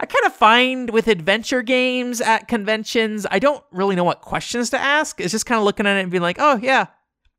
I 0.00 0.06
kind 0.06 0.24
of 0.26 0.34
find 0.34 0.90
with 0.90 1.06
adventure 1.06 1.62
games 1.62 2.20
at 2.20 2.48
conventions, 2.48 3.28
I 3.30 3.38
don't 3.38 3.62
really 3.70 3.94
know 3.94 4.02
what 4.02 4.22
questions 4.22 4.70
to 4.70 4.78
ask. 4.78 5.20
It's 5.20 5.30
just 5.30 5.46
kind 5.46 5.56
of 5.56 5.64
looking 5.64 5.86
at 5.86 5.96
it 5.96 6.00
and 6.00 6.10
being 6.10 6.20
like, 6.20 6.38
oh, 6.40 6.58
yeah, 6.60 6.86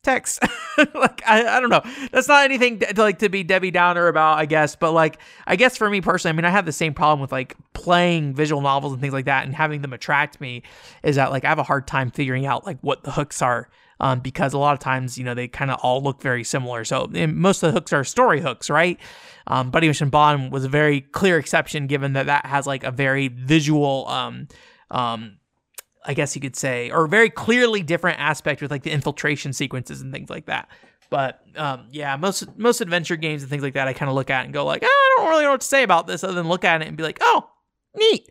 text. 0.05 0.39
like, 0.93 1.21
I, 1.27 1.57
I 1.57 1.59
don't 1.59 1.69
know. 1.69 1.81
That's 2.11 2.27
not 2.27 2.45
anything 2.45 2.79
to, 2.79 2.93
like 2.97 3.19
to 3.19 3.29
be 3.29 3.43
Debbie 3.43 3.71
Downer 3.71 4.07
about, 4.07 4.37
I 4.37 4.45
guess. 4.45 4.75
But 4.75 4.91
like, 4.91 5.19
I 5.45 5.55
guess 5.55 5.75
for 5.75 5.89
me 5.89 6.01
personally, 6.01 6.33
I 6.33 6.35
mean, 6.37 6.45
I 6.45 6.51
have 6.51 6.65
the 6.65 6.71
same 6.71 6.93
problem 6.93 7.19
with 7.19 7.31
like 7.31 7.55
playing 7.73 8.33
visual 8.33 8.61
novels 8.61 8.93
and 8.93 9.01
things 9.01 9.13
like 9.13 9.25
that 9.25 9.45
and 9.45 9.53
having 9.53 9.81
them 9.81 9.91
attract 9.91 10.39
me 10.39 10.63
is 11.03 11.17
that 11.17 11.31
like 11.31 11.43
I 11.43 11.49
have 11.49 11.59
a 11.59 11.63
hard 11.63 11.87
time 11.87 12.11
figuring 12.11 12.45
out 12.45 12.65
like 12.65 12.77
what 12.81 13.03
the 13.03 13.11
hooks 13.11 13.41
are 13.41 13.69
um, 13.99 14.19
because 14.19 14.53
a 14.53 14.57
lot 14.57 14.73
of 14.73 14.79
times, 14.79 15.17
you 15.17 15.23
know, 15.23 15.33
they 15.33 15.47
kind 15.47 15.71
of 15.71 15.79
all 15.81 16.01
look 16.01 16.21
very 16.21 16.43
similar. 16.43 16.83
So 16.83 17.07
most 17.11 17.63
of 17.63 17.73
the 17.73 17.79
hooks 17.79 17.93
are 17.93 18.03
story 18.03 18.41
hooks, 18.41 18.69
right? 18.69 18.99
Um, 19.47 19.71
Buddy 19.71 19.87
Mission 19.87 20.09
Bond 20.09 20.51
was 20.51 20.65
a 20.65 20.69
very 20.69 21.01
clear 21.01 21.37
exception, 21.37 21.87
given 21.87 22.13
that 22.13 22.25
that 22.25 22.45
has 22.45 22.67
like 22.67 22.83
a 22.83 22.91
very 22.91 23.27
visual, 23.27 24.07
um, 24.07 24.47
um, 24.91 25.37
I 26.05 26.13
guess 26.13 26.35
you 26.35 26.41
could 26.41 26.55
say, 26.55 26.91
or 26.91 27.07
very 27.07 27.29
clearly 27.29 27.81
different 27.83 28.19
aspect 28.19 28.61
with 28.61 28.71
like 28.71 28.83
the 28.83 28.91
infiltration 28.91 29.53
sequences 29.53 30.01
and 30.01 30.13
things 30.13 30.29
like 30.29 30.45
that. 30.45 30.69
But 31.09 31.41
um, 31.55 31.87
yeah, 31.91 32.15
most 32.15 32.57
most 32.57 32.81
adventure 32.81 33.15
games 33.15 33.41
and 33.41 33.49
things 33.49 33.63
like 33.63 33.73
that, 33.73 33.87
I 33.87 33.93
kind 33.93 34.09
of 34.09 34.15
look 34.15 34.29
at 34.29 34.45
and 34.45 34.53
go 34.53 34.65
like, 34.65 34.83
oh, 34.83 34.87
I 34.87 35.21
don't 35.21 35.29
really 35.29 35.43
know 35.43 35.51
what 35.51 35.61
to 35.61 35.67
say 35.67 35.83
about 35.83 36.07
this, 36.07 36.23
other 36.23 36.33
than 36.33 36.47
look 36.47 36.63
at 36.63 36.81
it 36.81 36.87
and 36.87 36.97
be 36.97 37.03
like, 37.03 37.19
oh, 37.21 37.49
neat. 37.95 38.29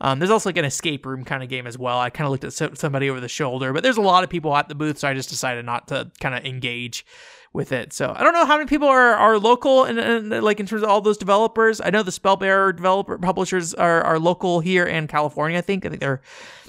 Um, 0.00 0.18
there's 0.18 0.30
also 0.30 0.48
like 0.48 0.56
an 0.56 0.64
escape 0.64 1.06
room 1.06 1.24
kind 1.24 1.42
of 1.42 1.48
game 1.48 1.66
as 1.66 1.78
well. 1.78 1.98
I 1.98 2.10
kind 2.10 2.26
of 2.26 2.32
looked 2.32 2.44
at 2.44 2.78
somebody 2.78 3.08
over 3.08 3.20
the 3.20 3.28
shoulder, 3.28 3.72
but 3.72 3.82
there's 3.82 3.96
a 3.96 4.02
lot 4.02 4.24
of 4.24 4.30
people 4.30 4.54
at 4.56 4.68
the 4.68 4.74
booth, 4.74 4.98
so 4.98 5.08
I 5.08 5.14
just 5.14 5.30
decided 5.30 5.64
not 5.64 5.88
to 5.88 6.10
kind 6.20 6.34
of 6.34 6.44
engage 6.44 7.06
with 7.52 7.70
it. 7.72 7.92
So 7.92 8.12
I 8.14 8.22
don't 8.24 8.32
know 8.32 8.44
how 8.44 8.56
many 8.58 8.68
people 8.68 8.88
are 8.88 9.14
are 9.14 9.38
local 9.38 9.84
and, 9.84 9.98
and 9.98 10.42
like 10.42 10.60
in 10.60 10.66
terms 10.66 10.82
of 10.82 10.88
all 10.88 11.00
those 11.00 11.16
developers. 11.16 11.80
I 11.80 11.90
know 11.90 12.02
the 12.02 12.10
Spellbearer 12.10 12.74
developer 12.76 13.16
publishers 13.16 13.72
are 13.72 14.02
are 14.02 14.18
local 14.18 14.60
here 14.60 14.84
in 14.84 15.06
California. 15.06 15.56
I 15.56 15.62
think 15.62 15.86
I 15.86 15.88
think 15.88 16.00
they're 16.00 16.20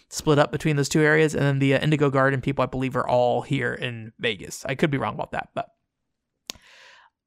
split 0.09 0.39
up 0.39 0.51
between 0.51 0.75
those 0.75 0.89
two 0.89 1.01
areas, 1.01 1.33
and 1.33 1.43
then 1.43 1.59
the 1.59 1.75
uh, 1.75 1.79
Indigo 1.79 2.09
Garden 2.09 2.41
people 2.41 2.63
I 2.63 2.67
believe 2.67 2.95
are 2.95 3.07
all 3.07 3.41
here 3.41 3.73
in 3.73 4.13
Vegas. 4.19 4.65
I 4.65 4.75
could 4.75 4.91
be 4.91 4.97
wrong 4.97 5.15
about 5.15 5.31
that, 5.31 5.49
but. 5.53 5.69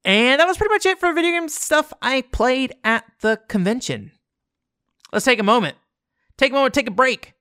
And 0.05 0.39
that 0.39 0.47
was 0.47 0.57
pretty 0.57 0.73
much 0.73 0.85
it 0.85 0.99
for 0.99 1.13
video 1.13 1.31
game 1.31 1.49
stuff 1.49 1.91
I 2.01 2.21
played 2.21 2.73
at 2.85 3.03
the 3.21 3.41
convention. 3.49 4.11
Let's 5.11 5.25
take 5.25 5.39
a 5.39 5.43
moment 5.43 5.75
take 6.39 6.51
a 6.51 6.55
moment, 6.55 6.73
take 6.73 6.87
a 6.87 6.91
break 6.91 7.33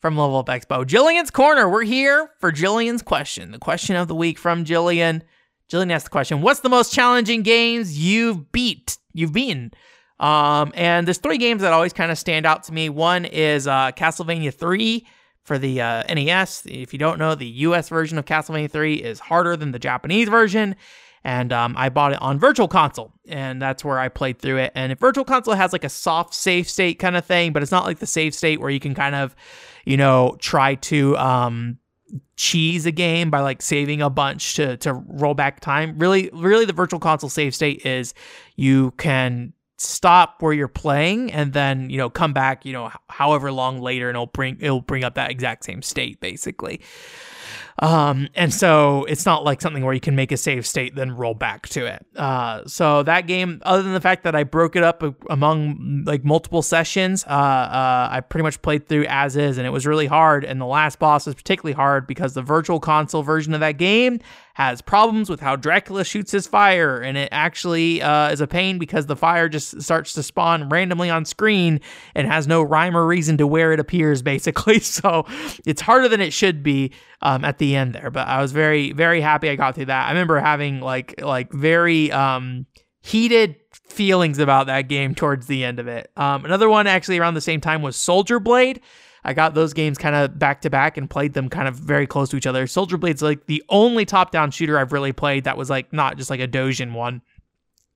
from 0.00 0.16
Level 0.16 0.38
Up 0.38 0.46
Expo. 0.46 0.84
Jillian's 0.84 1.30
Corner. 1.30 1.68
We're 1.68 1.82
here 1.82 2.30
for 2.38 2.52
Jillian's 2.52 3.02
question, 3.02 3.50
the 3.50 3.58
question 3.58 3.96
of 3.96 4.08
the 4.08 4.14
week 4.14 4.38
from 4.38 4.64
Jillian. 4.64 5.22
Jillian 5.70 5.90
asked 5.90 6.06
the 6.06 6.10
question, 6.10 6.40
"What's 6.40 6.60
the 6.60 6.70
most 6.70 6.94
challenging 6.94 7.42
games 7.42 7.98
you've 7.98 8.52
beat? 8.52 8.96
You've 9.12 9.32
beaten?" 9.32 9.72
Um, 10.20 10.72
and 10.74 11.06
there's 11.06 11.18
three 11.18 11.38
games 11.38 11.62
that 11.62 11.72
always 11.72 11.92
kind 11.92 12.10
of 12.10 12.18
stand 12.18 12.46
out 12.46 12.64
to 12.64 12.72
me. 12.72 12.88
One 12.88 13.24
is 13.24 13.66
uh, 13.66 13.92
Castlevania 13.92 14.52
3 14.52 15.06
for 15.44 15.58
the 15.58 15.80
uh, 15.80 16.02
NES. 16.12 16.64
If 16.66 16.92
you 16.92 16.98
don't 16.98 17.18
know, 17.18 17.34
the 17.34 17.46
US 17.46 17.88
version 17.88 18.18
of 18.18 18.24
Castlevania 18.24 18.70
3 18.70 18.94
is 18.96 19.20
harder 19.20 19.56
than 19.56 19.72
the 19.72 19.78
Japanese 19.78 20.28
version. 20.28 20.76
And 21.24 21.52
um, 21.52 21.74
I 21.76 21.88
bought 21.88 22.12
it 22.12 22.22
on 22.22 22.38
Virtual 22.38 22.68
Console, 22.68 23.12
and 23.26 23.60
that's 23.60 23.84
where 23.84 23.98
I 23.98 24.08
played 24.08 24.38
through 24.38 24.58
it. 24.58 24.72
And 24.74 24.96
Virtual 24.98 25.24
Console 25.24 25.54
has 25.54 25.72
like 25.72 25.84
a 25.84 25.88
soft 25.88 26.32
save 26.32 26.68
state 26.68 26.98
kind 26.98 27.16
of 27.16 27.24
thing, 27.24 27.52
but 27.52 27.62
it's 27.62 27.72
not 27.72 27.84
like 27.84 27.98
the 27.98 28.06
save 28.06 28.34
state 28.34 28.60
where 28.60 28.70
you 28.70 28.78
can 28.80 28.94
kind 28.94 29.14
of, 29.14 29.34
you 29.84 29.96
know, 29.96 30.36
try 30.38 30.76
to 30.76 31.16
um, 31.16 31.78
cheese 32.36 32.86
a 32.86 32.92
game 32.92 33.30
by 33.30 33.40
like 33.40 33.60
saving 33.60 34.00
a 34.00 34.08
bunch 34.08 34.54
to 34.54 34.76
to 34.78 34.94
roll 34.94 35.34
back 35.34 35.60
time. 35.60 35.98
Really, 35.98 36.30
really, 36.32 36.64
the 36.64 36.72
Virtual 36.72 37.00
Console 37.00 37.28
save 37.28 37.54
state 37.54 37.84
is 37.84 38.14
you 38.56 38.92
can 38.92 39.52
stop 39.78 40.42
where 40.42 40.52
you're 40.52 40.68
playing 40.68 41.32
and 41.32 41.52
then 41.52 41.88
you 41.88 41.96
know 41.96 42.10
come 42.10 42.32
back 42.32 42.66
you 42.66 42.72
know 42.72 42.90
however 43.08 43.52
long 43.52 43.80
later 43.80 44.08
and 44.08 44.16
it'll 44.16 44.26
bring 44.26 44.56
it'll 44.60 44.80
bring 44.80 45.04
up 45.04 45.14
that 45.14 45.30
exact 45.30 45.64
same 45.64 45.82
state 45.82 46.20
basically 46.20 46.80
um, 47.80 48.28
and 48.34 48.52
so 48.52 49.04
it's 49.04 49.24
not 49.24 49.44
like 49.44 49.60
something 49.60 49.84
where 49.84 49.94
you 49.94 50.00
can 50.00 50.16
make 50.16 50.32
a 50.32 50.36
save 50.36 50.66
state 50.66 50.96
then 50.96 51.12
roll 51.12 51.34
back 51.34 51.68
to 51.68 51.86
it. 51.86 52.04
Uh, 52.16 52.62
so 52.66 53.02
that 53.04 53.26
game, 53.26 53.60
other 53.62 53.82
than 53.82 53.94
the 53.94 54.00
fact 54.00 54.24
that 54.24 54.34
I 54.34 54.44
broke 54.44 54.74
it 54.74 54.82
up 54.82 55.02
among 55.30 56.02
like 56.04 56.24
multiple 56.24 56.62
sessions, 56.62 57.24
uh, 57.24 57.28
uh, 57.28 58.08
I 58.10 58.20
pretty 58.20 58.42
much 58.42 58.60
played 58.62 58.88
through 58.88 59.06
as 59.08 59.36
is, 59.36 59.58
and 59.58 59.66
it 59.66 59.70
was 59.70 59.86
really 59.86 60.06
hard. 60.06 60.44
And 60.44 60.60
the 60.60 60.66
last 60.66 60.98
boss 60.98 61.26
was 61.26 61.34
particularly 61.36 61.74
hard 61.74 62.06
because 62.06 62.34
the 62.34 62.42
virtual 62.42 62.80
console 62.80 63.22
version 63.22 63.54
of 63.54 63.60
that 63.60 63.78
game 63.78 64.18
has 64.58 64.82
problems 64.82 65.30
with 65.30 65.38
how 65.38 65.54
Dracula 65.54 66.04
shoots 66.04 66.32
his 66.32 66.48
fire, 66.48 66.98
and 66.98 67.16
it 67.16 67.28
actually 67.30 68.02
uh, 68.02 68.32
is 68.32 68.40
a 68.40 68.46
pain 68.48 68.76
because 68.76 69.06
the 69.06 69.14
fire 69.14 69.48
just 69.48 69.80
starts 69.80 70.14
to 70.14 70.22
spawn 70.24 70.68
randomly 70.68 71.08
on 71.08 71.24
screen 71.24 71.80
and 72.16 72.26
has 72.26 72.48
no 72.48 72.60
rhyme 72.60 72.96
or 72.96 73.06
reason 73.06 73.36
to 73.36 73.46
where 73.46 73.72
it 73.72 73.78
appears, 73.78 74.20
basically. 74.34 74.80
So 74.80 75.26
it's 75.64 75.80
harder 75.80 76.08
than 76.08 76.20
it 76.20 76.32
should 76.32 76.64
be 76.64 76.90
um, 77.22 77.44
at 77.44 77.58
the 77.58 77.76
end 77.76 77.94
there. 77.94 78.10
But 78.10 78.26
I 78.26 78.42
was 78.42 78.50
very, 78.50 78.90
very 78.90 79.20
happy 79.20 79.48
I 79.48 79.54
got 79.54 79.76
through 79.76 79.84
that. 79.86 80.06
I 80.06 80.08
remember 80.08 80.40
having 80.40 80.80
like 80.80 81.20
like 81.22 81.52
very 81.52 82.10
um, 82.10 82.66
heated 83.00 83.54
feelings 83.86 84.40
about 84.40 84.66
that 84.66 84.88
game 84.88 85.14
towards 85.14 85.46
the 85.46 85.62
end 85.62 85.78
of 85.78 85.86
it. 85.86 86.10
Um, 86.16 86.44
another 86.44 86.68
one 86.68 86.88
actually 86.88 87.18
around 87.18 87.34
the 87.34 87.40
same 87.40 87.60
time 87.60 87.80
was 87.80 87.94
Soldier 87.94 88.40
Blade. 88.40 88.80
I 89.24 89.34
got 89.34 89.54
those 89.54 89.72
games 89.72 89.98
kind 89.98 90.14
of 90.14 90.38
back 90.38 90.60
to 90.62 90.70
back 90.70 90.96
and 90.96 91.08
played 91.08 91.34
them 91.34 91.48
kind 91.48 91.68
of 91.68 91.76
very 91.76 92.06
close 92.06 92.28
to 92.30 92.36
each 92.36 92.46
other. 92.46 92.66
Soldier 92.66 92.96
Blade's 92.96 93.22
like 93.22 93.46
the 93.46 93.62
only 93.68 94.04
top 94.04 94.30
down 94.30 94.50
shooter 94.50 94.78
I've 94.78 94.92
really 94.92 95.12
played 95.12 95.44
that 95.44 95.56
was 95.56 95.70
like 95.70 95.92
not 95.92 96.16
just 96.16 96.30
like 96.30 96.40
a 96.40 96.48
Dojin 96.48 96.92
one. 96.92 97.22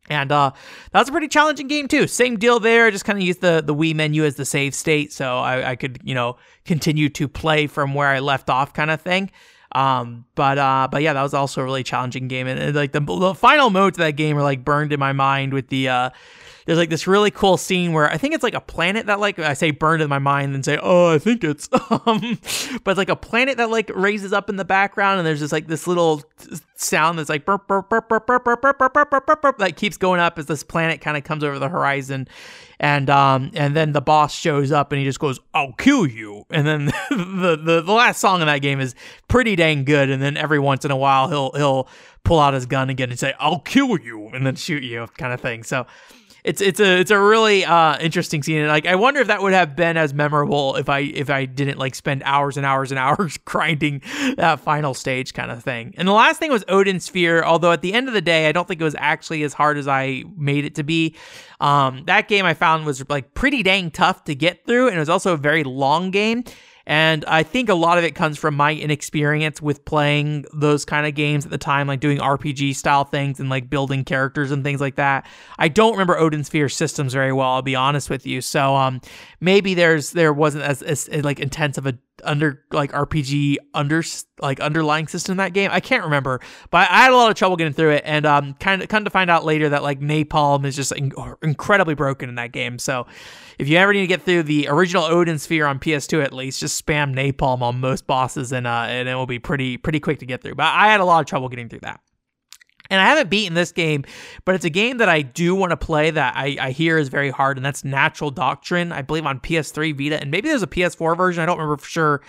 And 0.08 0.32
uh, 0.32 0.50
that 0.90 0.98
was 0.98 1.08
a 1.08 1.12
pretty 1.12 1.28
challenging 1.28 1.68
game 1.68 1.87
too. 1.87 2.08
Same 2.08 2.37
deal 2.37 2.58
there. 2.58 2.90
Just 2.90 3.04
kind 3.04 3.18
of 3.18 3.24
used 3.24 3.40
the 3.40 3.62
the 3.64 3.74
Wii 3.74 3.94
menu 3.94 4.24
as 4.24 4.35
the 4.35 4.44
save 4.44 4.74
state, 4.74 5.12
so 5.12 5.38
I, 5.38 5.70
I 5.70 5.76
could 5.76 6.00
you 6.02 6.14
know 6.14 6.38
continue 6.64 7.08
to 7.11 7.28
play 7.28 7.68
from 7.68 7.94
where 7.94 8.08
I 8.08 8.18
left 8.18 8.50
off, 8.50 8.72
kind 8.72 8.90
of 8.90 9.00
thing. 9.00 9.30
Um, 9.74 10.26
but 10.35 10.58
uh, 10.58 10.88
but 10.90 11.02
yeah, 11.02 11.12
that 11.12 11.22
was 11.22 11.35
also 11.35 11.61
a 11.61 11.64
really 11.64 11.85
challenging 11.85 12.28
game, 12.28 12.46
and, 12.46 12.58
and 12.58 12.74
like 12.74 12.92
the, 12.92 13.00
the 13.00 13.35
final 13.35 13.70
modes 13.70 13.96
of 13.96 14.04
that 14.04 14.12
game 14.16 14.37
are 14.37 14.42
like 14.42 14.64
burned 14.64 14.92
in 14.92 15.00
my 15.00 15.12
mind 15.12 15.54
with 15.54 15.68
the 15.68 15.88
uh, 15.88 16.11
there's 16.66 16.79
like 16.79 16.90
this 16.90 17.07
really 17.07 17.31
cool 17.31 17.57
scene 17.57 17.92
where 17.92 18.11
I 18.11 18.16
think 18.16 18.35
it's 18.35 18.42
like 18.42 18.55
a 18.55 18.61
planet 18.61 19.07
that 19.07 19.20
like 19.20 19.38
I 19.38 19.55
say 19.55 19.70
burned 19.70 20.03
in 20.03 20.09
my 20.09 20.18
mind 20.18 20.55
and 20.55 20.64
say, 20.64 20.79
oh, 20.83 21.14
I 21.14 21.18
think 21.18 21.44
it's, 21.44 21.68
um, 21.72 22.38
but 22.85 22.92
it's 22.92 22.98
like 22.98 23.09
a 23.09 23.16
planet 23.16 23.57
that 23.59 23.70
like 23.70 23.90
raises 23.94 24.33
up 24.33 24.48
in 24.48 24.57
the 24.57 24.64
background 24.64 25.18
and 25.18 25.27
there's 25.27 25.40
just 25.40 25.53
like 25.53 25.66
this 25.66 25.87
little 25.87 26.22
sound 26.77 27.18
that's 27.18 27.29
like 27.29 27.44
burp 27.44 27.68
burp 27.68 27.88
burp 27.88 28.09
burp 28.09 28.27
burp 28.27 28.44
burp 28.44 28.61
burp 28.61 28.79
burp 28.79 28.92
burp 28.92 29.27
burp 29.27 29.42
burp 29.42 29.59
that 29.59 29.77
keeps 29.77 29.96
going 29.96 30.20
up 30.20 30.38
as 30.38 30.46
this 30.46 30.62
planet 30.62 31.01
kind 31.01 31.16
of 31.16 31.25
comes 31.25 31.44
over 31.44 31.59
the 31.59 31.68
horizon, 31.68 32.27
and 32.81 33.09
um 33.09 33.51
and 33.55 33.77
then 33.77 33.92
the 33.92 34.01
boss 34.01 34.35
shows 34.35 34.72
up 34.72 34.92
and 34.92 34.98
he 34.98 35.05
just 35.05 35.20
goes, 35.20 35.40
I'll 35.55 35.72
kill 35.75 36.07
you, 36.07 36.44
and 36.51 36.66
then 36.66 36.87
the 37.11 37.61
the 37.62 37.83
the 37.83 37.92
last 37.92 38.20
song 38.20 38.40
in 38.40 38.46
that 38.46 38.59
game 38.59 38.81
is 38.81 38.94
pretty 39.29 39.57
dang 39.57 39.85
good, 39.85 40.11
and 40.11 40.22
then 40.22 40.37
every 40.37 40.59
once 40.59 40.85
in 40.85 40.90
a 40.90 40.96
while 40.96 41.29
he'll 41.29 41.53
he'll 41.53 41.88
pull 42.25 42.38
out 42.38 42.55
his 42.55 42.66
gun 42.66 42.88
again 42.88 43.11
and 43.11 43.18
say, 43.18 43.35
I'll 43.38 43.61
kill 43.61 43.98
you, 43.98 44.29
and 44.29 44.46
then 44.46 44.55
shoot 44.55 44.83
you, 44.83 45.07
kind 45.18 45.33
of 45.33 45.40
thing. 45.40 45.62
So 45.64 45.87
it's 46.44 46.61
it's 46.61 46.81
a 46.81 46.98
it's 46.98 47.11
a 47.12 47.20
really 47.20 47.64
uh, 47.64 47.98
interesting 47.98 48.42
scene. 48.42 48.59
And 48.59 48.68
like 48.68 48.87
I 48.87 48.96
wonder 48.96 49.20
if 49.20 49.28
that 49.28 49.42
would 49.42 49.52
have 49.52 49.76
been 49.76 49.96
as 49.96 50.12
memorable 50.12 50.74
if 50.76 50.88
I 50.88 51.00
if 51.00 51.31
I 51.31 51.44
didn't 51.44 51.78
like 51.78 51.94
spend 51.94 52.22
hours 52.24 52.57
and 52.57 52.66
hours 52.66 52.90
and 52.90 52.98
hours 52.98 53.38
grinding 53.38 54.02
that 54.37 54.61
final 54.61 54.94
stage 54.94 55.35
kind 55.35 55.50
of 55.50 55.62
thing. 55.62 55.94
And 55.96 56.09
the 56.09 56.12
last 56.12 56.38
thing 56.38 56.50
was 56.50 56.64
Odin's 56.68 57.05
Sphere. 57.05 57.44
Although 57.44 57.72
at 57.72 57.83
the 57.83 57.92
end 57.92 58.09
of 58.09 58.14
the 58.14 58.20
day, 58.20 58.48
I 58.48 58.52
don't 58.52 58.66
think 58.66 58.81
it 58.81 58.85
was 58.85 58.96
actually 58.98 59.44
as 59.44 59.52
hard 59.52 59.78
as 59.78 59.87
I 59.87 60.24
made 60.37 60.64
it 60.64 60.74
to 60.76 60.83
be. 60.83 61.14
Um, 61.61 62.02
that 62.07 62.26
game 62.26 62.44
I 62.44 62.55
found 62.55 62.87
was 62.87 63.09
like 63.09 63.35
pretty 63.35 63.62
dang 63.62 63.92
tough 63.92 64.24
to 64.24 64.35
get 64.35 64.66
through, 64.66 64.88
and 64.88 64.96
it 64.96 65.00
was 65.00 65.09
also 65.09 65.35
a 65.35 65.37
very 65.37 65.62
long 65.62 66.11
game. 66.11 66.42
And 66.87 67.25
I 67.27 67.42
think 67.42 67.68
a 67.68 67.75
lot 67.75 67.99
of 67.99 68.05
it 68.05 68.14
comes 68.14 68.38
from 68.38 68.57
my 68.57 68.75
inexperience 68.75 69.62
with 69.62 69.85
playing 69.85 70.45
those 70.53 70.85
kind 70.85 71.07
of 71.07 71.14
games 71.14 71.45
at 71.45 71.51
the 71.51 71.59
time, 71.59 71.87
like 71.87 72.01
doing 72.01 72.18
RPG 72.18 72.75
style 72.77 73.05
things 73.05 73.40
and 73.40 73.49
like 73.49 73.71
building 73.71 74.05
characters 74.05 74.51
and 74.51 74.64
things 74.64 74.81
like 74.81 74.97
that. 74.97 75.27
I 75.59 75.68
don't 75.68 75.92
remember 75.92 76.18
Odin 76.18 76.45
Sphere 76.45 76.68
systems 76.68 77.12
very 77.12 77.33
well, 77.33 77.51
I'll 77.51 77.62
be 77.62 77.77
honest 77.77 78.11
with 78.11 78.27
you. 78.27 78.40
So 78.40 78.75
um 78.75 79.01
maybe 79.40 79.75
there's 79.75 80.11
there 80.11 80.33
wasn't 80.33 80.64
as, 80.64 80.83
as 80.83 81.09
like 81.09 81.40
intense 81.40 81.79
of 81.79 81.87
a 81.87 81.99
under 82.22 82.64
like 82.72 82.92
RPG 82.92 83.56
under 83.74 84.02
like 84.40 84.61
underlying 84.61 85.08
system 85.08 85.32
in 85.32 85.37
that 85.38 85.52
game. 85.52 85.70
I 85.72 85.80
can't 85.80 86.04
remember, 86.04 86.40
but 86.70 86.90
I 86.90 87.02
had 87.02 87.12
a 87.12 87.16
lot 87.16 87.30
of 87.30 87.37
trouble 87.37 87.56
getting 87.56 87.72
through 87.72 87.92
it, 87.92 88.02
and 88.04 88.26
um, 88.26 88.54
kind 88.54 88.82
of 88.82 88.88
come 88.88 89.04
to 89.04 89.11
find 89.11 89.30
out 89.30 89.44
later 89.44 89.68
that 89.68 89.82
like 89.82 90.00
napalm 90.00 90.64
is 90.64 90.76
just 90.76 90.92
in- 90.92 91.12
incredibly 91.42 91.94
broken 91.94 92.28
in 92.28 92.35
that 92.37 92.52
game. 92.52 92.78
So 92.78 93.06
if 93.58 93.68
you 93.68 93.76
ever 93.78 93.92
need 93.92 94.00
to 94.00 94.06
get 94.06 94.22
through 94.22 94.44
the 94.44 94.68
original 94.68 95.04
Odin 95.04 95.38
Sphere 95.38 95.66
on 95.66 95.78
PS2, 95.78 96.22
at 96.22 96.32
least 96.32 96.61
just 96.61 96.85
spam 96.85 97.14
napalm 97.14 97.62
on 97.62 97.80
most 97.80 98.06
bosses, 98.06 98.52
and 98.52 98.66
uh, 98.66 98.87
and 98.88 99.08
it 99.08 99.14
will 99.14 99.26
be 99.26 99.38
pretty 99.38 99.76
pretty 99.76 100.00
quick 100.00 100.18
to 100.20 100.26
get 100.26 100.42
through. 100.42 100.54
But 100.54 100.66
I 100.66 100.88
had 100.88 101.00
a 101.00 101.04
lot 101.04 101.20
of 101.20 101.26
trouble 101.26 101.48
getting 101.48 101.68
through 101.68 101.80
that. 101.80 102.00
And 102.92 103.00
I 103.00 103.07
haven't 103.07 103.31
beaten 103.31 103.55
this 103.55 103.72
game, 103.72 104.05
but 104.44 104.55
it's 104.55 104.66
a 104.66 104.70
game 104.70 104.98
that 104.98 105.09
I 105.09 105.22
do 105.22 105.55
want 105.55 105.70
to 105.70 105.78
play 105.78 106.11
that 106.11 106.37
I, 106.37 106.59
I 106.61 106.70
hear 106.72 106.98
is 106.98 107.09
very 107.09 107.31
hard, 107.31 107.57
and 107.57 107.64
that's 107.64 107.85
Natural 107.85 108.31
Doctrine. 108.31 108.92
I 108.92 109.00
believe 109.00 109.24
on 109.24 109.40
PS3, 109.40 109.96
Vita, 109.96 110.20
and 110.20 110.31
maybe 110.31 110.50
there's 110.50 110.62
a 110.62 110.66
PS4 110.66 111.16
version. 111.16 111.42
I 111.42 111.46
don't 111.46 111.57
remember 111.57 111.78
for 111.78 111.88
sure. 111.88 112.20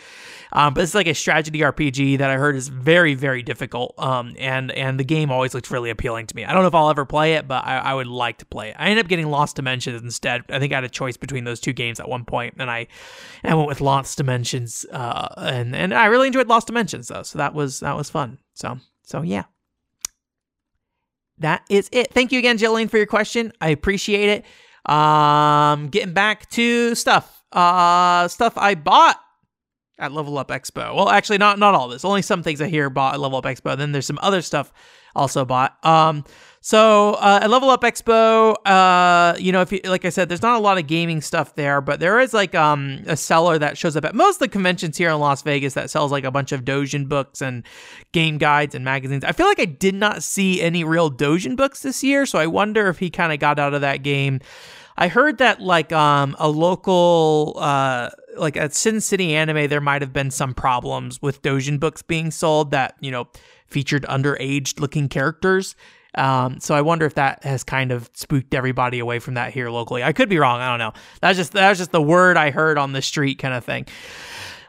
Um, 0.53 0.73
but 0.73 0.85
it's 0.85 0.95
like 0.95 1.07
a 1.07 1.13
strategy 1.13 1.59
RPG 1.59 2.19
that 2.19 2.29
I 2.29 2.37
heard 2.37 2.55
is 2.55 2.69
very, 2.69 3.13
very 3.13 3.43
difficult. 3.43 3.93
Um, 3.97 4.35
and 4.39 4.71
and 4.71 4.97
the 4.97 5.03
game 5.03 5.31
always 5.31 5.53
looks 5.53 5.69
really 5.69 5.89
appealing 5.89 6.27
to 6.27 6.35
me. 6.35 6.45
I 6.45 6.53
don't 6.53 6.61
know 6.61 6.69
if 6.69 6.75
I'll 6.75 6.89
ever 6.89 7.03
play 7.03 7.33
it, 7.33 7.45
but 7.45 7.65
I, 7.65 7.79
I 7.79 7.93
would 7.93 8.07
like 8.07 8.37
to 8.37 8.45
play 8.45 8.69
it. 8.69 8.77
I 8.79 8.89
ended 8.89 9.03
up 9.03 9.09
getting 9.09 9.29
Lost 9.29 9.57
Dimensions 9.57 10.01
instead. 10.01 10.43
I 10.47 10.59
think 10.59 10.71
I 10.71 10.77
had 10.77 10.85
a 10.85 10.89
choice 10.89 11.17
between 11.17 11.43
those 11.43 11.59
two 11.59 11.73
games 11.73 11.99
at 11.99 12.07
one 12.07 12.23
point, 12.23 12.53
and 12.57 12.71
I 12.71 12.87
and 13.43 13.51
I 13.51 13.55
went 13.55 13.67
with 13.67 13.81
Lost 13.81 14.17
Dimensions. 14.17 14.85
Uh, 14.89 15.27
and 15.35 15.75
and 15.75 15.93
I 15.93 16.05
really 16.05 16.27
enjoyed 16.27 16.47
Lost 16.47 16.67
Dimensions 16.67 17.09
though, 17.09 17.23
so 17.23 17.37
that 17.37 17.53
was 17.53 17.81
that 17.81 17.97
was 17.97 18.09
fun. 18.09 18.37
So 18.53 18.77
so 19.03 19.23
yeah 19.23 19.43
that 21.39 21.63
is 21.69 21.89
it. 21.91 22.13
Thank 22.13 22.31
you 22.31 22.39
again, 22.39 22.57
Jillian, 22.57 22.89
for 22.89 22.97
your 22.97 23.05
question. 23.05 23.51
I 23.59 23.69
appreciate 23.69 24.29
it. 24.29 24.91
Um, 24.91 25.89
getting 25.89 26.13
back 26.13 26.49
to 26.51 26.95
stuff. 26.95 27.43
Uh, 27.51 28.27
stuff 28.27 28.57
I 28.57 28.75
bought 28.75 29.19
at 29.99 30.11
Level 30.11 30.37
Up 30.37 30.49
Expo. 30.49 30.95
Well, 30.95 31.09
actually, 31.09 31.37
not 31.37 31.59
not 31.59 31.75
all 31.75 31.87
this. 31.87 32.03
Only 32.03 32.21
some 32.21 32.43
things 32.43 32.61
I 32.61 32.67
hear 32.67 32.89
bought 32.89 33.13
at 33.13 33.19
Level 33.19 33.37
Up 33.37 33.45
Expo. 33.45 33.77
Then 33.77 33.91
there's 33.91 34.07
some 34.07 34.19
other 34.21 34.41
stuff 34.41 34.71
also 35.15 35.45
bought. 35.45 35.83
Um, 35.85 36.25
so 36.65 37.15
uh, 37.15 37.39
at 37.43 37.49
Level 37.49 37.69
Up 37.69 37.81
Expo, 37.81 38.55
uh, 38.65 39.35
you 39.37 39.51
know, 39.51 39.59
if 39.59 39.73
you, 39.73 39.81
like 39.83 40.05
I 40.05 40.09
said, 40.09 40.29
there's 40.29 40.41
not 40.41 40.55
a 40.55 40.63
lot 40.63 40.77
of 40.77 40.87
gaming 40.87 41.19
stuff 41.19 41.55
there, 41.55 41.81
but 41.81 41.99
there 41.99 42.21
is 42.21 42.33
like 42.33 42.55
um, 42.55 43.03
a 43.05 43.17
seller 43.17 43.59
that 43.59 43.77
shows 43.77 43.97
up 43.97 44.05
at 44.05 44.15
most 44.15 44.35
of 44.35 44.39
the 44.39 44.47
conventions 44.47 44.97
here 44.97 45.09
in 45.09 45.19
Las 45.19 45.41
Vegas 45.41 45.73
that 45.73 45.89
sells 45.89 46.09
like 46.09 46.23
a 46.23 46.31
bunch 46.31 46.53
of 46.53 46.63
Dojin 46.63 47.09
books 47.09 47.41
and 47.41 47.63
game 48.13 48.37
guides 48.37 48.75
and 48.75 48.85
magazines. 48.85 49.25
I 49.25 49.33
feel 49.33 49.45
like 49.45 49.59
I 49.59 49.65
did 49.65 49.93
not 49.93 50.23
see 50.23 50.61
any 50.61 50.85
real 50.85 51.11
Dojin 51.11 51.57
books 51.57 51.81
this 51.81 52.01
year, 52.01 52.25
so 52.25 52.39
I 52.39 52.47
wonder 52.47 52.87
if 52.87 52.97
he 52.97 53.09
kind 53.09 53.33
of 53.33 53.39
got 53.39 53.59
out 53.59 53.73
of 53.73 53.81
that 53.81 53.97
game. 54.01 54.39
I 54.95 55.09
heard 55.09 55.39
that 55.39 55.59
like 55.59 55.91
um, 55.91 56.33
a 56.39 56.47
local 56.47 57.57
uh, 57.57 58.09
like 58.37 58.55
at 58.55 58.73
Sin 58.73 59.01
City 59.01 59.35
Anime, 59.35 59.67
there 59.67 59.81
might 59.81 60.01
have 60.01 60.13
been 60.13 60.31
some 60.31 60.53
problems 60.53 61.21
with 61.21 61.41
Dojin 61.41 61.77
books 61.77 62.01
being 62.01 62.31
sold 62.31 62.71
that 62.71 62.95
you 63.01 63.11
know 63.11 63.27
featured 63.67 64.03
underage 64.03 64.79
looking 64.79 65.09
characters. 65.09 65.75
Um, 66.15 66.59
so 66.59 66.75
I 66.75 66.81
wonder 66.81 67.05
if 67.05 67.15
that 67.15 67.43
has 67.43 67.63
kind 67.63 67.91
of 67.91 68.09
spooked 68.13 68.53
everybody 68.53 68.99
away 68.99 69.19
from 69.19 69.33
that 69.35 69.51
here 69.53 69.69
locally. 69.69 70.03
I 70.03 70.13
could 70.13 70.29
be 70.29 70.37
wrong. 70.37 70.61
I 70.61 70.69
don't 70.69 70.79
know. 70.79 70.93
That's 71.21 71.37
just 71.37 71.53
that's 71.53 71.79
just 71.79 71.91
the 71.91 72.01
word 72.01 72.37
I 72.37 72.51
heard 72.51 72.77
on 72.77 72.91
the 72.93 73.01
street 73.01 73.39
kind 73.39 73.53
of 73.53 73.65
thing. 73.65 73.87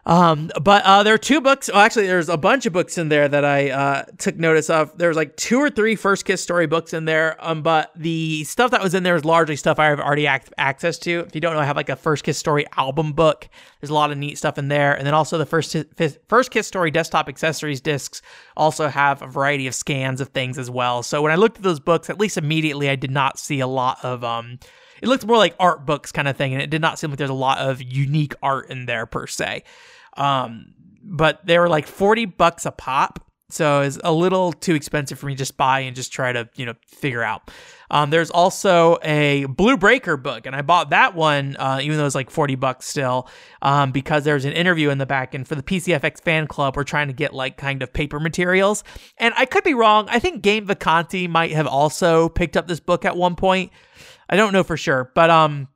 Um, 0.06 0.50
but 0.60 0.84
uh, 0.84 1.02
there 1.02 1.14
are 1.14 1.18
two 1.18 1.40
books. 1.40 1.70
Well, 1.72 1.80
actually, 1.80 2.06
there's 2.06 2.28
a 2.28 2.36
bunch 2.36 2.66
of 2.66 2.72
books 2.72 2.98
in 2.98 3.08
there 3.08 3.26
that 3.26 3.44
I 3.44 3.70
uh, 3.70 4.04
took 4.18 4.36
notice 4.36 4.68
of. 4.68 4.96
There's 4.98 5.16
like 5.16 5.36
two 5.36 5.58
or 5.58 5.70
three 5.70 5.96
First 5.96 6.26
Kiss 6.26 6.42
story 6.42 6.66
books 6.66 6.92
in 6.92 7.06
there. 7.06 7.36
Um, 7.40 7.62
but 7.62 7.90
the 7.96 8.44
stuff 8.44 8.70
that 8.72 8.82
was 8.82 8.94
in 8.94 9.02
there 9.02 9.16
is 9.16 9.24
largely 9.24 9.56
stuff 9.56 9.78
I 9.78 9.86
have 9.86 10.00
already 10.00 10.26
ac- 10.26 10.52
access 10.58 10.98
to. 11.00 11.20
If 11.20 11.34
you 11.34 11.40
don't 11.40 11.54
know, 11.54 11.60
I 11.60 11.64
have 11.64 11.76
like 11.76 11.88
a 11.88 11.96
First 11.96 12.24
Kiss 12.24 12.36
story 12.36 12.66
album 12.76 13.12
book. 13.12 13.48
There's 13.80 13.90
a 13.90 13.94
lot 13.94 14.10
of 14.10 14.18
neat 14.18 14.36
stuff 14.36 14.58
in 14.58 14.68
there, 14.68 14.94
and 14.94 15.06
then 15.06 15.14
also 15.14 15.38
the 15.38 15.46
First 15.46 15.74
First 16.28 16.50
Kiss 16.50 16.66
story 16.66 16.90
desktop 16.90 17.28
accessories 17.28 17.80
discs 17.80 18.20
also 18.56 18.88
have 18.88 19.22
a 19.22 19.26
variety 19.26 19.66
of 19.66 19.74
scans 19.74 20.20
of 20.20 20.28
things 20.28 20.58
as 20.58 20.68
well. 20.70 21.02
So 21.02 21.22
when 21.22 21.32
I 21.32 21.36
looked 21.36 21.56
at 21.56 21.62
those 21.62 21.80
books, 21.80 22.10
at 22.10 22.20
least 22.20 22.36
immediately, 22.36 22.90
I 22.90 22.96
did 22.96 23.10
not 23.10 23.38
see 23.38 23.60
a 23.60 23.66
lot 23.66 24.04
of 24.04 24.22
um 24.22 24.58
it 25.02 25.08
looked 25.08 25.26
more 25.26 25.36
like 25.36 25.54
art 25.58 25.84
books 25.84 26.12
kind 26.12 26.28
of 26.28 26.36
thing, 26.36 26.52
and 26.52 26.62
it 26.62 26.70
did 26.70 26.80
not 26.80 26.98
seem 26.98 27.10
like 27.10 27.18
there's 27.18 27.30
a 27.30 27.34
lot 27.34 27.58
of 27.58 27.82
unique 27.82 28.34
art 28.42 28.70
in 28.70 28.86
there 28.86 29.06
per 29.06 29.26
se. 29.26 29.64
Um, 30.16 30.74
but 31.03 31.44
they 31.46 31.59
were 31.59 31.68
like 31.68 31.87
40 31.87 32.27
bucks 32.27 32.66
a 32.66 32.70
pop. 32.70 33.20
So 33.50 33.83
it's 33.83 33.98
a 34.03 34.12
little 34.12 34.53
too 34.53 34.74
expensive 34.74 35.18
for 35.18 35.27
me 35.27 35.35
to 35.35 35.38
just 35.38 35.57
buy 35.57 35.81
and 35.81 35.94
just 35.94 36.12
try 36.12 36.33
to, 36.33 36.48
you 36.57 36.66
know, 36.66 36.74
figure 36.88 37.22
out. 37.22 37.50
Um, 37.90 38.11
there's 38.11 38.31
also 38.31 38.98
a 39.03 39.44
Blue 39.44 39.77
Breaker 39.77 40.16
book, 40.16 40.46
and 40.46 40.57
I 40.57 40.62
bought 40.62 40.90
that 40.90 41.14
one, 41.14 41.55
uh, 41.57 41.79
even 41.83 41.98
though 41.98 42.07
it's 42.07 42.14
like 42.14 42.31
40 42.31 42.57
bucks 42.57 42.87
still, 42.87 43.29
um, 43.62 43.92
because 43.92 44.24
there's 44.24 44.44
an 44.44 44.53
interview 44.53 44.90
in 44.90 44.98
the 44.98 45.07
back. 45.07 45.35
And 45.35 45.46
for 45.46 45.55
the 45.55 45.62
PCFX 45.62 46.20
fan 46.22 46.46
club, 46.46 46.74
we're 46.74 46.85
trying 46.85 47.09
to 47.09 47.12
get 47.12 47.35
like 47.35 47.57
kind 47.57 47.83
of 47.83 47.92
paper 47.92 48.18
materials. 48.18 48.83
And 49.18 49.35
I 49.37 49.44
could 49.44 49.62
be 49.62 49.74
wrong. 49.74 50.09
I 50.09 50.18
think 50.18 50.42
Game 50.42 50.66
Vacanti 50.66 51.29
might 51.29 51.53
have 51.53 51.66
also 51.66 52.29
picked 52.31 52.57
up 52.57 52.66
this 52.66 52.81
book 52.81 53.05
at 53.05 53.16
one 53.16 53.37
point. 53.37 53.70
I 54.29 54.37
don't 54.37 54.53
know 54.53 54.64
for 54.64 54.77
sure, 54.77 55.12
but 55.14 55.31
um, 55.31 55.68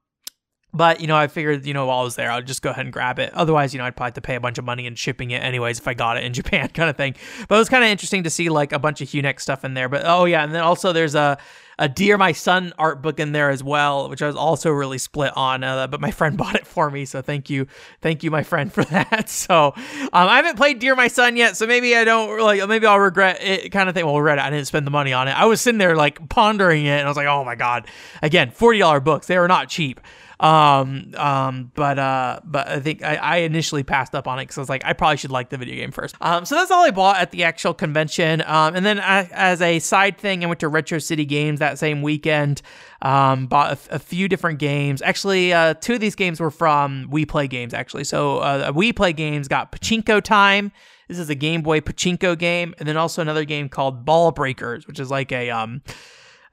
but, 0.73 1.01
you 1.01 1.07
know, 1.07 1.17
I 1.17 1.29
figured, 1.29 1.65
you 1.65 1.75
know, 1.75 1.87
while 1.87 2.01
I 2.01 2.05
was 2.05 2.17
there, 2.17 2.31
I'd 2.31 2.47
just 2.47 2.63
go 2.63 2.71
ahead 2.71 2.85
and 2.85 2.93
grab 2.93 3.19
it. 3.19 3.33
Otherwise, 3.33 3.73
you 3.73 3.79
know, 3.79 3.85
I'd 3.85 3.97
probably 3.97 4.09
have 4.09 4.15
to 4.15 4.21
pay 4.21 4.35
a 4.35 4.41
bunch 4.41 4.59
of 4.59 4.65
money 4.65 4.87
in 4.87 4.95
shipping 4.95 5.31
it 5.31 5.43
anyways 5.43 5.79
if 5.79 5.89
I 5.89 5.95
got 5.95 6.17
it 6.19 6.25
in 6.25 6.33
Japan 6.35 6.69
kind 6.69 6.91
of 6.91 6.97
thing. 6.97 7.15
But 7.49 7.55
it 7.55 7.59
was 7.59 7.69
kind 7.69 7.85
of 7.85 7.91
interesting 7.91 8.25
to 8.25 8.31
see 8.31 8.49
like 8.49 8.73
a 8.73 8.79
bunch 8.79 9.01
of 9.01 9.09
Hunex 9.09 9.41
stuff 9.41 9.65
in 9.65 9.75
there. 9.75 9.89
But 9.89 10.03
oh 10.05 10.25
yeah, 10.25 10.45
and 10.45 10.55
then 10.55 10.63
also 10.63 10.93
there's 10.93 11.15
a 11.15 11.39
a 11.79 11.89
Dear 11.89 12.19
My 12.19 12.33
Son 12.33 12.73
art 12.77 13.03
book 13.03 13.21
in 13.21 13.33
there 13.33 13.51
as 13.51 13.63
well, 13.63 14.09
which 14.09 14.21
I 14.21 14.27
was 14.27 14.35
also 14.35 14.71
really 14.71 14.99
split 14.99 15.33
on. 15.37 15.63
Uh, 15.63 15.87
but 15.87 16.01
my 16.01 16.11
friend 16.19 16.37
bought 16.37 16.57
it 16.57 16.67
for 16.67 16.91
me, 16.91 17.05
so 17.05 17.23
thank 17.23 17.49
you, 17.49 17.67
thank 18.01 18.23
you, 18.23 18.31
my 18.31 18.43
friend, 18.43 18.73
for 18.75 18.85
that. 18.85 19.29
So 19.29 19.73
um, 19.77 20.11
I 20.13 20.37
haven't 20.37 20.57
played 20.57 20.81
Dear 20.81 20.97
My 20.97 21.09
Son 21.09 21.37
yet, 21.37 21.57
so 21.57 21.67
maybe 21.67 21.97
I 21.97 22.05
don't 22.05 22.41
like, 22.41 22.67
maybe 22.69 22.87
I'll 22.87 22.99
regret 22.99 23.43
it, 23.43 23.71
kind 23.71 23.89
of 23.89 23.95
thing. 23.95 24.05
Well, 24.05 24.19
regret 24.19 24.39
it. 24.39 24.45
I 24.45 24.51
didn't 24.51 24.67
spend 24.67 24.87
the 24.87 24.91
money 24.91 25.13
on 25.13 25.29
it. 25.29 25.33
I 25.33 25.47
was 25.47 25.61
sitting 25.61 25.79
there 25.79 25.97
like 25.97 26.29
pondering 26.29 26.85
it, 26.85 26.99
and 26.99 27.07
I 27.07 27.09
was 27.09 27.17
like, 27.17 27.29
oh 27.29 27.45
my 27.45 27.55
god, 27.55 27.87
again, 28.23 28.51
forty 28.51 28.81
dollar 28.81 29.01
books. 29.01 29.27
They 29.27 29.39
were 29.39 29.49
not 29.49 29.69
cheap. 29.69 30.01
Um, 30.41 31.13
um, 31.17 31.73
but 31.75 31.99
uh, 31.99 32.41
but 32.45 32.69
I 32.69 32.81
think 32.81 33.03
I, 33.03 33.17
I 33.17 33.37
initially 33.39 33.83
passed 33.83 34.15
up 34.15 34.29
on 34.29 34.39
it 34.39 34.43
because 34.43 34.59
I 34.59 34.61
was 34.61 34.69
like, 34.69 34.85
I 34.85 34.93
probably 34.93 35.17
should 35.17 35.33
like 35.33 35.51
the 35.51 35.59
video 35.59 35.77
game 35.77 35.91
first. 35.91 36.15
Um, 36.21 36.45
so 36.45 36.55
that's 36.55 36.71
all 36.71 36.85
I 36.85 36.91
bought 36.91 37.17
at 37.17 37.31
the 37.33 37.45
actual 37.45 37.75
convention. 37.75 38.43
Um, 38.47 38.77
and 38.77 38.87
then 38.87 39.01
I, 39.01 39.25
as 39.33 39.61
a 39.61 39.79
side 39.81 40.19
thing, 40.19 40.45
I 40.45 40.47
went 40.47 40.61
to 40.61 40.69
Retro 40.69 40.99
City 41.01 41.25
Games 41.25 41.59
that 41.59 41.79
same 41.79 42.03
weekend. 42.03 42.63
Um, 43.03 43.47
bought 43.47 43.79
a, 43.91 43.99
few 43.99 44.29
different 44.29 44.59
games. 44.59 45.03
Actually, 45.03 45.53
uh, 45.53 45.75
two 45.75 45.95
of 45.95 46.01
these 46.01 46.15
games 46.15 46.41
were 46.41 46.51
from 46.51 47.09
We 47.11 47.27
Play 47.27 47.47
Games. 47.47 47.75
Actually, 47.75 48.05
so 48.05 48.39
uh, 48.39 48.73
We 48.75 48.93
Play 48.93 49.13
Games 49.13 49.49
got 49.49 49.73
Pachinko 49.73 50.23
Time. 50.23 50.73
This 51.09 51.19
is 51.19 51.31
a 51.31 51.35
Game 51.35 51.63
Boy 51.63 51.81
Pachinko 51.81 52.39
game, 52.39 52.75
and 52.79 52.87
then 52.89 52.97
also 52.97 53.23
another 53.23 53.45
game 53.45 53.69
called 53.69 54.05
Ball 54.05 54.31
Breakers, 54.31 54.87
which 54.87 55.01
is 55.01 55.11
like 55.11 55.33
a 55.33 55.51
um 55.51 55.83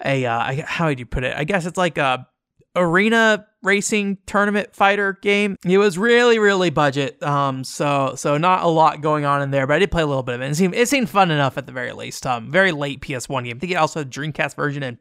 a 0.04 0.26
uh, 0.26 0.64
how 0.66 0.88
would 0.88 1.00
you 1.00 1.06
put 1.06 1.24
it? 1.24 1.36
I 1.36 1.44
guess 1.44 1.66
it's 1.66 1.78
like 1.78 1.98
a 1.98 2.28
arena 2.76 3.48
racing 3.64 4.18
tournament 4.26 4.76
fighter 4.76 5.14
game. 5.22 5.58
It 5.66 5.78
was 5.78 5.98
really, 5.98 6.40
really 6.40 6.70
budget. 6.70 7.22
Um, 7.24 7.64
so 7.64 8.14
so 8.16 8.38
not 8.38 8.64
a 8.64 8.68
lot 8.68 9.02
going 9.02 9.26
on 9.26 9.42
in 9.42 9.52
there, 9.52 9.68
but 9.68 9.76
I 9.76 9.80
did 9.80 9.92
play 9.92 10.04
a 10.04 10.08
little 10.08 10.24
bit 10.24 10.36
of 10.36 10.42
it. 10.42 10.52
It 10.52 10.56
seemed 10.56 10.76
it 10.76 10.88
seemed 10.88 11.10
fun 11.10 11.32
enough 11.32 11.58
at 11.58 11.66
the 11.66 11.72
very 11.72 11.92
least. 11.94 12.26
Um, 12.26 12.52
very 12.52 12.72
late 12.72 13.02
PS1 13.02 13.46
game. 13.46 13.58
I 13.58 13.60
think 13.60 13.72
it 13.72 13.76
also 13.76 14.02
had 14.02 14.12
Dreamcast 14.12 14.56
version 14.56 14.84
and 14.84 14.98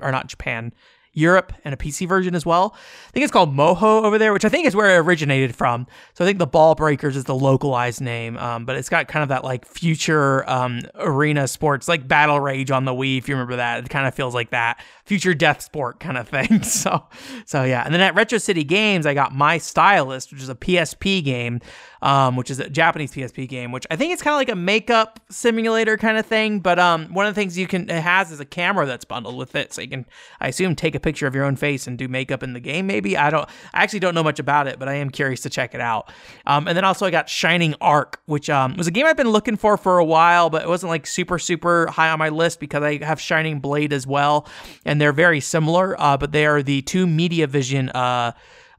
or 0.00 0.12
not 0.12 0.26
Japan, 0.26 0.72
Europe 1.14 1.52
and 1.64 1.72
a 1.72 1.76
PC 1.76 2.06
version 2.06 2.34
as 2.34 2.44
well. 2.44 2.74
I 2.74 3.10
think 3.12 3.24
it's 3.24 3.32
called 3.32 3.54
Moho 3.54 4.02
over 4.04 4.18
there, 4.18 4.32
which 4.32 4.44
I 4.44 4.48
think 4.48 4.66
is 4.66 4.76
where 4.76 4.96
it 4.96 4.98
originated 4.98 5.54
from. 5.54 5.86
So 6.12 6.24
I 6.24 6.26
think 6.26 6.38
the 6.38 6.46
Ball 6.46 6.74
Breakers 6.74 7.16
is 7.16 7.24
the 7.24 7.34
localized 7.34 8.00
name, 8.00 8.36
um, 8.36 8.64
but 8.64 8.76
it's 8.76 8.88
got 8.88 9.08
kind 9.08 9.22
of 9.22 9.28
that 9.30 9.44
like 9.44 9.64
future 9.64 10.48
um, 10.50 10.80
arena 10.96 11.48
sports, 11.48 11.88
like 11.88 12.06
Battle 12.06 12.40
Rage 12.40 12.70
on 12.70 12.84
the 12.84 12.92
Wii, 12.92 13.18
if 13.18 13.28
you 13.28 13.34
remember 13.34 13.56
that. 13.56 13.84
It 13.84 13.90
kind 13.90 14.06
of 14.06 14.14
feels 14.14 14.34
like 14.34 14.50
that 14.50 14.82
future 15.04 15.34
death 15.34 15.62
sport 15.62 16.00
kind 16.00 16.18
of 16.18 16.28
thing. 16.34 16.62
So, 16.62 17.04
so 17.46 17.62
yeah. 17.62 17.82
And 17.84 17.94
then 17.94 18.00
at 18.00 18.14
Retro 18.14 18.38
City 18.38 18.64
Games, 18.64 19.06
I 19.06 19.14
got 19.14 19.34
My 19.34 19.58
Stylist, 19.58 20.32
which 20.32 20.42
is 20.42 20.48
a 20.48 20.54
PSP 20.54 21.24
game 21.24 21.60
um, 22.04 22.36
which 22.36 22.50
is 22.50 22.60
a 22.60 22.68
Japanese 22.68 23.12
PSP 23.12 23.48
game, 23.48 23.72
which 23.72 23.86
I 23.90 23.96
think 23.96 24.12
it's 24.12 24.20
kind 24.20 24.34
of 24.34 24.38
like 24.38 24.50
a 24.50 24.54
makeup 24.54 25.20
simulator 25.30 25.96
kind 25.96 26.18
of 26.18 26.26
thing. 26.26 26.60
But 26.60 26.78
um, 26.78 27.06
one 27.14 27.24
of 27.24 27.34
the 27.34 27.40
things 27.40 27.56
you 27.56 27.66
can 27.66 27.88
it 27.88 28.02
has 28.02 28.30
is 28.30 28.40
a 28.40 28.44
camera 28.44 28.84
that's 28.84 29.06
bundled 29.06 29.36
with 29.36 29.56
it, 29.56 29.72
so 29.72 29.80
you 29.80 29.88
can 29.88 30.04
I 30.38 30.48
assume 30.48 30.76
take 30.76 30.94
a 30.94 31.00
picture 31.00 31.26
of 31.26 31.34
your 31.34 31.44
own 31.44 31.56
face 31.56 31.86
and 31.86 31.96
do 31.96 32.06
makeup 32.06 32.42
in 32.42 32.52
the 32.52 32.60
game. 32.60 32.86
Maybe 32.86 33.16
I 33.16 33.30
don't. 33.30 33.48
I 33.72 33.82
actually 33.82 34.00
don't 34.00 34.14
know 34.14 34.22
much 34.22 34.38
about 34.38 34.66
it, 34.66 34.78
but 34.78 34.86
I 34.86 34.94
am 34.94 35.08
curious 35.08 35.40
to 35.40 35.50
check 35.50 35.74
it 35.74 35.80
out. 35.80 36.12
Um, 36.44 36.68
and 36.68 36.76
then 36.76 36.84
also 36.84 37.06
I 37.06 37.10
got 37.10 37.30
Shining 37.30 37.74
Ark, 37.80 38.20
which 38.26 38.50
um, 38.50 38.76
was 38.76 38.86
a 38.86 38.90
game 38.90 39.06
I've 39.06 39.16
been 39.16 39.30
looking 39.30 39.56
for 39.56 39.78
for 39.78 39.98
a 39.98 40.04
while, 40.04 40.50
but 40.50 40.62
it 40.62 40.68
wasn't 40.68 40.90
like 40.90 41.06
super 41.06 41.38
super 41.38 41.86
high 41.86 42.10
on 42.10 42.18
my 42.18 42.28
list 42.28 42.60
because 42.60 42.82
I 42.82 43.02
have 43.02 43.18
Shining 43.18 43.60
Blade 43.60 43.94
as 43.94 44.06
well, 44.06 44.46
and 44.84 45.00
they're 45.00 45.12
very 45.14 45.40
similar. 45.40 45.98
Uh, 45.98 46.18
but 46.18 46.32
they 46.32 46.44
are 46.44 46.62
the 46.62 46.82
two 46.82 47.06
MediaVision 47.06 47.92
uh 47.94 48.32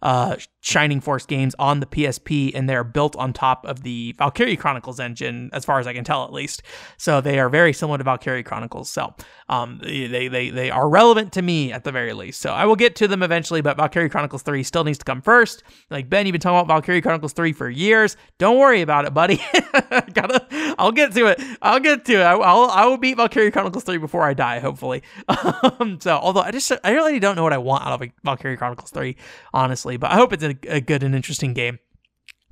uh, 0.06 0.38
Shining 0.62 1.02
Force 1.02 1.26
games 1.26 1.56
on 1.58 1.80
the 1.80 1.88
PSP, 1.88 2.52
and 2.54 2.70
they're 2.70 2.84
built 2.84 3.16
on 3.16 3.34
top 3.34 3.66
of 3.66 3.82
the 3.82 4.14
Valkyrie 4.20 4.56
Chronicles 4.56 5.00
engine, 5.00 5.50
as 5.52 5.66
far 5.66 5.80
as 5.80 5.88
I 5.88 5.94
can 5.94 6.04
tell, 6.04 6.24
at 6.24 6.32
least. 6.32 6.62
So 6.98 7.22
they 7.22 7.40
are 7.40 7.50
very 7.50 7.74
similar 7.74 7.98
to 7.98 8.04
Valkyrie 8.04 8.44
Chronicles. 8.44 8.88
So 8.88 9.16
um, 9.50 9.80
they, 9.84 10.28
they, 10.28 10.52
they 10.52 10.70
are 10.70 10.88
relevant 10.88 11.34
to 11.34 11.42
me 11.42 11.74
at 11.74 11.86
the 11.86 11.92
very 11.92 12.14
least. 12.14 12.40
So 12.40 12.52
I 12.52 12.66
will 12.66 12.76
get 12.76 12.96
to 12.98 13.08
them 13.08 13.24
eventually, 13.24 13.62
but 13.62 13.78
Valkyrie 13.78 14.10
Chronicles 14.10 14.44
3 14.44 14.62
still 14.62 14.84
needs 14.84 15.00
to 15.00 15.06
come 15.06 15.24
first. 15.24 15.64
Like, 15.90 16.08
Ben, 16.08 16.28
you've 16.28 16.34
been 16.34 16.42
talking 16.42 16.60
about 16.60 16.68
Valkyrie 16.68 17.02
Chronicles 17.02 17.34
3 17.34 17.52
for 17.54 17.68
years. 17.68 18.16
Don't 18.38 18.60
worry 18.60 18.82
about 18.82 19.06
it, 19.06 19.14
buddy. 19.14 19.42
Gotta, 20.14 20.46
I'll 20.86 20.92
get 20.92 21.14
to 21.14 21.26
it. 21.26 21.42
I'll 21.64 21.80
get 21.80 22.06
to 22.06 22.14
it. 22.14 22.22
I, 22.22 22.36
will 22.36 22.70
I 22.70 22.86
will 22.86 22.98
beat 22.98 23.18
Valkyrie 23.18 23.50
Chronicles 23.50 23.84
3 23.84 23.98
before 23.98 24.22
I 24.22 24.36
die, 24.36 24.60
hopefully. 24.60 25.02
Um, 25.80 26.00
so, 26.00 26.16
although 26.16 26.42
I 26.42 26.52
just, 26.52 26.72
I 26.84 26.92
really 26.92 27.20
don't 27.20 27.36
know 27.36 27.44
what 27.44 27.54
I 27.54 27.58
want 27.58 27.86
out 27.86 28.02
of 28.02 28.10
Valkyrie 28.24 28.56
Chronicles 28.56 28.92
3, 28.92 29.16
honestly, 29.54 29.98
but 29.98 30.12
I 30.12 30.16
hope 30.16 30.32
it's 30.32 30.44
a, 30.44 30.56
a 30.68 30.80
good 30.80 31.02
and 31.02 31.16
interesting 31.16 31.54
game. 31.54 31.80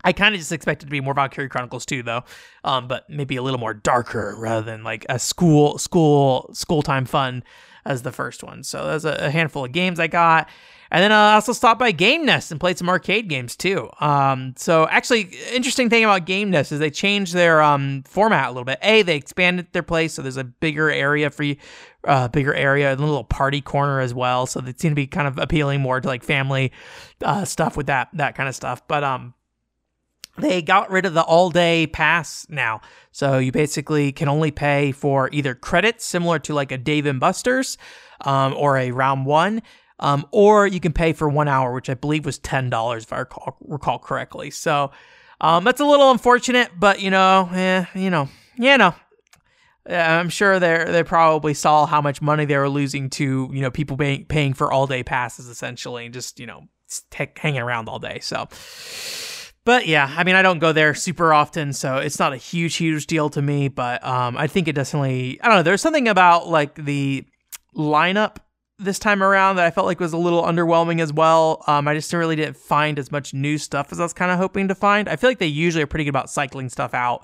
I 0.03 0.13
kind 0.13 0.33
of 0.33 0.39
just 0.39 0.51
expected 0.51 0.85
to 0.87 0.91
be 0.91 0.99
more 0.99 1.13
Valkyrie 1.13 1.49
Chronicles 1.49 1.85
2 1.85 2.03
though, 2.03 2.23
um, 2.63 2.87
but 2.87 3.07
maybe 3.09 3.35
a 3.35 3.41
little 3.41 3.59
more 3.59 3.73
darker 3.73 4.35
rather 4.37 4.63
than 4.63 4.83
like 4.83 5.05
a 5.09 5.19
school 5.19 5.77
school 5.77 6.49
school 6.53 6.81
time 6.81 7.05
fun 7.05 7.43
as 7.85 8.01
the 8.01 8.11
first 8.11 8.43
one. 8.43 8.63
So 8.63 8.87
there's 8.87 9.05
a, 9.05 9.13
a 9.13 9.29
handful 9.29 9.65
of 9.65 9.71
games 9.71 9.99
I 9.99 10.07
got. 10.07 10.49
And 10.93 11.01
then 11.01 11.11
I 11.11 11.33
also 11.33 11.53
stopped 11.53 11.79
by 11.79 11.91
Game 11.91 12.23
Nest 12.23 12.51
and 12.51 12.59
played 12.59 12.77
some 12.77 12.87
arcade 12.87 13.27
games 13.27 13.55
too. 13.55 13.89
Um, 13.99 14.53
so 14.55 14.87
actually, 14.89 15.23
interesting 15.51 15.89
thing 15.89 16.03
about 16.03 16.25
Game 16.25 16.51
Nest 16.51 16.71
is 16.71 16.79
they 16.79 16.91
changed 16.91 17.33
their 17.33 17.63
um, 17.63 18.03
format 18.07 18.45
a 18.45 18.51
little 18.51 18.63
bit. 18.63 18.77
A, 18.83 19.01
they 19.01 19.15
expanded 19.15 19.67
their 19.73 19.81
place, 19.81 20.13
so 20.13 20.21
there's 20.21 20.37
a 20.37 20.43
bigger 20.43 20.91
area 20.91 21.31
for 21.31 21.41
you, 21.41 21.55
uh, 22.03 22.27
bigger 22.27 22.53
area, 22.53 22.91
and 22.91 23.01
a 23.01 23.03
little 23.03 23.23
party 23.23 23.59
corner 23.59 24.01
as 24.01 24.13
well. 24.13 24.45
So 24.45 24.61
they 24.61 24.75
seem 24.77 24.91
to 24.91 24.95
be 24.95 25.07
kind 25.07 25.27
of 25.27 25.39
appealing 25.39 25.81
more 25.81 25.99
to 25.99 26.07
like 26.07 26.23
family 26.23 26.71
uh, 27.23 27.43
stuff 27.43 27.75
with 27.75 27.87
that 27.87 28.09
that 28.13 28.35
kind 28.35 28.47
of 28.47 28.53
stuff. 28.53 28.87
But 28.87 29.03
um, 29.03 29.33
they 30.37 30.61
got 30.61 30.91
rid 30.91 31.07
of 31.07 31.15
the 31.15 31.23
all 31.23 31.49
day 31.49 31.87
pass 31.87 32.45
now. 32.49 32.81
So 33.11 33.39
you 33.39 33.51
basically 33.51 34.11
can 34.11 34.29
only 34.29 34.51
pay 34.51 34.91
for 34.91 35.27
either 35.31 35.55
credits 35.55 36.05
similar 36.05 36.37
to 36.39 36.53
like 36.53 36.71
a 36.71 36.77
Dave 36.77 37.07
and 37.07 37.19
Buster's 37.19 37.79
um, 38.21 38.53
or 38.53 38.77
a 38.77 38.91
round 38.91 39.25
one, 39.25 39.61
um, 39.99 40.25
or 40.31 40.67
you 40.67 40.79
can 40.79 40.93
pay 40.93 41.13
for 41.13 41.29
one 41.29 41.47
hour, 41.47 41.73
which 41.73 41.89
I 41.89 41.93
believe 41.93 42.25
was 42.25 42.39
$10 42.39 42.97
if 42.97 43.13
I 43.13 43.19
recall, 43.19 43.57
recall 43.61 43.99
correctly. 43.99 44.51
So 44.51 44.91
um, 45.41 45.63
that's 45.63 45.79
a 45.79 45.85
little 45.85 46.11
unfortunate, 46.11 46.71
but 46.77 47.01
you 47.01 47.09
know, 47.09 47.49
eh, 47.53 47.85
you 47.95 48.09
know, 48.09 48.29
you 48.57 48.77
know, 48.77 48.93
I'm 49.85 50.29
sure 50.29 50.59
they 50.59 50.85
they 50.87 51.03
probably 51.03 51.53
saw 51.53 51.85
how 51.85 51.99
much 52.01 52.21
money 52.21 52.45
they 52.45 52.57
were 52.57 52.69
losing 52.69 53.09
to 53.11 53.49
you 53.51 53.61
know 53.61 53.69
people 53.69 53.97
paying 53.97 54.23
paying 54.23 54.53
for 54.53 54.71
all 54.71 54.87
day 54.87 55.03
passes 55.03 55.49
essentially 55.49 56.05
and 56.05 56.13
just 56.13 56.39
you 56.39 56.45
know 56.45 56.69
t- 57.11 57.27
hanging 57.35 57.59
around 57.59 57.89
all 57.89 57.99
day. 57.99 58.19
So 58.21 58.47
but 59.65 59.87
yeah, 59.87 60.13
I 60.17 60.23
mean, 60.23 60.35
I 60.35 60.41
don't 60.41 60.59
go 60.59 60.73
there 60.73 60.93
super 60.93 61.33
often, 61.33 61.71
so 61.71 61.97
it's 61.97 62.19
not 62.19 62.33
a 62.33 62.37
huge, 62.37 62.75
huge 62.75 63.07
deal 63.07 63.29
to 63.29 63.41
me. 63.41 63.69
But 63.69 64.03
um, 64.05 64.35
I 64.35 64.47
think 64.47 64.67
it 64.67 64.73
definitely, 64.73 65.39
I 65.41 65.47
don't 65.47 65.57
know, 65.57 65.63
there's 65.63 65.81
something 65.81 66.07
about 66.07 66.49
like 66.49 66.75
the 66.75 67.25
lineup 67.75 68.37
this 68.79 68.99
time 68.99 69.21
around 69.21 69.57
that 69.57 69.65
I 69.65 69.71
felt 69.71 69.87
like 69.87 69.99
was 69.99 70.13
a 70.13 70.17
little 70.17 70.43
underwhelming 70.43 70.99
as 70.99 71.13
well. 71.13 71.63
Um, 71.67 71.87
I 71.87 71.93
just 71.93 72.11
really 72.11 72.35
didn't 72.35 72.57
find 72.57 72.97
as 72.97 73.11
much 73.11 73.33
new 73.33 73.57
stuff 73.57 73.91
as 73.91 73.99
I 73.99 74.03
was 74.03 74.13
kind 74.13 74.31
of 74.31 74.37
hoping 74.37 74.67
to 74.67 74.75
find. 74.75 75.07
I 75.07 75.15
feel 75.15 75.29
like 75.29 75.39
they 75.39 75.47
usually 75.47 75.83
are 75.83 75.87
pretty 75.87 76.05
good 76.05 76.09
about 76.09 76.29
cycling 76.29 76.69
stuff 76.69 76.93
out, 76.93 77.23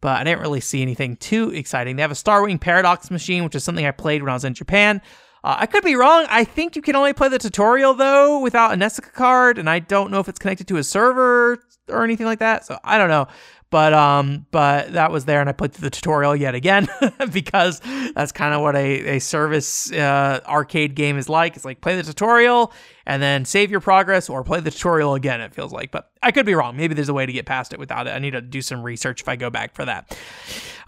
but 0.00 0.18
I 0.18 0.24
didn't 0.24 0.40
really 0.40 0.60
see 0.60 0.82
anything 0.82 1.16
too 1.16 1.50
exciting. 1.50 1.96
They 1.96 2.02
have 2.02 2.10
a 2.10 2.14
Starwing 2.14 2.60
Paradox 2.60 3.10
machine, 3.10 3.44
which 3.44 3.54
is 3.54 3.64
something 3.64 3.86
I 3.86 3.90
played 3.92 4.22
when 4.22 4.30
I 4.30 4.34
was 4.34 4.44
in 4.44 4.54
Japan. 4.54 5.00
Uh, 5.44 5.56
I 5.60 5.66
could 5.66 5.84
be 5.84 5.94
wrong. 5.94 6.26
I 6.28 6.42
think 6.42 6.74
you 6.74 6.82
can 6.82 6.96
only 6.96 7.12
play 7.12 7.28
the 7.28 7.38
tutorial 7.38 7.94
though 7.94 8.40
without 8.40 8.72
a 8.72 8.76
NESica 8.76 9.12
card, 9.12 9.56
and 9.56 9.70
I 9.70 9.78
don't 9.78 10.10
know 10.10 10.18
if 10.18 10.28
it's 10.28 10.38
connected 10.38 10.66
to 10.68 10.76
a 10.78 10.84
server 10.84 11.62
or 11.88 12.04
anything 12.04 12.26
like 12.26 12.40
that. 12.40 12.66
So 12.66 12.78
I 12.84 12.98
don't 12.98 13.08
know. 13.08 13.28
But 13.70 13.92
um, 13.92 14.46
but 14.50 14.94
that 14.94 15.12
was 15.12 15.26
there, 15.26 15.40
and 15.40 15.48
I 15.48 15.52
put 15.52 15.74
the 15.74 15.90
tutorial 15.90 16.34
yet 16.34 16.54
again 16.54 16.88
because 17.32 17.80
that's 18.14 18.32
kind 18.32 18.54
of 18.54 18.62
what 18.62 18.74
a, 18.74 19.16
a 19.16 19.18
service 19.18 19.92
uh, 19.92 20.40
arcade 20.46 20.94
game 20.94 21.18
is 21.18 21.28
like. 21.28 21.54
It's 21.54 21.66
like 21.66 21.82
play 21.82 21.94
the 21.94 22.02
tutorial 22.02 22.72
and 23.04 23.22
then 23.22 23.44
save 23.44 23.70
your 23.70 23.80
progress 23.80 24.30
or 24.30 24.42
play 24.42 24.60
the 24.60 24.70
tutorial 24.70 25.14
again, 25.14 25.42
it 25.42 25.52
feels 25.52 25.70
like. 25.70 25.90
But 25.90 26.10
I 26.22 26.32
could 26.32 26.46
be 26.46 26.54
wrong. 26.54 26.78
Maybe 26.78 26.94
there's 26.94 27.10
a 27.10 27.14
way 27.14 27.26
to 27.26 27.32
get 27.32 27.44
past 27.44 27.74
it 27.74 27.78
without 27.78 28.06
it. 28.06 28.10
I 28.10 28.18
need 28.18 28.30
to 28.30 28.40
do 28.40 28.62
some 28.62 28.82
research 28.82 29.20
if 29.20 29.28
I 29.28 29.36
go 29.36 29.50
back 29.50 29.74
for 29.74 29.84
that. 29.84 30.16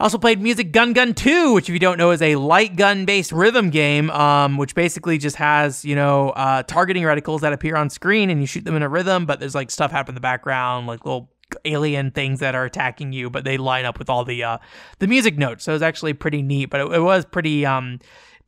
Also 0.01 0.17
played 0.17 0.41
Music 0.41 0.73
Gun 0.73 0.95
Gun 0.95 1.13
2, 1.13 1.53
which, 1.53 1.69
if 1.69 1.75
you 1.75 1.79
don't 1.79 1.99
know, 1.99 2.11
is 2.11 2.23
a 2.23 2.37
light 2.37 2.75
gun 2.75 3.05
based 3.05 3.33
rhythm 3.33 3.69
game, 3.69 4.09
um, 4.11 4.57
which 4.57 4.75
basically 4.75 5.19
just 5.19 5.37
has, 5.37 5.85
you 5.85 5.95
know, 5.95 6.31
uh, 6.31 6.63
targeting 6.63 7.03
reticles 7.03 7.41
that 7.41 7.53
appear 7.53 7.77
on 7.77 7.91
screen 7.91 8.31
and 8.31 8.41
you 8.41 8.47
shoot 8.47 8.65
them 8.65 8.75
in 8.75 8.83
a 8.83 8.89
rhythm, 8.89 9.27
but 9.27 9.41
there's 9.41 9.55
like 9.55 9.71
stuff 9.71 9.91
happen 9.91 10.13
in 10.13 10.15
the 10.15 10.21
background, 10.23 10.87
like 10.87 11.05
little 11.05 11.31
alien 11.67 12.11
things 12.13 12.41
that 12.41 12.55
are 12.55 12.65
attacking 12.65 13.13
you, 13.13 13.29
but 13.29 13.45
they 13.45 13.59
line 13.59 13.85
up 13.85 13.99
with 13.99 14.09
all 14.09 14.25
the 14.25 14.43
uh, 14.43 14.57
the 15.01 15.07
music 15.07 15.37
notes. 15.37 15.65
So 15.65 15.73
it 15.73 15.75
was 15.75 15.83
actually 15.83 16.15
pretty 16.15 16.41
neat, 16.41 16.67
but 16.67 16.81
it, 16.81 16.93
it 16.95 17.01
was 17.01 17.27
pretty 17.27 17.67
um 17.67 17.99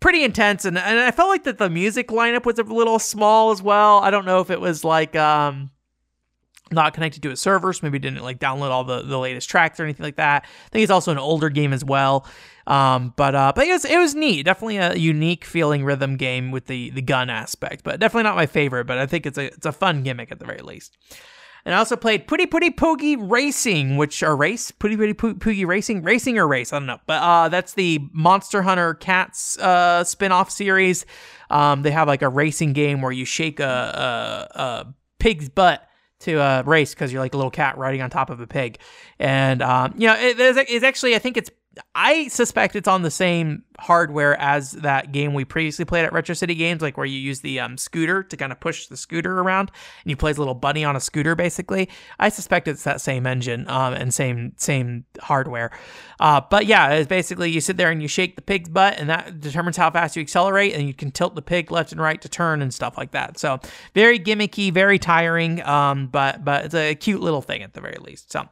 pretty 0.00 0.24
intense, 0.24 0.64
and 0.64 0.78
and 0.78 1.00
I 1.00 1.10
felt 1.10 1.28
like 1.28 1.44
that 1.44 1.58
the 1.58 1.68
music 1.68 2.08
lineup 2.08 2.46
was 2.46 2.58
a 2.58 2.62
little 2.62 2.98
small 2.98 3.50
as 3.50 3.60
well. 3.60 3.98
I 3.98 4.10
don't 4.10 4.24
know 4.24 4.40
if 4.40 4.50
it 4.50 4.60
was 4.60 4.84
like 4.84 5.14
um 5.16 5.70
not 6.72 6.94
connected 6.94 7.22
to 7.22 7.30
a 7.30 7.36
server, 7.36 7.72
so 7.72 7.80
maybe 7.82 7.98
didn't 7.98 8.22
like 8.22 8.38
download 8.38 8.70
all 8.70 8.84
the, 8.84 9.02
the 9.02 9.18
latest 9.18 9.48
tracks 9.48 9.78
or 9.78 9.84
anything 9.84 10.04
like 10.04 10.16
that. 10.16 10.44
I 10.44 10.68
think 10.70 10.82
it's 10.82 10.92
also 10.92 11.12
an 11.12 11.18
older 11.18 11.48
game 11.48 11.72
as 11.72 11.84
well. 11.84 12.26
Um, 12.66 13.12
but 13.16 13.34
uh, 13.34 13.52
but 13.54 13.66
it 13.66 13.72
was 13.72 13.84
it 13.84 13.98
was 13.98 14.14
neat. 14.14 14.44
Definitely 14.44 14.76
a 14.76 14.94
unique 14.94 15.44
feeling 15.44 15.84
rhythm 15.84 16.16
game 16.16 16.50
with 16.50 16.66
the 16.66 16.90
the 16.90 17.02
gun 17.02 17.30
aspect, 17.30 17.82
but 17.84 17.98
definitely 18.00 18.24
not 18.24 18.36
my 18.36 18.46
favorite. 18.46 18.86
But 18.86 18.98
I 18.98 19.06
think 19.06 19.26
it's 19.26 19.38
a 19.38 19.46
it's 19.46 19.66
a 19.66 19.72
fun 19.72 20.02
gimmick 20.02 20.30
at 20.30 20.38
the 20.38 20.44
very 20.44 20.60
least. 20.60 20.96
And 21.64 21.74
I 21.74 21.78
also 21.78 21.94
played 21.94 22.26
Putty 22.26 22.46
Putty 22.46 22.70
Poogie 22.70 23.16
Racing, 23.16 23.96
which 23.96 24.22
are 24.22 24.34
race 24.34 24.70
Putty 24.72 24.96
Putty 24.96 25.14
Poogie 25.14 25.64
Racing, 25.66 26.02
racing 26.02 26.38
or 26.38 26.46
race, 26.48 26.72
I 26.72 26.78
don't 26.78 26.86
know. 26.86 26.98
But 27.06 27.22
uh, 27.22 27.48
that's 27.50 27.74
the 27.74 28.00
Monster 28.12 28.62
Hunter 28.62 28.94
Cats 28.94 29.58
uh, 29.58 30.02
spin-off 30.02 30.50
series. 30.50 31.06
Um, 31.50 31.82
they 31.82 31.92
have 31.92 32.08
like 32.08 32.22
a 32.22 32.28
racing 32.28 32.72
game 32.72 33.00
where 33.00 33.12
you 33.12 33.24
shake 33.24 33.60
a, 33.60 34.48
a, 34.56 34.60
a 34.60 34.94
pig's 35.20 35.48
butt 35.48 35.86
to 36.22 36.40
uh, 36.40 36.62
race 36.66 36.94
because 36.94 37.12
you're 37.12 37.22
like 37.22 37.34
a 37.34 37.36
little 37.36 37.50
cat 37.50 37.78
riding 37.78 38.02
on 38.02 38.10
top 38.10 38.30
of 38.30 38.40
a 38.40 38.46
pig. 38.46 38.78
And 39.18 39.62
um, 39.62 39.94
you 39.96 40.06
know, 40.06 40.14
it, 40.14 40.36
it's 40.38 40.84
actually 40.84 41.14
I 41.14 41.18
think 41.18 41.36
it's 41.36 41.50
I 41.94 42.28
suspect 42.28 42.76
it's 42.76 42.88
on 42.88 43.02
the 43.02 43.10
same 43.10 43.64
hardware 43.78 44.38
as 44.40 44.72
that 44.72 45.10
game 45.10 45.32
we 45.32 45.44
previously 45.44 45.84
played 45.84 46.04
at 46.04 46.12
Retro 46.12 46.34
City 46.34 46.54
Games, 46.54 46.82
like 46.82 46.96
where 46.96 47.06
you 47.06 47.18
use 47.18 47.40
the 47.40 47.60
um, 47.60 47.78
scooter 47.78 48.22
to 48.22 48.36
kind 48.36 48.52
of 48.52 48.60
push 48.60 48.86
the 48.86 48.96
scooter 48.96 49.40
around, 49.40 49.70
and 50.02 50.10
you 50.10 50.16
play 50.16 50.30
as 50.30 50.36
a 50.36 50.40
little 50.40 50.54
bunny 50.54 50.84
on 50.84 50.96
a 50.96 51.00
scooter, 51.00 51.34
basically. 51.34 51.88
I 52.18 52.28
suspect 52.28 52.68
it's 52.68 52.84
that 52.84 53.00
same 53.00 53.26
engine 53.26 53.68
um, 53.68 53.94
and 53.94 54.12
same 54.12 54.52
same 54.56 55.04
hardware. 55.20 55.70
Uh, 56.20 56.42
but 56.50 56.66
yeah, 56.66 56.90
it's 56.90 57.08
basically 57.08 57.50
you 57.50 57.60
sit 57.60 57.78
there 57.78 57.90
and 57.90 58.02
you 58.02 58.08
shake 58.08 58.36
the 58.36 58.42
pig's 58.42 58.68
butt, 58.68 58.98
and 58.98 59.08
that 59.08 59.40
determines 59.40 59.76
how 59.76 59.90
fast 59.90 60.14
you 60.14 60.22
accelerate, 60.22 60.74
and 60.74 60.86
you 60.86 60.94
can 60.94 61.10
tilt 61.10 61.34
the 61.34 61.42
pig 61.42 61.70
left 61.70 61.92
and 61.92 62.00
right 62.00 62.20
to 62.20 62.28
turn 62.28 62.60
and 62.60 62.74
stuff 62.74 62.98
like 62.98 63.12
that. 63.12 63.38
So 63.38 63.60
very 63.94 64.18
gimmicky, 64.18 64.72
very 64.72 64.98
tiring, 64.98 65.62
um, 65.62 66.08
but 66.08 66.44
but 66.44 66.66
it's 66.66 66.74
a 66.74 66.94
cute 66.94 67.22
little 67.22 67.42
thing 67.42 67.62
at 67.62 67.72
the 67.72 67.80
very 67.80 67.98
least. 68.00 68.30
So. 68.30 68.48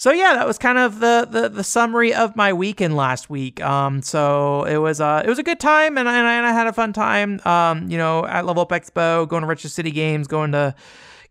So 0.00 0.12
yeah, 0.12 0.32
that 0.32 0.46
was 0.46 0.56
kind 0.56 0.78
of 0.78 1.00
the, 1.00 1.28
the 1.30 1.50
the 1.50 1.62
summary 1.62 2.14
of 2.14 2.34
my 2.34 2.54
weekend 2.54 2.96
last 2.96 3.28
week. 3.28 3.60
Um, 3.60 4.00
so 4.00 4.64
it 4.64 4.78
was 4.78 4.98
uh 4.98 5.20
it 5.22 5.28
was 5.28 5.38
a 5.38 5.42
good 5.42 5.60
time, 5.60 5.98
and 5.98 6.08
I, 6.08 6.38
and 6.38 6.46
I 6.46 6.52
had 6.52 6.66
a 6.66 6.72
fun 6.72 6.94
time. 6.94 7.38
Um, 7.44 7.90
you 7.90 7.98
know, 7.98 8.24
at 8.24 8.46
Level 8.46 8.62
Up 8.62 8.70
Expo, 8.70 9.28
going 9.28 9.42
to 9.42 9.46
Retro 9.46 9.68
City 9.68 9.90
Games, 9.90 10.26
going 10.26 10.52
to 10.52 10.74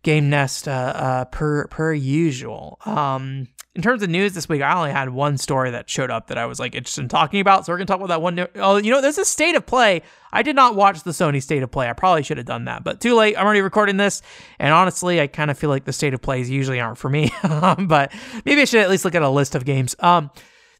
Game 0.04 0.30
Nest, 0.30 0.68
uh, 0.68 0.92
uh 0.94 1.24
per 1.24 1.66
per 1.66 1.92
usual. 1.92 2.78
Um, 2.86 3.48
in 3.76 3.82
terms 3.82 4.02
of 4.02 4.10
news 4.10 4.32
this 4.32 4.48
week, 4.48 4.62
I 4.62 4.76
only 4.76 4.90
had 4.90 5.10
one 5.10 5.38
story 5.38 5.70
that 5.70 5.88
showed 5.88 6.10
up 6.10 6.26
that 6.26 6.38
I 6.38 6.46
was 6.46 6.58
like 6.58 6.74
interested 6.74 7.02
in 7.02 7.08
talking 7.08 7.40
about. 7.40 7.64
So 7.64 7.72
we're 7.72 7.78
gonna 7.78 7.86
talk 7.86 7.98
about 7.98 8.08
that 8.08 8.20
one. 8.20 8.48
Oh, 8.56 8.78
you 8.78 8.90
know, 8.90 9.00
there's 9.00 9.18
a 9.18 9.24
state 9.24 9.54
of 9.54 9.64
play. 9.64 10.02
I 10.32 10.42
did 10.42 10.56
not 10.56 10.74
watch 10.74 11.04
the 11.04 11.12
Sony 11.12 11.40
state 11.40 11.62
of 11.62 11.70
play. 11.70 11.88
I 11.88 11.92
probably 11.92 12.24
should 12.24 12.36
have 12.36 12.46
done 12.46 12.64
that, 12.64 12.82
but 12.82 13.00
too 13.00 13.14
late. 13.14 13.36
I'm 13.36 13.44
already 13.44 13.60
recording 13.60 13.96
this, 13.96 14.22
and 14.58 14.72
honestly, 14.72 15.20
I 15.20 15.28
kind 15.28 15.52
of 15.52 15.58
feel 15.58 15.70
like 15.70 15.84
the 15.84 15.92
state 15.92 16.14
of 16.14 16.20
plays 16.20 16.50
usually 16.50 16.80
aren't 16.80 16.98
for 16.98 17.08
me. 17.08 17.30
but 17.42 18.12
maybe 18.44 18.60
I 18.60 18.64
should 18.64 18.80
at 18.80 18.90
least 18.90 19.04
look 19.04 19.14
at 19.14 19.22
a 19.22 19.30
list 19.30 19.54
of 19.54 19.64
games. 19.64 19.94
Um, 20.00 20.30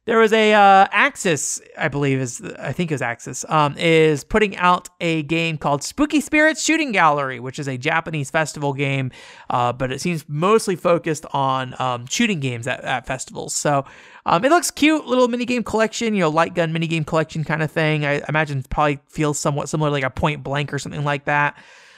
there 0.07 0.19
was 0.19 0.33
a 0.33 0.55
uh, 0.55 0.87
Aksys, 0.89 1.61
I 1.77 1.89
believe 1.89 2.21
is 2.21 2.41
I 2.59 2.73
think 2.73 2.91
it 2.91 2.95
was 2.95 3.03
Axis, 3.03 3.45
um, 3.49 3.77
is 3.77 4.25
putting 4.25 4.57
out 4.57 4.89
a 5.01 5.23
game 5.25 5.59
called 5.59 5.83
Spooky 5.83 6.21
Spirits 6.21 6.65
Shooting 6.65 6.91
Gallery, 6.91 7.39
which 7.39 7.59
is 7.59 7.69
a 7.69 7.77
Japanese 7.77 8.31
festival 8.31 8.73
game, 8.73 9.11
uh, 9.51 9.73
but 9.73 9.93
it 9.93 10.01
seems 10.01 10.25
mostly 10.27 10.75
focused 10.75 11.27
on 11.33 11.75
um, 11.79 12.07
shooting 12.07 12.41
games 12.41 12.67
at, 12.67 12.83
at 12.83 13.07
festivals. 13.07 13.55
So 13.55 13.85
um, 14.25 14.45
it 14.45 14.51
looks 14.51 14.71
cute, 14.71 15.07
little 15.07 15.29
mini 15.29 15.45
game 15.45 15.63
collection, 15.63 16.15
you 16.15 16.21
know, 16.21 16.31
light 16.31 16.55
gun 16.55 16.73
mini 16.73 16.87
game 16.87 17.05
collection 17.05 17.45
kind 17.45 17.63
of 17.63 17.71
thing. 17.71 18.07
I 18.07 18.23
imagine 18.29 18.63
probably 18.71 19.01
feels 19.09 19.39
somewhat 19.39 19.69
similar, 19.69 19.91
like 19.91 20.05
a 20.05 20.11
Point 20.11 20.43
Blank 20.43 20.73
or 20.73 20.79
something 20.79 21.05
like 21.05 21.27
that. 21.27 21.57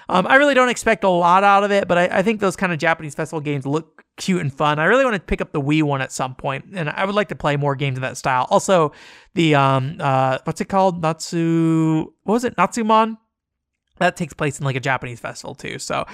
Um, 0.09 0.27
I 0.27 0.35
really 0.35 0.55
don't 0.55 0.69
expect 0.69 1.05
a 1.05 1.09
lot 1.09 1.45
out 1.45 1.65
of 1.65 1.71
it, 1.71 1.89
but 1.89 1.97
I, 1.97 2.19
I 2.19 2.23
think 2.23 2.41
those 2.41 2.57
kind 2.57 2.73
of 2.73 2.79
Japanese 2.79 3.15
festival 3.15 3.41
games 3.41 3.65
look 3.65 3.92
cute 4.17 4.41
and 4.41 4.53
fun. 4.53 4.79
I 4.79 4.85
really 4.85 5.05
want 5.05 5.17
to 5.17 5.21
pick 5.21 5.41
up 5.41 5.53
the 5.53 5.61
Wii 5.61 5.83
one 5.83 6.01
at 6.01 6.13
some 6.13 6.35
point, 6.35 6.67
and 6.75 6.89
I 6.89 7.05
would 7.05 7.15
like 7.15 7.29
to 7.29 7.37
play 7.37 7.57
more 7.57 7.75
games 7.75 7.97
in 7.97 8.03
that 8.03 8.17
style. 8.17 8.47
Also, 8.51 8.93
the 9.35 9.55
um 9.55 9.97
uh 10.01 10.39
what's 10.45 10.61
it 10.61 10.67
called? 10.67 11.03
Natsu 11.03 12.13
what 12.25 12.35
was 12.35 12.45
it? 12.45 12.57
Natsumon? 12.57 13.19
That 13.99 14.17
takes 14.17 14.33
place 14.33 14.59
in 14.59 14.65
like 14.65 14.77
a 14.77 14.81
Japanese 14.81 15.21
festival 15.21 15.55
too. 15.55 15.79
So 15.79 16.07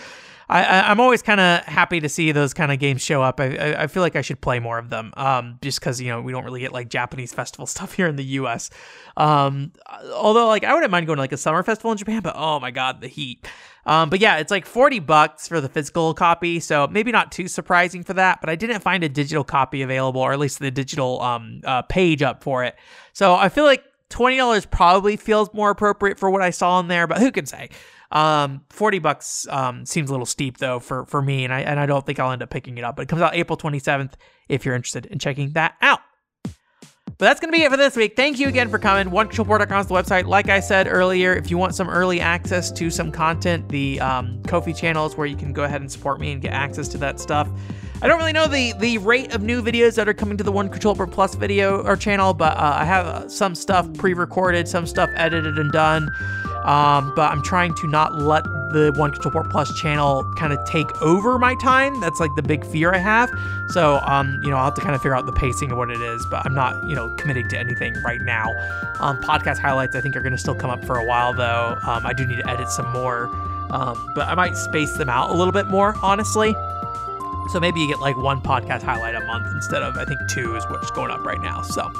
I, 0.50 0.62
I 0.62 0.90
am 0.90 1.00
always 1.00 1.20
kind 1.22 1.40
of 1.40 1.62
happy 1.64 2.00
to 2.00 2.08
see 2.08 2.32
those 2.32 2.54
kind 2.54 2.72
of 2.72 2.78
games 2.78 3.02
show 3.02 3.22
up. 3.22 3.38
I, 3.38 3.56
I, 3.56 3.82
I 3.82 3.86
feel 3.86 4.02
like 4.02 4.16
I 4.16 4.22
should 4.22 4.40
play 4.40 4.58
more 4.58 4.78
of 4.78 4.88
them. 4.88 5.12
Um, 5.16 5.58
just 5.60 5.78
because 5.78 6.00
you 6.00 6.08
know 6.08 6.20
we 6.20 6.32
don't 6.32 6.44
really 6.44 6.60
get 6.60 6.72
like 6.72 6.88
Japanese 6.88 7.32
festival 7.32 7.66
stuff 7.74 7.92
here 7.92 8.06
in 8.06 8.16
the 8.16 8.24
U.S. 8.24 8.70
Um, 9.16 9.72
although 10.12 10.46
like 10.46 10.64
I 10.64 10.74
wouldn't 10.74 10.90
mind 10.90 11.06
going 11.06 11.16
to 11.16 11.22
like 11.22 11.32
a 11.32 11.36
summer 11.36 11.62
festival 11.62 11.92
in 11.92 11.98
Japan, 11.98 12.22
but 12.22 12.34
oh 12.36 12.60
my 12.60 12.70
god, 12.70 13.00
the 13.00 13.08
heat. 13.08 13.46
Um, 13.88 14.10
but 14.10 14.20
yeah, 14.20 14.36
it's 14.36 14.50
like 14.50 14.66
40 14.66 14.98
bucks 14.98 15.48
for 15.48 15.62
the 15.62 15.68
physical 15.68 16.12
copy, 16.12 16.60
so 16.60 16.86
maybe 16.88 17.10
not 17.10 17.32
too 17.32 17.48
surprising 17.48 18.04
for 18.04 18.12
that, 18.12 18.38
but 18.42 18.50
I 18.50 18.54
didn't 18.54 18.80
find 18.80 19.02
a 19.02 19.08
digital 19.08 19.44
copy 19.44 19.80
available, 19.80 20.20
or 20.20 20.34
at 20.34 20.38
least 20.38 20.58
the 20.58 20.70
digital 20.70 21.22
um, 21.22 21.62
uh, 21.64 21.80
page 21.82 22.22
up 22.22 22.42
for 22.42 22.64
it. 22.64 22.76
So 23.14 23.34
I 23.34 23.48
feel 23.48 23.64
like 23.64 23.82
$20 24.10 24.70
probably 24.70 25.16
feels 25.16 25.52
more 25.54 25.70
appropriate 25.70 26.18
for 26.18 26.28
what 26.28 26.42
I 26.42 26.50
saw 26.50 26.78
in 26.80 26.88
there, 26.88 27.06
but 27.06 27.16
who 27.16 27.32
can 27.32 27.46
say? 27.46 27.70
Um, 28.12 28.60
40 28.68 28.98
bucks 28.98 29.46
um, 29.48 29.86
seems 29.86 30.10
a 30.10 30.12
little 30.12 30.26
steep 30.26 30.58
though 30.58 30.80
for, 30.80 31.06
for 31.06 31.22
me, 31.22 31.44
and 31.44 31.54
I, 31.54 31.60
and 31.60 31.80
I 31.80 31.86
don't 31.86 32.04
think 32.04 32.20
I'll 32.20 32.32
end 32.32 32.42
up 32.42 32.50
picking 32.50 32.76
it 32.76 32.84
up, 32.84 32.94
but 32.94 33.02
it 33.02 33.08
comes 33.08 33.22
out 33.22 33.34
April 33.34 33.56
27th 33.56 34.12
if 34.50 34.66
you're 34.66 34.74
interested 34.74 35.06
in 35.06 35.18
checking 35.18 35.52
that 35.52 35.76
out. 35.80 36.00
But 37.18 37.26
that's 37.26 37.40
going 37.40 37.52
to 37.52 37.58
be 37.58 37.64
it 37.64 37.70
for 37.70 37.76
this 37.76 37.96
week. 37.96 38.14
Thank 38.14 38.38
you 38.38 38.46
again 38.46 38.68
for 38.68 38.78
coming. 38.78 39.12
OneControlPort.com 39.12 39.80
is 39.80 39.86
the 39.88 39.94
website. 39.94 40.26
Like 40.26 40.48
I 40.48 40.60
said 40.60 40.86
earlier, 40.86 41.34
if 41.34 41.50
you 41.50 41.58
want 41.58 41.74
some 41.74 41.88
early 41.90 42.20
access 42.20 42.70
to 42.70 42.90
some 42.90 43.10
content, 43.10 43.68
the 43.68 44.00
um, 44.00 44.40
Ko-fi 44.44 44.72
channel 44.72 45.04
is 45.04 45.16
where 45.16 45.26
you 45.26 45.36
can 45.36 45.52
go 45.52 45.64
ahead 45.64 45.80
and 45.80 45.90
support 45.90 46.20
me 46.20 46.30
and 46.30 46.40
get 46.40 46.52
access 46.52 46.86
to 46.88 46.98
that 46.98 47.18
stuff. 47.18 47.48
I 48.00 48.06
don't 48.06 48.18
really 48.18 48.32
know 48.32 48.46
the 48.46 48.72
the 48.74 48.98
rate 48.98 49.34
of 49.34 49.42
new 49.42 49.60
videos 49.60 49.96
that 49.96 50.08
are 50.08 50.14
coming 50.14 50.36
to 50.36 50.44
the 50.44 50.52
One 50.52 50.68
Control 50.68 50.94
Port 50.94 51.10
Plus 51.10 51.34
video 51.34 51.82
or 51.82 51.96
channel, 51.96 52.32
but 52.32 52.56
uh, 52.56 52.76
I 52.76 52.84
have 52.84 53.06
uh, 53.06 53.28
some 53.28 53.56
stuff 53.56 53.92
pre-recorded, 53.94 54.68
some 54.68 54.86
stuff 54.86 55.10
edited 55.16 55.58
and 55.58 55.72
done. 55.72 56.08
Um, 56.64 57.12
but 57.14 57.30
I'm 57.30 57.42
trying 57.42 57.74
to 57.74 57.86
not 57.86 58.16
let 58.16 58.44
the 58.70 58.92
One 58.94 59.10
Control 59.10 59.32
Port 59.32 59.50
Plus 59.50 59.72
channel 59.74 60.30
kind 60.36 60.52
of 60.52 60.62
take 60.64 61.00
over 61.00 61.38
my 61.38 61.54
time. 61.54 62.00
That's 62.00 62.20
like 62.20 62.34
the 62.36 62.42
big 62.42 62.64
fear 62.66 62.92
I 62.92 62.98
have. 62.98 63.30
So, 63.68 64.00
um, 64.06 64.40
you 64.42 64.50
know, 64.50 64.56
I'll 64.56 64.66
have 64.66 64.74
to 64.74 64.80
kind 64.80 64.94
of 64.94 65.00
figure 65.00 65.14
out 65.14 65.26
the 65.26 65.32
pacing 65.32 65.70
of 65.72 65.78
what 65.78 65.90
it 65.90 66.00
is, 66.00 66.26
but 66.26 66.44
I'm 66.44 66.54
not, 66.54 66.88
you 66.88 66.94
know, 66.94 67.08
committing 67.16 67.48
to 67.48 67.58
anything 67.58 67.94
right 68.02 68.20
now. 68.20 68.50
Um, 69.00 69.20
podcast 69.22 69.58
highlights, 69.58 69.96
I 69.96 70.00
think, 70.00 70.16
are 70.16 70.20
going 70.20 70.32
to 70.32 70.38
still 70.38 70.54
come 70.54 70.70
up 70.70 70.84
for 70.84 70.96
a 70.96 71.04
while, 71.04 71.32
though. 71.32 71.78
Um, 71.82 72.04
I 72.04 72.12
do 72.12 72.26
need 72.26 72.38
to 72.38 72.48
edit 72.48 72.68
some 72.68 72.90
more, 72.92 73.26
um, 73.70 74.12
but 74.14 74.28
I 74.28 74.34
might 74.34 74.56
space 74.56 74.92
them 74.96 75.08
out 75.08 75.30
a 75.30 75.34
little 75.34 75.52
bit 75.52 75.68
more, 75.68 75.94
honestly. 76.02 76.54
So 77.50 77.60
maybe 77.60 77.80
you 77.80 77.88
get 77.88 78.00
like 78.00 78.16
one 78.16 78.42
podcast 78.42 78.82
highlight 78.82 79.14
a 79.14 79.20
month 79.20 79.46
instead 79.54 79.82
of, 79.82 79.96
I 79.96 80.04
think, 80.04 80.20
two 80.28 80.56
is 80.56 80.64
what's 80.68 80.90
going 80.90 81.10
up 81.10 81.24
right 81.24 81.40
now. 81.40 81.62
So. 81.62 81.90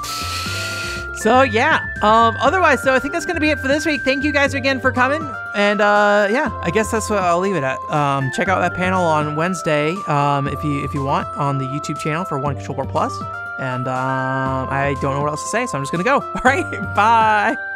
So 1.15 1.41
yeah. 1.41 1.79
Um, 2.01 2.37
otherwise, 2.39 2.81
so 2.81 2.93
I 2.93 2.99
think 2.99 3.13
that's 3.13 3.25
gonna 3.25 3.39
be 3.39 3.49
it 3.49 3.59
for 3.59 3.67
this 3.67 3.85
week. 3.85 4.01
Thank 4.01 4.23
you 4.23 4.31
guys 4.31 4.53
again 4.53 4.79
for 4.79 4.91
coming, 4.91 5.21
and 5.55 5.81
uh, 5.81 6.27
yeah, 6.31 6.49
I 6.61 6.69
guess 6.71 6.91
that's 6.91 7.09
what 7.09 7.19
I'll 7.19 7.39
leave 7.39 7.55
it 7.55 7.63
at. 7.63 7.79
Um, 7.89 8.31
check 8.35 8.47
out 8.47 8.59
that 8.59 8.73
panel 8.73 9.03
on 9.03 9.35
Wednesday 9.35 9.95
um, 10.07 10.47
if 10.47 10.63
you 10.63 10.83
if 10.83 10.93
you 10.93 11.03
want 11.03 11.27
on 11.37 11.57
the 11.57 11.65
YouTube 11.65 11.99
channel 11.99 12.25
for 12.25 12.39
One 12.39 12.55
Control 12.55 12.75
Port 12.75 12.89
Plus. 12.89 13.13
And 13.59 13.89
um, 13.89 14.69
I 14.69 14.95
don't 15.01 15.15
know 15.15 15.21
what 15.21 15.31
else 15.31 15.43
to 15.43 15.49
say, 15.49 15.65
so 15.65 15.77
I'm 15.77 15.83
just 15.83 15.91
gonna 15.91 16.03
go. 16.03 16.21
All 16.21 16.41
right, 16.45 16.63
bye. 16.95 17.68